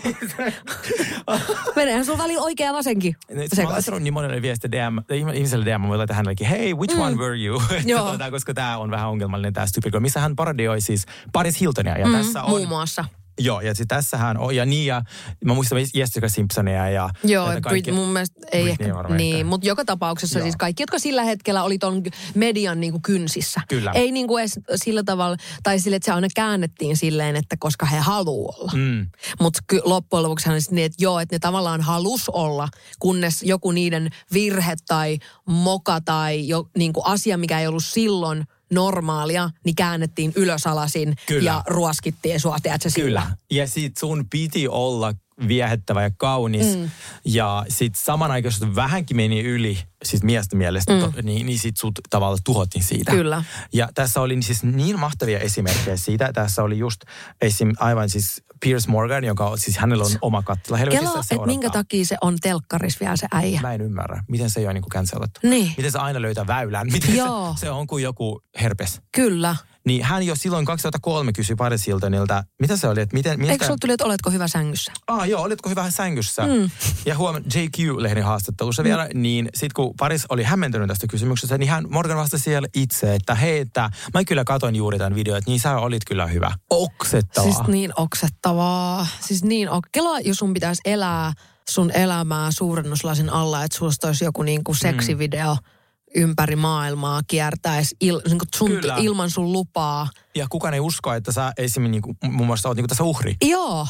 Meneehän 1.76 2.06
sun 2.06 2.18
välillä 2.18 2.42
oikea 2.42 2.68
ja 2.68 2.74
vasenkin 2.74 3.16
sekaisin. 3.54 3.92
Mä 3.92 3.96
olen 3.96 4.04
niin 4.04 4.14
monelle 4.14 4.42
viestiä 4.42 4.72
DM, 4.72 4.98
ihmiselle 5.34 5.66
DM, 5.66 5.88
voi 5.88 5.98
laittaa 5.98 6.16
hänellekin, 6.16 6.48
hei, 6.48 6.74
which 6.74 6.96
mm. 6.96 7.02
one 7.02 7.16
were 7.16 7.38
you? 7.38 7.62
Joo. 7.86 8.18
koska 8.32 8.54
tämä 8.54 8.78
on 8.78 8.92
vähän 8.92 9.10
ongelmallinen 9.10 9.54
tämä 9.54 9.66
Stupid 9.68 9.92
Girl, 9.92 10.02
missä 10.02 10.20
hän 10.20 10.36
parodioi 10.36 10.82
siis 10.82 11.06
Paris 11.34 11.60
Hiltonia. 11.60 11.98
Ja 11.98 12.06
mm, 12.06 12.12
tässä 12.12 12.44
on, 12.44 12.50
muun 12.50 12.68
muassa 12.68 13.06
Joo, 13.40 13.62
ja 13.62 13.76
sitten 13.76 13.98
tässähän 13.98 14.38
on, 14.38 14.56
ja 14.56 14.66
niin, 14.66 14.86
ja 14.86 15.02
mä 15.46 15.54
muistan 15.54 15.80
Jessica 15.94 16.30
Simpsonia 16.30 16.90
ja... 16.90 17.10
Joo, 17.24 17.48
kaikki, 17.62 17.92
mun 17.92 18.08
mielestä 18.08 18.40
ei 18.52 18.70
ehkä, 18.70 18.86
niin, 19.10 19.46
mutta 19.46 19.68
joka 19.68 19.86
tapauksessa 19.86 20.40
Joo. 20.40 20.44
siis 20.44 20.56
kaikki, 20.56 20.84
jotka 20.84 21.00
sillä 21.00 21.24
hetkellä 21.24 21.64
oli 21.64 21.78
ton 21.78 22.04
median 22.36 22.80
niin 22.80 22.92
kuin 22.92 23.02
kynsissä. 23.02 23.62
Kyllä. 23.70 23.92
Ei 23.96 24.12
niin 24.12 24.28
kuin 24.28 24.42
edes 24.42 24.60
sillä 24.76 25.04
tavalla, 25.04 25.38
tai 25.64 25.80
sille, 25.80 25.96
että 25.96 26.06
se 26.06 26.12
aina 26.12 26.28
käännettiin 26.36 26.98
silleen, 26.98 27.36
että 27.36 27.56
koska 27.60 27.86
he 27.86 27.98
haluaa 27.98 28.56
olla. 28.58 28.72
Mm. 28.76 29.08
Mutta 29.40 29.60
loppujen 29.84 30.24
lopuksi 30.24 30.50
hän 30.50 30.62
niin, 30.72 30.86
että 30.86 31.04
joo, 31.04 31.20
että 31.20 31.36
ne 31.36 31.40
tavallaan 31.40 31.82
halus 31.82 32.30
olla, 32.30 32.70
kunnes 33.00 33.44
joku 33.44 33.72
niiden 33.72 34.10
virhe 34.34 34.76
tai 34.88 35.18
moka 35.46 36.02
tai 36.02 36.48
jo, 36.48 36.70
niin 36.78 36.94
kuin 36.94 37.06
asia, 37.06 37.38
mikä 37.38 37.60
ei 37.60 37.68
ollut 37.68 37.86
silloin– 37.86 38.44
normaalia, 38.72 39.50
niin 39.66 39.76
käännettiin 39.76 40.34
ylösalasin 40.36 41.16
Kyllä. 41.26 41.50
ja 41.50 41.64
ruoskittiin 41.68 42.40
sua, 42.40 42.58
tiedätkö, 42.64 42.90
Kyllä. 42.96 43.32
Ja 43.52 43.68
sit 43.68 43.98
sun 43.98 44.26
piti 44.30 44.68
olla 44.68 45.14
viehättävä 45.48 46.04
ja 46.04 46.12
kaunis. 46.18 46.78
Mm. 46.78 46.90
Ja 47.26 47.66
sit 47.70 47.96
samanaikaisesti 47.96 48.76
vähänkin 48.76 49.18
meni 49.18 49.42
yli, 49.42 49.80
siis 50.04 50.24
miesten 50.24 50.58
mielestä, 50.58 50.94
mm. 50.94 51.00
to, 51.00 51.12
niin, 51.22 51.46
niin 51.46 51.60
sit 51.60 51.78
sut 51.78 52.00
tavallaan 52.10 52.40
tuhottiin 52.44 52.84
siitä. 52.84 53.12
Kyllä. 53.12 53.44
Ja 53.74 53.90
tässä 53.96 54.22
oli 54.22 54.42
siis 54.42 54.64
niin 54.64 55.00
mahtavia 55.00 55.40
esimerkkejä 55.40 55.98
siitä. 55.98 56.34
Tässä 56.34 56.64
oli 56.64 56.78
just 56.78 57.02
esim. 57.42 57.74
aivan 57.80 58.10
siis 58.10 58.44
Piers 58.60 58.88
Morgan, 58.88 59.24
joka 59.24 59.58
siis 59.58 59.78
hänellä 59.78 60.04
on 60.04 60.12
oma 60.22 60.44
kattila. 60.44 60.78
Kela, 60.78 61.22
että 61.32 61.46
minkä 61.46 61.70
takia 61.70 62.06
se 62.06 62.18
on 62.22 62.38
telkkaris 62.42 63.00
vielä 63.00 63.18
se 63.18 63.28
äijä. 63.32 63.62
Mä 63.62 63.74
en 63.74 63.82
ymmärrä. 63.82 64.24
Miten 64.28 64.50
se 64.50 64.60
ei 64.60 64.66
ole 64.66 64.74
niin 64.74 64.84
cancelattu? 64.84 65.40
Niin. 65.44 65.74
Miten 65.78 65.92
se 65.92 65.98
aina 65.98 66.22
löytää 66.22 66.48
väylän? 66.48 66.88
Miten 66.92 67.16
Joo. 67.16 67.54
Se, 67.54 67.60
se 67.60 67.72
on 67.72 67.88
kuin 67.88 68.04
joku 68.04 68.42
herpes. 68.62 69.02
Kyllä. 69.12 69.56
Niin 69.90 70.04
hän 70.04 70.24
jo 70.24 70.36
silloin 70.36 70.66
2003 70.66 71.34
kysyi 71.34 71.56
Paris 71.56 71.88
Hiltonilta, 71.88 72.44
mitä 72.60 72.78
se 72.78 72.88
oli, 72.88 73.02
että 73.02 73.14
miten... 73.14 73.42
Eikö 73.42 73.66
sinulle 73.66 73.78
tuli, 73.82 73.94
että 73.94 74.06
oletko 74.06 74.32
hyvä 74.32 74.48
sängyssä? 74.48 74.92
Ah 75.08 75.30
joo, 75.30 75.42
oletko 75.42 75.70
hyvä 75.70 75.92
sängyssä? 75.92 76.42
Mm. 76.48 76.70
Ja 77.06 77.18
huomenna 77.18 77.50
JQ-lehden 77.56 78.24
haastattelussa 78.24 78.84
mm. 78.84 78.88
vielä, 78.88 79.10
niin 79.14 79.50
sitten 79.54 79.74
kun 79.76 79.94
Paris 80.00 80.26
oli 80.30 80.44
hämmentynyt 80.44 80.88
tästä 80.88 81.08
kysymyksestä, 81.08 81.58
niin 81.58 81.70
hän 81.70 81.86
Morgan 81.90 82.18
vastasi 82.18 82.44
siellä 82.44 82.68
itse, 82.76 83.16
että 83.16 83.36
hei, 83.36 83.60
että 83.60 83.90
mä 84.14 84.24
kyllä 84.24 84.44
katoin 84.44 84.76
juuri 84.76 84.98
tämän 84.98 85.16
videon, 85.16 85.38
että 85.38 85.52
niin 85.52 85.60
sä 85.60 85.78
olit 85.78 86.06
kyllä 86.08 86.28
hyvä. 86.28 86.52
Oksettavaa. 86.70 87.54
Siis 87.54 87.68
niin 87.68 87.94
oksettavaa. 87.96 89.08
Siis 89.20 89.44
niin, 89.44 89.70
ok. 89.70 89.86
Kela, 89.92 90.20
jos 90.20 90.38
sun 90.38 90.54
pitäisi 90.54 90.82
elää 90.86 91.34
sun 91.70 91.92
elämää 91.92 92.52
suurennuslasin 92.52 93.30
alla, 93.30 93.64
että 93.64 93.78
susta 93.78 94.08
olisi 94.08 94.26
joku 94.26 94.44
niin 94.44 94.64
kuin 94.64 94.76
seksivideo. 94.76 95.54
Mm 95.54 95.79
ympäri 96.16 96.56
maailmaa 96.56 97.22
kiertäisi 97.28 97.96
il, 98.02 98.22
niin 98.28 98.40
sun, 98.56 98.72
ilman 99.02 99.30
sun 99.30 99.52
lupaa. 99.52 100.10
Ja 100.36 100.48
kukaan 100.50 100.74
ei 100.74 100.80
usko, 100.80 101.14
että 101.14 101.32
sä 101.32 101.54
esimerkiksi 101.58 101.92
niin 101.92 102.02
kuin, 102.02 102.18
muun 102.32 102.48
muassa 102.48 102.70
oot 102.70 102.76
niin 102.76 102.84
kuin 102.84 102.90
tässä 102.90 103.04
uhri. 103.04 103.36
Joo. 103.46 103.88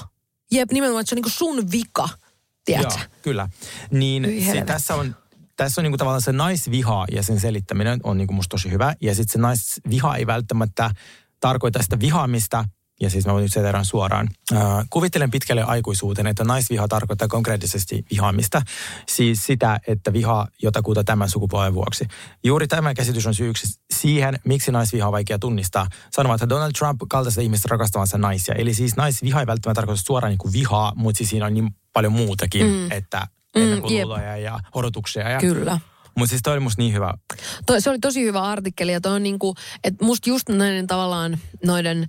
Jep, 0.51 0.71
nimenomaan, 0.71 1.01
että 1.01 1.09
se 1.09 1.15
on 1.15 1.17
niin 1.17 1.23
kuin 1.23 1.31
sun 1.31 1.71
vika, 1.71 2.09
tiedätkö? 2.65 2.99
Joo, 2.99 3.09
kyllä. 3.21 3.49
Niin 3.91 4.45
se, 4.45 4.63
tässä 4.65 4.95
on, 4.95 5.15
tässä 5.55 5.81
on 5.81 5.83
niin 5.83 5.91
kuin 5.91 5.99
tavallaan 5.99 6.21
se 6.21 6.31
naisviha 6.31 7.05
ja 7.11 7.23
sen 7.23 7.39
selittäminen 7.39 7.99
on 8.03 8.17
niin 8.17 8.27
kuin 8.27 8.35
musta 8.35 8.49
tosi 8.49 8.71
hyvä. 8.71 8.95
Ja 9.01 9.15
sitten 9.15 9.33
se 9.33 9.39
naisviha 9.39 10.15
ei 10.15 10.27
välttämättä 10.27 10.91
tarkoita 11.39 11.83
sitä 11.83 11.99
vihaamista, 11.99 12.65
ja 13.01 13.09
siis 13.09 13.25
mä 13.25 13.33
voin 13.33 13.43
nyt 13.43 13.53
sen 13.53 13.85
suoraan. 13.85 14.29
Äh, 14.53 14.61
kuvittelen 14.89 15.31
pitkälle 15.31 15.63
aikuisuuteen, 15.63 16.27
että 16.27 16.43
naisviha 16.43 16.87
tarkoittaa 16.87 17.27
konkreettisesti 17.27 18.05
vihaamista. 18.11 18.61
Siis 19.07 19.45
sitä, 19.45 19.79
että 19.87 20.13
viha 20.13 20.47
jotakuta 20.61 21.03
tämän 21.03 21.29
sukupuolen 21.29 21.73
vuoksi. 21.73 22.07
Juuri 22.43 22.67
tämä 22.67 22.93
käsitys 22.93 23.27
on 23.27 23.35
syyksi 23.35 23.79
siihen, 23.93 24.39
miksi 24.45 24.71
naisviha 24.71 25.07
on 25.07 25.13
vaikea 25.13 25.39
tunnistaa. 25.39 25.87
Sanomaan, 26.11 26.35
että 26.35 26.49
Donald 26.49 26.71
Trump 26.71 27.01
kaltaista 27.09 27.41
ihmistä 27.41 27.67
rakastavansa 27.71 28.17
naisia. 28.17 28.55
Eli 28.55 28.73
siis 28.73 28.95
naisviha 28.95 29.39
ei 29.39 29.47
välttämättä 29.47 29.79
tarkoita 29.79 30.01
suoraan 30.05 30.29
niin 30.29 30.37
kuin 30.37 30.53
vihaa, 30.53 30.93
mutta 30.95 31.17
siis 31.17 31.29
siinä 31.29 31.45
on 31.45 31.53
niin 31.53 31.69
paljon 31.93 32.13
muutakin, 32.13 32.67
mm. 32.67 32.91
että 32.91 33.27
mm, 33.55 33.95
ja 34.43 34.59
odotuksia. 34.75 35.29
Ja 35.29 35.39
Kyllä. 35.39 35.79
Mutta 36.15 36.29
siis 36.29 36.41
toi 36.41 36.53
oli 36.53 36.59
musta 36.59 36.81
niin 36.81 36.93
hyvä. 36.93 37.13
Toi, 37.65 37.81
se 37.81 37.89
oli 37.89 37.99
tosi 37.99 38.23
hyvä 38.23 38.41
artikkeli 38.41 38.91
ja 38.91 39.01
toi 39.01 39.11
on 39.11 39.23
niinku, 39.23 39.55
että 39.83 40.05
musta 40.05 40.29
just 40.29 40.49
näiden 40.49 40.87
tavallaan 40.87 41.37
noiden 41.65 42.07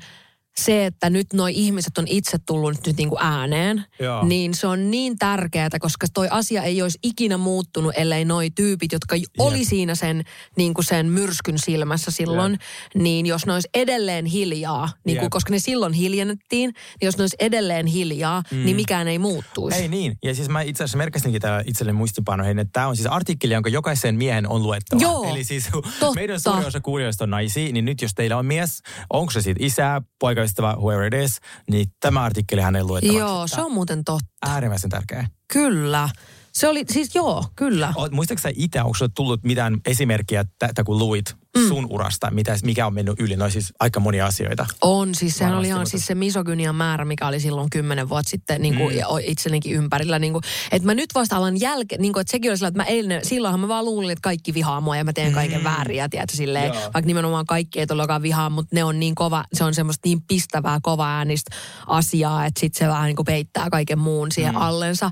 se, 0.58 0.86
että 0.86 1.10
nyt 1.10 1.32
noi 1.32 1.52
ihmiset 1.54 1.98
on 1.98 2.04
itse 2.08 2.38
tullut 2.46 2.86
nyt 2.86 2.96
niin 2.96 3.08
kuin 3.08 3.22
ääneen, 3.22 3.84
Joo. 4.00 4.24
niin 4.24 4.54
se 4.54 4.66
on 4.66 4.90
niin 4.90 5.18
tärkeää, 5.18 5.68
koska 5.80 6.06
toi 6.14 6.28
asia 6.30 6.62
ei 6.62 6.82
olisi 6.82 6.98
ikinä 7.02 7.36
muuttunut, 7.36 7.92
ellei 7.96 8.24
noi 8.24 8.50
tyypit, 8.50 8.92
jotka 8.92 9.16
Jep. 9.16 9.24
oli 9.38 9.64
siinä 9.64 9.94
sen, 9.94 10.24
niin 10.56 10.74
kuin 10.74 10.84
sen 10.84 11.06
myrskyn 11.06 11.58
silmässä 11.58 12.10
silloin, 12.10 12.52
Jep. 12.52 12.62
niin 13.02 13.26
jos 13.26 13.46
ne 13.46 13.52
olisi 13.52 13.68
edelleen 13.74 14.26
hiljaa, 14.26 14.88
niin 15.04 15.18
kuin, 15.18 15.30
koska 15.30 15.50
ne 15.52 15.58
silloin 15.58 15.92
hiljennettiin, 15.92 16.70
niin 16.70 17.06
jos 17.06 17.16
ne 17.18 17.22
olisi 17.22 17.36
edelleen 17.40 17.86
hiljaa, 17.86 18.42
mm. 18.50 18.64
niin 18.64 18.76
mikään 18.76 19.08
ei 19.08 19.18
muuttuisi. 19.18 19.78
Ei 19.78 19.88
niin, 19.88 20.16
ja 20.22 20.34
siis 20.34 20.48
mä 20.48 20.62
itse 20.62 20.84
asiassa 20.84 20.98
merkkasinkin 20.98 21.40
täällä 21.40 21.62
itselle 21.66 21.92
muistipanoihin, 21.92 22.58
että 22.58 22.72
tämä 22.72 22.86
on 22.86 22.96
siis 22.96 23.06
artikkeli, 23.06 23.54
jonka 23.54 23.70
jokaisen 23.70 24.14
miehen 24.14 24.48
on 24.48 24.62
luettava. 24.62 25.02
Joo, 25.02 25.30
Eli 25.30 25.44
siis 25.44 25.68
totta. 25.72 26.12
meidän 26.14 26.40
suuri 26.40 26.64
osa 26.64 26.80
kuulijoista 26.80 27.24
on 27.24 27.30
naisia, 27.30 27.72
niin 27.72 27.84
nyt 27.84 28.02
jos 28.02 28.14
teillä 28.14 28.36
on 28.36 28.46
mies, 28.46 28.82
onko 29.10 29.30
se 29.30 29.40
sitten 29.40 29.66
isä, 29.66 30.02
poika, 30.18 30.39
ystävä, 30.42 30.74
whoever 30.76 31.14
it 31.14 31.24
is, 31.24 31.40
niin 31.70 31.86
tämä 32.00 32.22
artikkeli 32.22 32.60
hänen 32.60 32.86
luettavaksi. 32.86 33.18
Joo, 33.18 33.46
se 33.46 33.60
on 33.62 33.72
muuten 33.72 34.04
totta. 34.04 34.26
Äärimmäisen 34.46 34.90
tärkeä. 34.90 35.26
Kyllä. 35.52 36.08
Se 36.52 36.68
oli, 36.68 36.84
siis 36.90 37.14
joo, 37.14 37.44
kyllä. 37.56 37.94
Muistatko 38.10 38.42
sä 38.42 38.50
itse, 38.54 38.82
onko 38.82 38.96
tullut 39.14 39.44
mitään 39.44 39.80
esimerkkiä, 39.86 40.40
että 40.40 40.84
kun 40.84 40.98
luit 40.98 41.34
mm. 41.58 41.68
sun 41.68 41.86
urasta, 41.90 42.30
mitä, 42.30 42.56
mikä 42.64 42.86
on 42.86 42.94
mennyt 42.94 43.20
yli? 43.20 43.36
No 43.36 43.50
siis 43.50 43.72
aika 43.80 44.00
monia 44.00 44.26
asioita. 44.26 44.66
On, 44.80 45.14
siis 45.14 45.38
sehän 45.38 45.54
oli 45.54 45.66
ihan 45.66 45.86
siis 45.86 46.06
se 46.06 46.14
misogynian 46.14 46.74
määrä, 46.74 47.04
mikä 47.04 47.26
oli 47.26 47.40
silloin 47.40 47.70
kymmenen 47.70 48.08
vuotta 48.08 48.30
sitten 48.30 48.62
niin 48.62 48.76
kuin, 48.76 48.94
mm. 48.94 49.02
itsenikin 49.24 49.72
ympärillä. 49.72 50.18
Niin 50.18 50.32
kuin, 50.32 50.42
että 50.72 50.86
mä 50.86 50.94
nyt 50.94 51.10
vasta 51.14 51.36
alan 51.36 51.60
jälkeen, 51.60 52.02
niin 52.02 52.12
kuin, 52.12 52.20
että 52.20 52.30
sekin 52.30 52.50
oli 52.50 52.56
sillä, 52.56 52.68
että 52.68 52.80
mä 52.80 52.84
eilen, 52.84 53.24
silloinhan 53.24 53.60
mä 53.60 53.68
vaan 53.68 53.84
luulin, 53.84 54.10
että 54.10 54.22
kaikki 54.22 54.54
vihaa 54.54 54.80
mua 54.80 54.96
ja 54.96 55.04
mä 55.04 55.12
teen 55.12 55.32
kaiken 55.32 55.60
mm. 55.60 55.64
väärin. 55.64 55.96
Ja 55.96 56.08
tiedätkö, 56.08 56.36
silleen, 56.36 56.66
Joo. 56.66 56.82
vaikka 56.82 57.00
nimenomaan 57.00 57.46
kaikki 57.46 57.80
ei 57.80 57.86
todellakaan 57.86 58.22
vihaa, 58.22 58.50
mutta 58.50 58.76
ne 58.76 58.84
on 58.84 59.00
niin 59.00 59.14
kova, 59.14 59.44
se 59.52 59.64
on 59.64 59.74
semmoista 59.74 60.08
niin 60.08 60.22
pistävää, 60.22 60.78
kova 60.82 61.08
äänistä 61.08 61.56
asiaa, 61.86 62.46
että 62.46 62.60
sit 62.60 62.74
se 62.74 62.88
vähän 62.88 63.06
niin 63.06 63.16
kuin 63.16 63.26
peittää 63.26 63.70
kaiken 63.70 63.98
muun 63.98 64.32
siihen 64.32 64.54
mm. 64.54 64.60
allensa. 64.60 65.10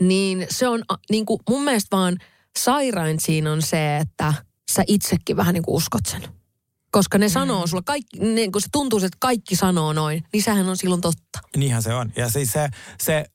Niin 0.00 0.46
se 0.50 0.68
on 0.68 0.82
niin 1.10 1.26
kuin, 1.26 1.40
mun 1.48 1.64
mielestä 1.64 1.96
vaan 1.96 2.16
sairain 2.58 3.20
siinä 3.20 3.52
on 3.52 3.62
se, 3.62 3.96
että 3.96 4.34
sä 4.74 4.84
itsekin 4.86 5.36
vähän 5.36 5.54
niin 5.54 5.62
kuin 5.62 5.76
uskot 5.76 6.06
sen. 6.06 6.22
Koska 6.90 7.18
ne 7.18 7.28
sanoo 7.28 7.66
sulla, 7.66 7.82
kaikki, 7.86 8.18
niin 8.18 8.52
kun 8.52 8.60
se 8.60 8.68
tuntuu, 8.72 8.98
että 8.98 9.16
kaikki 9.20 9.56
sanoo 9.56 9.92
noin, 9.92 10.24
niin 10.32 10.42
sehän 10.42 10.68
on 10.68 10.76
silloin 10.76 11.00
totta. 11.00 11.38
Niinhän 11.56 11.82
se 11.82 11.94
on. 11.94 12.12
Ja 12.16 12.30
siis 12.30 12.52
se, 12.52 12.68
se 13.00 13.26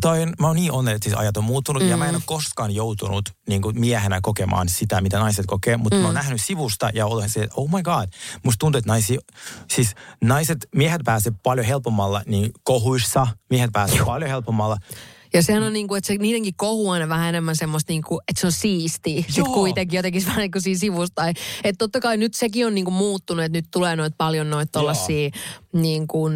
toi, 0.00 0.26
mä 0.26 0.46
oon 0.46 0.56
niin 0.56 0.72
onnellinen, 0.72 0.96
että 0.96 1.04
siis 1.04 1.16
ajat 1.16 1.36
on 1.36 1.44
muuttunut 1.44 1.82
mm. 1.82 1.88
ja 1.88 1.96
mä 1.96 2.08
en 2.08 2.14
ole 2.14 2.22
koskaan 2.26 2.70
joutunut 2.70 3.28
niin 3.48 3.62
kuin 3.62 3.80
miehenä 3.80 4.20
kokemaan 4.22 4.68
sitä, 4.68 5.00
mitä 5.00 5.18
naiset 5.18 5.46
kokee, 5.46 5.76
mutta 5.76 5.96
mm. 5.96 6.02
mä 6.02 6.08
oon 6.08 6.14
nähnyt 6.14 6.40
sivusta 6.44 6.90
ja 6.94 7.06
olen 7.06 7.30
se, 7.30 7.42
että 7.42 7.54
oh 7.56 7.70
my 7.70 7.82
god, 7.82 8.08
musta 8.44 8.58
tuntuu, 8.58 8.78
että 8.78 8.90
naisi, 8.90 9.18
siis 9.70 9.94
naiset, 10.22 10.68
miehet 10.74 11.00
pääsee 11.04 11.32
paljon 11.42 11.66
helpommalla 11.66 12.22
niin 12.26 12.50
kohuissa, 12.62 13.26
miehet 13.50 13.70
pääsee 13.72 14.04
paljon 14.04 14.30
helpommalla. 14.30 14.76
Ja 15.34 15.42
sehän 15.42 15.62
on 15.62 15.72
niin 15.72 15.88
kuin, 15.88 15.98
että 15.98 16.08
se 16.08 16.16
niidenkin 16.16 16.54
kohu 16.56 16.88
on 16.90 17.08
vähän 17.08 17.28
enemmän 17.28 17.56
semmoista 17.56 17.92
niin 17.92 18.02
kuin, 18.02 18.20
että 18.28 18.40
se 18.40 18.46
on 18.46 18.52
siistiä. 18.52 19.22
Sitten 19.22 19.44
kuitenkin 19.44 19.96
jotenkin 19.96 20.26
vähän 20.26 20.38
niin 20.38 20.50
kuin 20.50 20.62
siinä 20.62 20.80
sivusta. 20.80 21.28
Että 21.28 21.78
totta 21.78 22.00
kai 22.00 22.16
nyt 22.16 22.34
sekin 22.34 22.66
on 22.66 22.74
niin 22.74 22.84
kuin 22.84 22.94
muuttunut, 22.94 23.44
että 23.44 23.58
nyt 23.58 23.66
tulee 23.70 23.96
noit 23.96 24.14
paljon 24.18 24.50
noita 24.50 24.72
tollasia 24.72 25.30
niin 25.72 26.06
kuin 26.06 26.34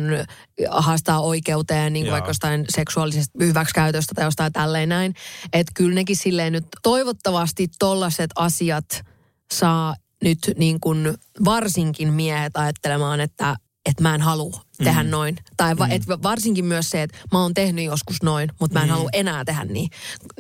haastaa 0.71 1.21
oikeuteen 1.21 1.93
niin 1.93 2.05
kuin 2.05 2.13
vaikka 2.13 2.31
jostain 2.31 2.65
seksuaalisesta 2.69 3.39
hyväksikäytöstä 3.45 4.15
tai 4.15 4.25
jostain 4.25 4.53
tälleen 4.53 4.89
näin. 4.89 5.15
Että 5.53 5.73
kyllä 5.75 5.95
nekin 5.95 6.17
silleen 6.17 6.53
nyt 6.53 6.67
toivottavasti 6.83 7.69
tollaset 7.79 8.31
asiat 8.35 9.05
saa 9.53 9.95
nyt 10.25 10.39
niin 10.57 10.81
kuin 10.81 11.15
varsinkin 11.45 12.13
miehet 12.13 12.57
ajattelemaan, 12.57 13.21
että 13.21 13.57
että 13.89 14.03
mä 14.03 14.15
en 14.15 14.21
halua 14.21 14.61
tehdä 14.85 15.03
mm. 15.03 15.11
noin. 15.11 15.37
Tai 15.57 15.79
va, 15.79 15.87
mm. 15.87 15.93
et 15.93 16.03
varsinkin 16.23 16.65
myös 16.65 16.91
se, 16.91 17.03
että 17.03 17.19
mä 17.33 17.43
oon 17.43 17.55
tehnyt 17.55 17.85
joskus 17.85 18.23
noin, 18.23 18.51
mutta 18.61 18.79
mä 18.79 18.83
en 18.83 18.89
mm. 18.89 18.93
halua 18.93 19.11
enää 19.13 19.45
tehdä 19.45 19.65
niin. 19.65 19.91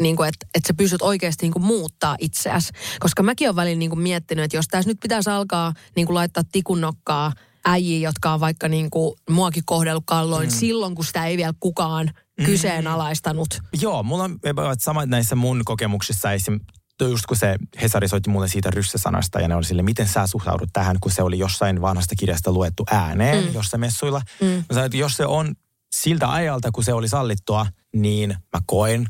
niin 0.00 0.16
kuin, 0.16 0.28
että, 0.28 0.46
että 0.54 0.66
sä 0.66 0.74
pystyt 0.74 1.02
oikeasti 1.02 1.46
niin 1.46 1.52
kuin 1.52 1.64
muuttaa 1.64 2.16
itseäsi. 2.20 2.72
Koska 3.00 3.22
mäkin 3.22 3.48
olen 3.48 3.56
välillä 3.56 3.78
niin 3.78 3.90
kuin 3.90 4.00
miettinyt, 4.00 4.44
että 4.44 4.56
jos 4.56 4.68
tässä 4.68 4.90
nyt 4.90 5.00
pitäisi 5.02 5.30
alkaa 5.30 5.72
niin 5.96 6.06
kuin 6.06 6.14
laittaa 6.14 6.42
tikunnokkaa 6.52 7.32
äijiä, 7.64 8.08
jotka 8.08 8.32
on 8.32 8.40
vaikka 8.40 8.68
niin 8.68 8.90
kuin 8.90 9.16
muakin 9.30 9.62
kohdellut 9.66 10.04
kalloin 10.06 10.48
mm. 10.48 10.54
silloin, 10.54 10.94
kun 10.94 11.04
sitä 11.04 11.26
ei 11.26 11.36
vielä 11.36 11.54
kukaan 11.60 12.10
kyseenalaistanut. 12.46 13.48
Joo, 13.80 14.02
mulla 14.02 14.24
on 14.24 14.38
sama 14.78 15.06
näissä 15.06 15.36
mun 15.36 15.62
kokemuksissa 15.64 16.32
esim. 16.32 16.60
Just 17.04 17.26
kun 17.26 17.36
se 17.36 17.56
Hesari 17.82 18.08
soitti 18.08 18.30
mulle 18.30 18.48
siitä 18.48 18.70
ryssäsanasta 18.70 19.40
ja 19.40 19.48
ne 19.48 19.54
oli 19.54 19.64
sille, 19.64 19.82
miten 19.82 20.08
sä 20.08 20.26
suhtaudut 20.26 20.68
tähän, 20.72 20.96
kun 21.00 21.12
se 21.12 21.22
oli 21.22 21.38
jossain 21.38 21.80
vanhasta 21.80 22.14
kirjasta 22.18 22.52
luettu 22.52 22.84
ääneen 22.90 23.44
mm. 23.44 23.54
jossain 23.54 23.80
messuilla. 23.80 24.22
Mm. 24.40 24.46
Mä 24.46 24.62
sanoin, 24.70 24.86
että 24.86 24.98
jos 24.98 25.16
se 25.16 25.26
on 25.26 25.54
siltä 25.92 26.32
ajalta, 26.32 26.70
kun 26.72 26.84
se 26.84 26.92
oli 26.92 27.08
sallittua, 27.08 27.66
niin 27.96 28.30
mä 28.30 28.60
koen, 28.66 29.06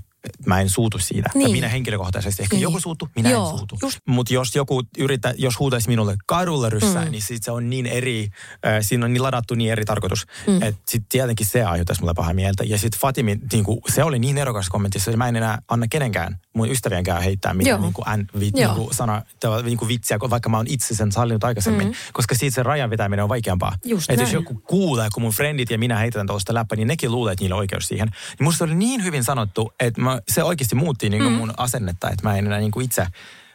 mä 0.47 0.61
en 0.61 0.70
suutu 0.70 0.99
siitä. 0.99 1.31
Niin. 1.35 1.43
Ja 1.43 1.53
minä 1.53 1.68
henkilökohtaisesti. 1.68 2.43
Ehkä 2.43 2.57
Niin. 2.57 2.62
joku 2.62 2.81
suutu, 2.81 3.09
minä 3.16 3.31
Joo, 3.31 3.51
en 3.51 3.59
suutu. 3.59 3.79
just. 3.83 3.99
Mutta 4.07 4.35
jos 4.35 4.57
joku 4.57 4.83
yrittää, 4.99 5.35
jos 5.39 5.59
huutaisi 5.59 5.89
minulle 5.89 6.16
kadulla 6.26 6.70
ryssää, 6.70 7.05
mm. 7.05 7.11
niin 7.11 7.22
sit 7.22 7.43
se 7.43 7.51
on 7.51 7.70
niin 7.70 7.87
eri, 7.87 8.29
äh, 8.66 8.72
siinä 8.81 9.05
on 9.05 9.12
niin 9.12 9.22
ladattu 9.22 9.55
niin 9.55 9.72
eri 9.72 9.85
tarkoitus, 9.85 10.26
mm. 10.47 10.62
että 10.62 10.83
sitten 10.89 11.09
tietenkin 11.09 11.47
se 11.47 11.64
aiheuttaisi 11.64 12.03
mulle 12.03 12.14
pahaa 12.14 12.35
mieltä. 12.35 12.64
Ja 12.64 12.79
sitten 12.79 13.01
Fatimi, 13.01 13.39
niin 13.53 13.64
kuin, 13.64 13.81
se 13.89 14.05
oli 14.05 14.18
niin 14.18 14.39
erokas 14.39 14.68
kommentissa, 14.68 15.11
että 15.11 15.18
mä 15.18 15.29
en 15.29 15.37
enää 15.37 15.59
anna 15.68 15.87
kenenkään, 15.91 16.41
mun 16.55 16.70
ystävienkään 16.70 17.22
heittää 17.22 17.55
mitään 17.55 17.81
niin 17.83 17.93
kuin, 17.93 18.05
n, 18.16 18.26
vi, 18.41 18.51
niin 18.55 18.68
kuin 18.74 18.95
sana, 18.95 19.22
niin 19.64 19.79
kuin 19.79 19.89
vitsiä, 19.89 20.18
vaikka 20.31 20.49
mä 20.49 20.57
oon 20.57 20.66
itse 20.68 20.95
sen 20.95 21.12
sallinut 21.12 21.45
aikaisemmin. 21.45 21.87
Mm. 21.89 21.95
Koska 22.12 22.35
siitä 22.35 22.55
se 22.55 22.62
rajan 22.62 22.91
vetäminen 22.91 23.22
on 23.22 23.29
vaikeampaa. 23.29 23.72
Että 24.09 24.22
jos 24.22 24.33
joku 24.33 24.55
kuulee, 24.55 25.09
kun 25.14 25.22
mun 25.22 25.33
frendit 25.33 25.70
ja 25.70 25.79
minä 25.79 25.97
heitetään 25.99 26.26
tuosta 26.26 26.55
läppää, 26.55 26.76
niin 26.76 26.89
nekin 26.89 27.12
luulee, 27.12 27.33
että 27.33 27.45
niillä 27.45 27.55
on 27.55 27.59
oikeus 27.59 27.89
siihen. 27.89 28.09
Niin 28.09 28.45
musta 28.45 28.64
oli 28.64 28.74
niin 28.74 29.05
hyvin 29.05 29.24
sanottu, 29.24 29.72
että 29.81 30.01
mä, 30.01 30.18
se 30.29 30.43
oikeasti 30.43 30.75
muutti 30.75 31.11
niin 31.11 31.23
kuin 31.23 31.33
mm. 31.33 31.39
mun 31.39 31.55
asennetta, 31.57 32.11
että 32.11 32.29
mä 32.29 32.37
en 32.37 32.47
enää 32.47 32.59
niin 32.59 32.71
kuin 32.71 32.85
itse 32.85 33.07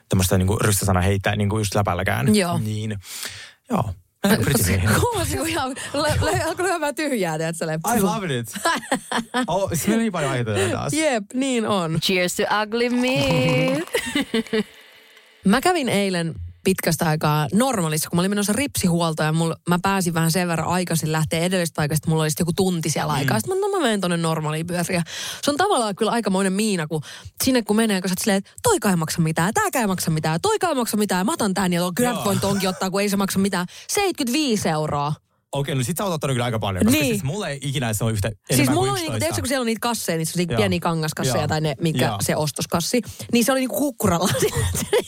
tämmöistä 0.10 0.38
niin 0.38 0.62
ryssäsana 0.62 1.02
heittää 1.02 1.36
niin 1.36 1.50
kuin 1.50 1.62
just 1.62 1.76
läpälläkään. 1.76 2.36
Joo. 2.36 2.58
Niin, 2.58 3.00
joo. 3.70 3.94
Kuulosti 5.02 5.38
kuin 5.38 5.50
ihan, 5.50 5.72
lö- 5.72 6.22
lö- 6.22 6.48
alkoi 6.48 6.66
lyömään 6.66 6.96
tyhjää, 6.96 7.38
tiedätkö? 7.38 7.66
I 7.96 8.02
love 8.02 8.40
it. 8.40 8.54
Oh, 9.48 9.70
meillä 9.70 9.94
on 9.94 10.00
niin 10.00 10.12
paljon 10.12 10.32
aiheita 10.32 10.52
taas. 10.72 10.94
Jep, 10.94 11.24
niin 11.34 11.68
on. 11.68 12.00
Cheers 12.00 12.36
to 12.36 12.44
ugly 12.62 12.90
me. 12.90 13.84
Mä 15.46 15.62
kävin 15.62 15.90
eilen 15.90 16.36
pitkästä 16.64 17.06
aikaa 17.06 17.48
normaalissa, 17.54 18.10
kun 18.10 18.18
mä 18.18 18.22
olin 18.22 18.32
menossa 18.32 18.54
ripsihuoltoon 18.54 19.28
ja 19.28 19.34
mulla, 19.34 19.56
mä 19.70 19.80
pääsin 19.82 20.14
vähän 20.14 20.32
sen 20.32 20.48
verran 20.48 20.68
aikaisin 20.68 21.12
lähteä 21.12 21.40
edellisestä 21.40 21.76
paikasta, 21.76 22.10
mulla 22.10 22.24
oli 22.24 22.30
sitten 22.30 22.42
joku 22.42 22.54
tunti 22.54 22.90
siellä 22.90 23.14
aikaa. 23.14 23.40
Sitten 23.40 23.58
mä, 23.58 23.68
no 23.68 23.78
mä 23.78 23.84
menen 23.84 24.02
tonne 24.02 24.18
normaaliin 24.18 24.68
pyöriä. 24.68 25.04
Se 25.44 25.52
on 25.52 25.58
tavallaan 25.58 25.96
kyllä 25.96 26.12
aikamoinen 26.12 26.54
miina, 26.54 26.88
kun 26.88 27.02
sinne 27.44 27.62
kun 27.62 27.76
menee, 27.76 28.02
kun 28.02 28.10
sä 28.10 28.16
silleen, 28.20 28.38
että 28.38 28.52
toikaan 28.64 28.94
ei 28.94 28.98
maksa 28.98 29.22
mitään, 29.22 29.54
tääkään 29.54 29.84
ei 29.84 29.88
maksa 29.88 30.12
mitään, 30.12 30.42
toikaan 30.42 30.72
ei 30.72 30.76
maksa 30.76 30.98
mitään, 30.98 31.26
mä 31.26 31.34
otan 31.34 31.54
tän 31.54 31.74
ja 31.74 31.82
voin 32.26 32.40
tonkin 32.40 32.70
ottaa, 32.70 32.90
kun 32.90 33.02
ei 33.02 33.10
se 33.10 33.18
maksa 33.18 33.40
mitään. 33.40 33.68
75 33.88 34.70
euroa. 34.70 35.14
Okei, 35.54 35.76
no 35.76 35.84
sit 35.84 35.98
sä 35.98 36.04
oot 36.04 36.14
ottanut 36.14 36.34
kyllä 36.34 36.46
aika 36.46 36.60
paljon, 36.60 36.86
koska 36.86 37.00
Niin. 37.00 37.14
siis 37.14 37.24
mulla 37.24 37.50
ei 37.50 37.60
ikinä 37.62 37.94
se 37.94 38.04
ole 38.04 38.12
yhtä 38.12 38.32
Siis 38.56 38.70
mulla 38.70 38.92
oli, 38.92 39.00
niinku, 39.00 39.02
11. 39.02 39.20
tiedätkö, 39.20 39.42
kun 39.42 39.48
siellä 39.48 39.62
on 39.62 39.66
niitä 39.66 39.80
kasseja, 39.80 40.18
niitä 40.36 40.54
Joo. 40.54 40.58
pieniä 40.58 40.80
kangaskasseja 40.80 41.38
Joo. 41.38 41.48
tai 41.48 41.62
ne, 41.62 41.76
mikä 41.82 42.06
Joo. 42.06 42.18
se 42.22 42.36
ostoskassi, 42.36 43.02
niin 43.32 43.46
se 43.46 43.52
oli 43.52 43.60
niinku 43.60 43.78
kukkuralla. 43.78 44.30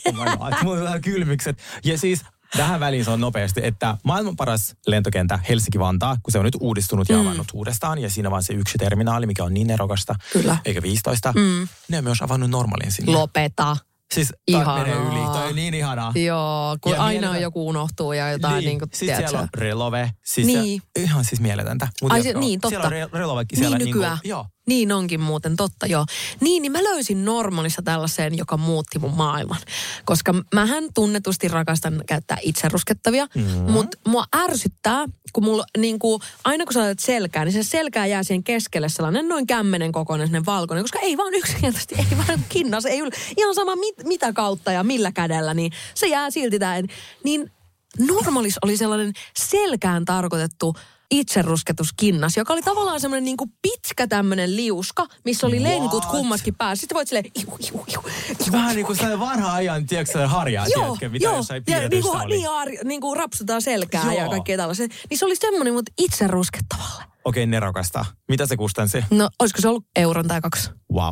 Oh 0.08 0.14
my 0.14 0.38
God, 0.38 0.54
mulla 0.64 0.78
on 0.78 0.84
vähän 0.84 1.02
kylmykset. 1.02 1.58
Ja 1.84 1.98
siis 1.98 2.22
tähän 2.58 2.80
väliin 2.80 3.06
sanon 3.06 3.20
nopeasti, 3.22 3.62
että 3.64 3.98
maailman 4.04 4.36
paras 4.36 4.76
lentokenttä 4.88 5.40
Helsinki-Vantaa, 5.50 6.18
kun 6.24 6.32
se 6.32 6.40
on 6.40 6.46
nyt 6.46 6.58
uudistunut 6.60 7.10
ja 7.10 7.20
avannut 7.20 7.48
uudestaan, 7.54 8.00
ja 8.00 8.10
siinä 8.10 8.30
on 8.30 8.32
vaan 8.32 8.44
se 8.44 8.54
yksi 8.54 8.78
terminaali, 8.78 9.26
mikä 9.26 9.44
on 9.44 9.54
niin 9.54 9.68
nerokasta, 9.68 10.16
Kyllä. 10.34 10.58
eikä 10.66 10.82
15, 10.82 11.34
mm. 11.36 11.68
ne 11.90 11.98
on 11.98 12.04
myös 12.04 12.22
avannut 12.22 12.50
normaalin 12.50 12.92
sinne. 12.92 13.12
Lopeta. 13.12 13.78
Siis 14.14 14.34
Ihanaa. 14.48 14.78
menee 14.78 14.96
yli, 14.96 15.26
toi 15.34 15.48
on 15.50 15.56
niin 15.56 15.74
ihanaa. 15.74 16.12
Joo, 16.16 16.78
kun 16.82 16.92
Ja 16.94 17.04
aina 17.04 17.20
mieletön- 17.22 17.42
joku 17.42 17.68
unohtuu 17.68 18.14
ja 18.14 18.32
jotain 18.32 18.56
niin, 18.56 18.66
niin 18.66 18.80
kuin, 18.80 18.90
Sitten 18.94 19.18
siellä 19.18 19.40
on 19.40 19.48
relove. 19.56 20.12
Siis 20.26 20.48
Niin. 20.48 20.82
se, 20.98 21.02
ihan 21.04 21.26
siis 21.26 21.42
mieletöntä. 21.42 21.88
Mut 22.02 22.12
Ai 22.12 22.24
se, 22.24 22.34
niin, 22.34 22.60
totta. 22.62 22.70
Siellä 22.90 23.04
on 23.04 23.10
re- 23.10 23.14
relove 23.14 23.46
niin 23.52 23.60
siellä 23.60 23.78
nykyään. 23.78 24.18
Niin, 24.24 24.30
joo. 24.30 24.46
Niin 24.66 24.92
onkin 24.92 25.22
muuten, 25.22 25.56
totta 25.56 25.86
joo. 25.86 26.06
Niin, 26.40 26.62
niin 26.62 26.72
mä 26.72 26.84
löysin 26.84 27.26
normaalissa 27.26 27.82
tällaisen, 27.82 28.38
joka 28.38 28.58
muutti 28.58 29.00
mun 29.00 29.14
maailman. 29.14 29.62
Koska 30.06 30.34
mähän 30.54 30.84
tunnetusti 30.94 31.48
rakastan 31.48 32.04
käyttää 32.08 32.38
itseruskettavia, 32.42 33.28
mm-hmm. 33.36 33.72
mutta 33.72 33.98
mua 34.08 34.26
ärsyttää, 34.36 35.06
kun 35.34 35.44
mulla 35.44 35.66
niin 35.78 36.00
kuin, 36.00 36.22
aina 36.44 36.66
kun 36.66 36.74
sä 36.74 36.80
laitat 36.80 37.00
selkää, 37.00 37.46
niin 37.46 37.54
se 37.54 37.64
selkää 37.64 38.06
jää 38.06 38.24
siihen 38.24 38.44
keskelle 38.44 38.90
sellainen 38.90 39.28
noin 39.28 39.48
kämmenen 39.48 39.92
kokoinen 39.92 40.28
sellainen 40.28 40.46
valkoinen, 40.46 40.84
koska 40.84 41.00
ei 41.00 41.18
vaan 41.18 41.34
yksinkertaisesti, 41.34 41.96
ei 41.98 42.18
vaan 42.18 42.46
kinnas, 42.50 42.86
ei 42.86 43.02
ihan 43.38 43.56
sama 43.56 43.76
mit, 43.76 43.96
mitä 44.04 44.34
kautta 44.34 44.72
ja 44.72 44.84
millä 44.84 45.12
kädellä, 45.12 45.54
niin 45.54 45.72
se 45.96 46.08
jää 46.08 46.32
silti 46.32 46.60
tää. 46.60 46.82
Niin 47.24 47.52
normaalis 48.00 48.58
oli 48.62 48.78
sellainen 48.78 49.14
selkään 49.38 50.06
tarkoitettu 50.06 50.76
itserusketuskinnas, 51.12 52.38
joka 52.38 52.54
oli 52.54 52.62
tavallaan 52.62 53.00
semmoinen 53.00 53.24
niinku 53.24 53.50
pitkä 53.62 54.08
tämmöinen 54.08 54.56
liuska, 54.56 55.08
missä 55.26 55.48
oli 55.48 55.64
lenkut 55.64 56.04
What? 56.04 56.12
kummatkin 56.12 56.56
päässä. 56.56 56.82
Sitten 56.82 56.96
voit 56.96 57.08
silleen, 57.08 57.26
iu, 57.26 57.58
iu, 57.60 57.86
iu, 57.94 58.04
iu. 58.46 58.52
Vähän 58.52 58.76
niin 58.76 58.86
kuin 58.86 58.96
sellainen 58.96 59.20
vanha 59.20 59.54
ajan, 59.54 59.86
tiedätkö, 59.86 60.12
sellainen 60.12 60.38
harjaa, 60.38 60.68
Joo, 60.68 60.84
tiedätkö, 60.84 61.10
mitä 61.10 61.24
joo. 61.26 61.36
jossain 61.36 61.60
ja 61.60 61.64
piirretyissä 61.66 62.12
niinku, 62.12 62.26
oli. 62.26 62.36
niin, 62.36 62.50
ar, 62.50 62.68
niinku 62.84 63.14
rapsutaan 63.14 63.62
selkää 63.62 64.14
ja 64.14 64.22
Joo. 64.22 64.30
kaikkea 64.30 64.58
tällaiset. 64.58 64.92
Niin 65.10 65.18
se 65.18 65.26
oli 65.26 65.36
semmoinen, 65.36 65.74
mutta 65.74 65.92
itse 65.98 66.28
ruskettavalle. 66.28 67.04
Okei, 67.26 67.46
nerokasta. 67.46 68.06
Mitä 68.28 68.46
se 68.46 68.58
kustansi? 68.58 69.04
No, 69.10 69.30
olisiko 69.40 69.62
se 69.62 69.68
ollut 69.68 69.86
euron 69.96 70.28
tai 70.28 70.42
kaksi? 70.42 70.70
Wow. 70.94 71.12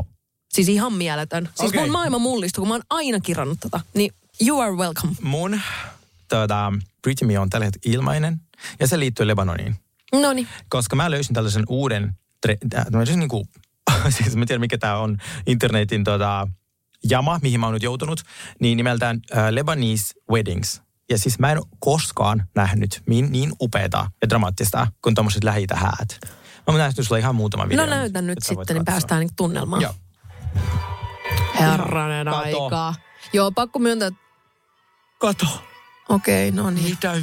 Siis 0.53 0.69
ihan 0.69 0.93
mieletön. 0.93 1.49
Siis 1.55 1.69
Okei. 1.69 1.81
mun 1.81 1.91
maailma 1.91 2.17
mullistui, 2.17 2.61
kun 2.61 2.67
mä 2.67 2.73
oon 2.73 2.83
aina 2.89 3.19
kirannut 3.19 3.57
tota. 3.59 3.79
Niin 3.93 4.13
you 4.47 4.59
are 4.61 4.71
welcome. 4.71 5.13
Mun 5.21 5.61
tuota, 6.29 6.73
Pretty 7.01 7.25
Me 7.25 7.39
on 7.39 7.49
tällä 7.49 7.65
hetkellä 7.65 7.95
ilmainen 7.95 8.41
ja 8.79 8.87
se 8.87 8.99
liittyy 8.99 9.27
Lebanoniin. 9.27 9.75
No 10.13 10.33
niin. 10.33 10.47
Koska 10.69 10.95
mä 10.95 11.11
löysin 11.11 11.33
tällaisen 11.33 11.63
uuden, 11.67 12.13
tre, 12.41 12.57
äh, 12.75 12.85
tämmöisen 12.91 13.19
niin 13.19 13.29
kuin, 13.29 13.45
siis 14.17 14.35
mä 14.35 14.41
en 14.41 14.47
tiedä 14.47 14.59
mikä 14.59 14.77
tämä 14.77 14.97
on, 14.97 15.17
internetin 15.47 16.03
tota, 16.03 16.47
jama, 17.09 17.39
mihin 17.41 17.59
mä 17.59 17.65
oon 17.65 17.73
nyt 17.73 17.83
joutunut, 17.83 18.21
niin 18.59 18.77
nimeltään 18.77 19.19
äh, 19.37 19.49
Lebanese 19.49 20.13
Weddings. 20.31 20.81
Ja 21.09 21.17
siis 21.17 21.39
mä 21.39 21.51
en 21.51 21.57
ole 21.57 21.65
koskaan 21.79 22.47
nähnyt 22.55 23.01
niin, 23.09 23.31
niin 23.31 23.53
upeata 23.61 24.07
ja 24.21 24.29
dramaattista 24.29 24.87
kuin 25.01 25.15
tommoset 25.15 25.43
lähi 25.43 25.65
häät. 25.73 26.19
Mä 26.21 26.63
oon 26.67 26.77
nähnyt 26.77 27.07
sulle 27.07 27.19
ihan 27.19 27.35
muutama 27.35 27.69
video. 27.69 27.85
No 27.85 27.89
näytän 27.89 28.27
nyt 28.27 28.39
sitten, 28.41 28.75
niin 28.75 28.85
päästään 28.85 29.19
niin 29.19 29.35
tunnelmaan. 29.35 29.81
Joo. 29.81 29.93
Herranen 31.59 32.25
Kato. 32.25 32.37
aika. 32.37 32.93
Joo, 33.33 33.51
pakko 33.51 33.79
myöntää, 33.79 34.11
Kato. 35.17 35.45
Okei, 36.09 36.49
okay, 36.49 36.63
no 36.63 36.69
niin. 36.69 36.89
Mitä 36.89 37.13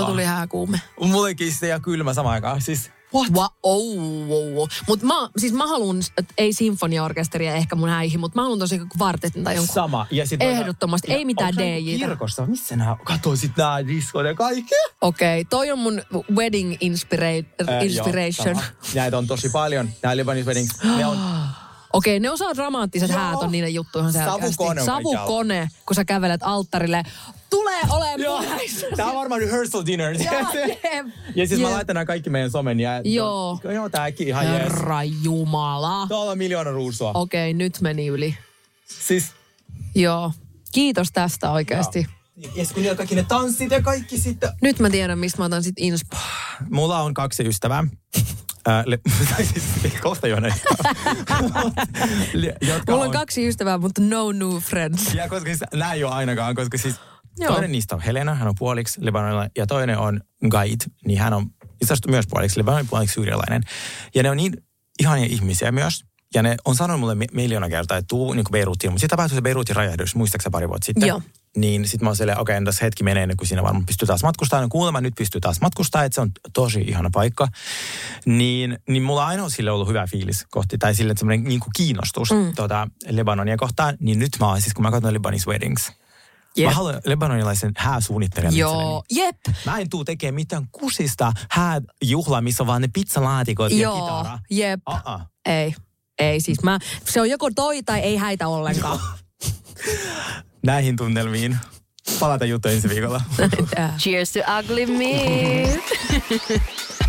Mulla 0.00 0.10
tuli 0.10 0.24
hääkuume. 0.24 0.80
Mullekin 1.00 1.52
se 1.52 1.68
ja 1.68 1.80
kylmä 1.80 2.14
samaan 2.14 2.34
aikaan. 2.34 2.60
Siis, 2.60 2.90
what? 3.14 3.32
Wa- 3.32 3.54
oh, 3.62 3.98
oh, 4.30 4.56
oh. 4.62 4.68
Mutta 4.88 5.06
mä, 5.06 5.14
siis 5.36 5.52
mä 5.52 5.66
haluan, 5.66 5.96
että 6.18 6.34
ei 6.38 6.52
sinfoniaorkesteria 6.52 7.54
ehkä 7.54 7.76
mun 7.76 7.88
häihin, 7.88 8.20
mutta 8.20 8.38
mä 8.38 8.42
haluan 8.42 8.58
tosi 8.58 8.78
kvartetin 8.96 9.44
tai 9.44 9.54
jonkun. 9.54 9.74
Sama. 9.74 10.06
Ja 10.10 10.26
sit 10.26 10.42
Ehdottomasti, 10.42 11.12
ei 11.12 11.24
mitään 11.24 11.54
DJ:tä. 11.56 12.06
Kirkossa, 12.06 12.46
missä 12.46 12.76
nää, 12.76 12.96
katsoin 13.04 13.36
sit 13.36 13.56
nää 13.56 13.86
diskot 13.86 14.26
ja 14.26 14.34
kaikki. 14.34 14.74
Okei, 15.00 15.40
okay, 15.40 15.48
toi 15.50 15.70
on 15.72 15.78
mun 15.78 16.02
wedding 16.36 16.72
inspira- 16.72 17.68
Ää, 17.68 17.80
inspiration. 17.80 18.46
joo, 18.48 18.54
sama. 18.54 18.66
Näitä 18.94 19.18
on 19.18 19.26
tosi 19.26 19.48
paljon. 19.48 19.88
Nää 20.02 20.16
Lebanese 20.16 20.46
weddings, 20.46 20.82
ne 20.96 21.06
on 21.06 21.18
Okei, 21.94 22.20
ne 22.20 22.30
osaa 22.30 22.54
dramaattiset 22.54 23.08
Joo. 23.10 23.18
häät 23.18 23.34
on 23.42 23.52
niiden 23.52 23.74
juttuihin 23.74 24.12
selkeästi. 24.12 24.40
Savukone 24.40 24.80
on 24.80 24.86
Savukone, 24.86 25.68
kun 25.86 25.94
sä 25.94 26.04
kävelet 26.04 26.40
alttarille. 26.44 27.02
Tulee 27.50 27.80
olemaan 27.90 28.20
Joo. 28.20 28.44
Tää 28.96 29.06
on 29.06 29.14
varmaan 29.14 29.40
rehearsal 29.40 29.82
dinner. 29.86 30.16
Joo, 30.22 30.34
jep. 30.92 31.06
ja 31.34 31.48
siis 31.48 31.60
mä 31.60 31.66
Jep. 31.66 31.74
laitan 31.74 31.94
nää 31.94 32.04
kaikki 32.04 32.30
meidän 32.30 32.50
somen 32.50 32.80
ja... 32.80 33.00
Joo. 33.04 33.60
Joo, 33.74 33.88
tääkin 33.88 34.28
ihan 34.28 34.46
jees. 34.46 34.62
Herra 34.62 35.02
Jumala. 35.02 36.06
Tuolla 36.06 36.32
on 36.32 36.38
miljoona 36.38 36.70
ruusua. 36.70 37.10
Okei, 37.14 37.54
nyt 37.54 37.80
meni 37.80 38.06
yli. 38.06 38.36
Siis... 39.06 39.32
Joo. 39.94 40.32
Kiitos 40.72 41.12
tästä 41.12 41.50
oikeasti. 41.50 42.06
Ja 42.36 42.64
kun 42.74 42.82
niillä 42.82 42.96
kaikki 42.96 43.14
ne 43.14 43.24
tanssit 43.28 43.70
ja 43.70 43.82
kaikki 43.82 44.18
sitten. 44.18 44.50
Nyt 44.62 44.78
mä 44.78 44.90
tiedän, 44.90 45.18
mistä 45.18 45.38
mä 45.38 45.44
otan 45.44 45.62
sit 45.62 45.74
inspo. 45.78 46.16
Mulla 46.70 47.00
on 47.00 47.14
kaksi 47.14 47.42
ystävää. 47.48 47.84
Ää, 48.66 48.82
le- 48.86 48.98
tai 49.34 49.44
siis 49.44 49.64
kohta 50.02 50.28
jo 50.28 50.40
näitä. 50.40 50.56
Mulla 52.88 53.04
on 53.04 53.10
kaksi 53.10 53.46
ystävää, 53.48 53.78
mutta 53.78 54.02
no 54.02 54.32
new 54.32 54.56
friends. 54.56 55.14
Ja 55.14 55.28
koska 55.28 55.44
siis, 55.44 55.60
nää 55.74 55.92
ei 55.92 56.04
ole 56.04 56.14
ainakaan, 56.14 56.54
koska 56.54 56.78
siis 56.78 56.94
Joo. 57.38 57.52
toinen 57.52 57.72
niistä 57.72 57.94
on 57.94 58.00
Helena, 58.00 58.34
hän 58.34 58.48
on 58.48 58.54
puoliksi 58.58 59.04
libanonilainen, 59.04 59.50
ja 59.56 59.66
toinen 59.66 59.98
on 59.98 60.20
Gaid, 60.48 60.80
niin 61.06 61.20
hän 61.20 61.32
on 61.32 61.46
itse 61.82 61.94
asiassa 61.94 62.10
myös 62.10 62.26
puoliksi 62.30 62.58
libanonilainen, 62.58 62.90
puoliksi 62.90 63.14
syyrialainen. 63.14 63.62
Ja 64.14 64.22
ne 64.22 64.30
on 64.30 64.36
niin 64.36 64.56
ihania 65.00 65.26
ihmisiä 65.26 65.72
myös. 65.72 66.04
Ja 66.34 66.42
ne 66.42 66.56
on 66.64 66.76
sanonut 66.76 67.00
mulle 67.00 67.14
mi- 67.14 67.26
miljoona 67.32 67.68
kertaa, 67.68 67.96
että 67.96 68.08
tuu 68.08 68.32
niin 68.32 68.44
Beirutiin. 68.50 68.92
Mutta 68.92 69.00
sitten 69.00 69.16
tapahtui 69.16 69.36
se 69.36 69.42
Beirutin 69.42 69.76
räjähdys, 69.76 70.14
muistaakseni 70.14 70.50
pari 70.50 70.68
vuotta 70.68 70.86
sitten. 70.86 71.08
Joo. 71.08 71.22
Niin 71.56 71.88
sitten 71.88 72.04
mä 72.04 72.08
oon 72.08 72.16
silleen, 72.16 72.38
okei, 72.38 72.52
okay, 72.52 72.56
entäs 72.56 72.82
hetki 72.82 73.04
menee 73.04 73.22
ennen 73.22 73.36
kuin 73.36 73.48
siinä 73.48 73.62
varmaan 73.62 73.86
pystyy 73.86 74.06
taas 74.06 74.22
matkustamaan. 74.22 74.62
No 74.62 74.68
kuulemma 74.68 75.00
nyt 75.00 75.14
pystyy 75.18 75.40
taas 75.40 75.60
matkustamaan, 75.60 76.06
että 76.06 76.14
se 76.14 76.20
on 76.20 76.30
tosi 76.52 76.80
ihana 76.80 77.10
paikka. 77.12 77.48
Niin, 78.26 78.78
niin 78.88 79.02
mulla 79.02 79.22
on 79.22 79.28
aina 79.28 79.48
sille 79.48 79.70
ollut 79.70 79.88
hyvä 79.88 80.06
fiilis 80.06 80.46
kohti, 80.50 80.78
tai 80.78 80.94
sille 80.94 81.14
semmoinen 81.16 81.44
niin 81.44 81.60
kuin 81.60 81.70
kiinnostus 81.76 82.30
mm. 82.30 82.54
tota, 82.54 82.88
Lebanonia 83.10 83.56
kohtaan. 83.56 83.96
Niin 84.00 84.18
nyt 84.18 84.32
mä 84.40 84.48
oon, 84.48 84.60
siis 84.60 84.74
kun 84.74 84.82
mä 84.82 84.90
katson 84.90 85.14
Lebanese 85.14 85.50
Weddings, 85.50 85.92
Jep. 86.56 86.68
Mä 86.68 86.74
haluan 86.74 87.00
lebanonilaisen 87.04 87.72
hääsuunnittelijan 87.76 88.56
Joo, 88.56 89.04
jep. 89.10 89.36
Mä 89.66 89.78
en 89.78 89.90
tuu 89.90 90.04
tekemään 90.04 90.34
mitään 90.34 90.68
kusista 90.72 91.32
hääjuhlaa, 91.50 92.40
missä 92.40 92.62
on 92.62 92.66
vaan 92.66 92.82
ne 92.82 92.88
pizzalaatikot 92.92 93.72
ja 93.72 93.78
Joo, 93.78 94.00
kitara. 94.00 94.38
jep. 94.50 94.80
Uh-uh. 94.90 95.20
Ei, 95.46 95.74
ei 96.18 96.40
siis 96.40 96.62
mä, 96.62 96.78
se 97.04 97.20
on 97.20 97.30
joko 97.30 97.50
toi 97.50 97.82
tai 97.82 98.00
ei 98.00 98.16
häitä 98.16 98.48
ollenkaan. 98.48 98.98
Näihin 100.64 100.96
tunnelmiin. 100.96 101.56
Palata 102.20 102.44
juttu 102.44 102.68
ensi 102.68 102.88
viikolla. 102.88 103.20
Cheers 103.98 104.32
to 104.32 104.40
ugly 104.58 104.86
me. 104.86 105.80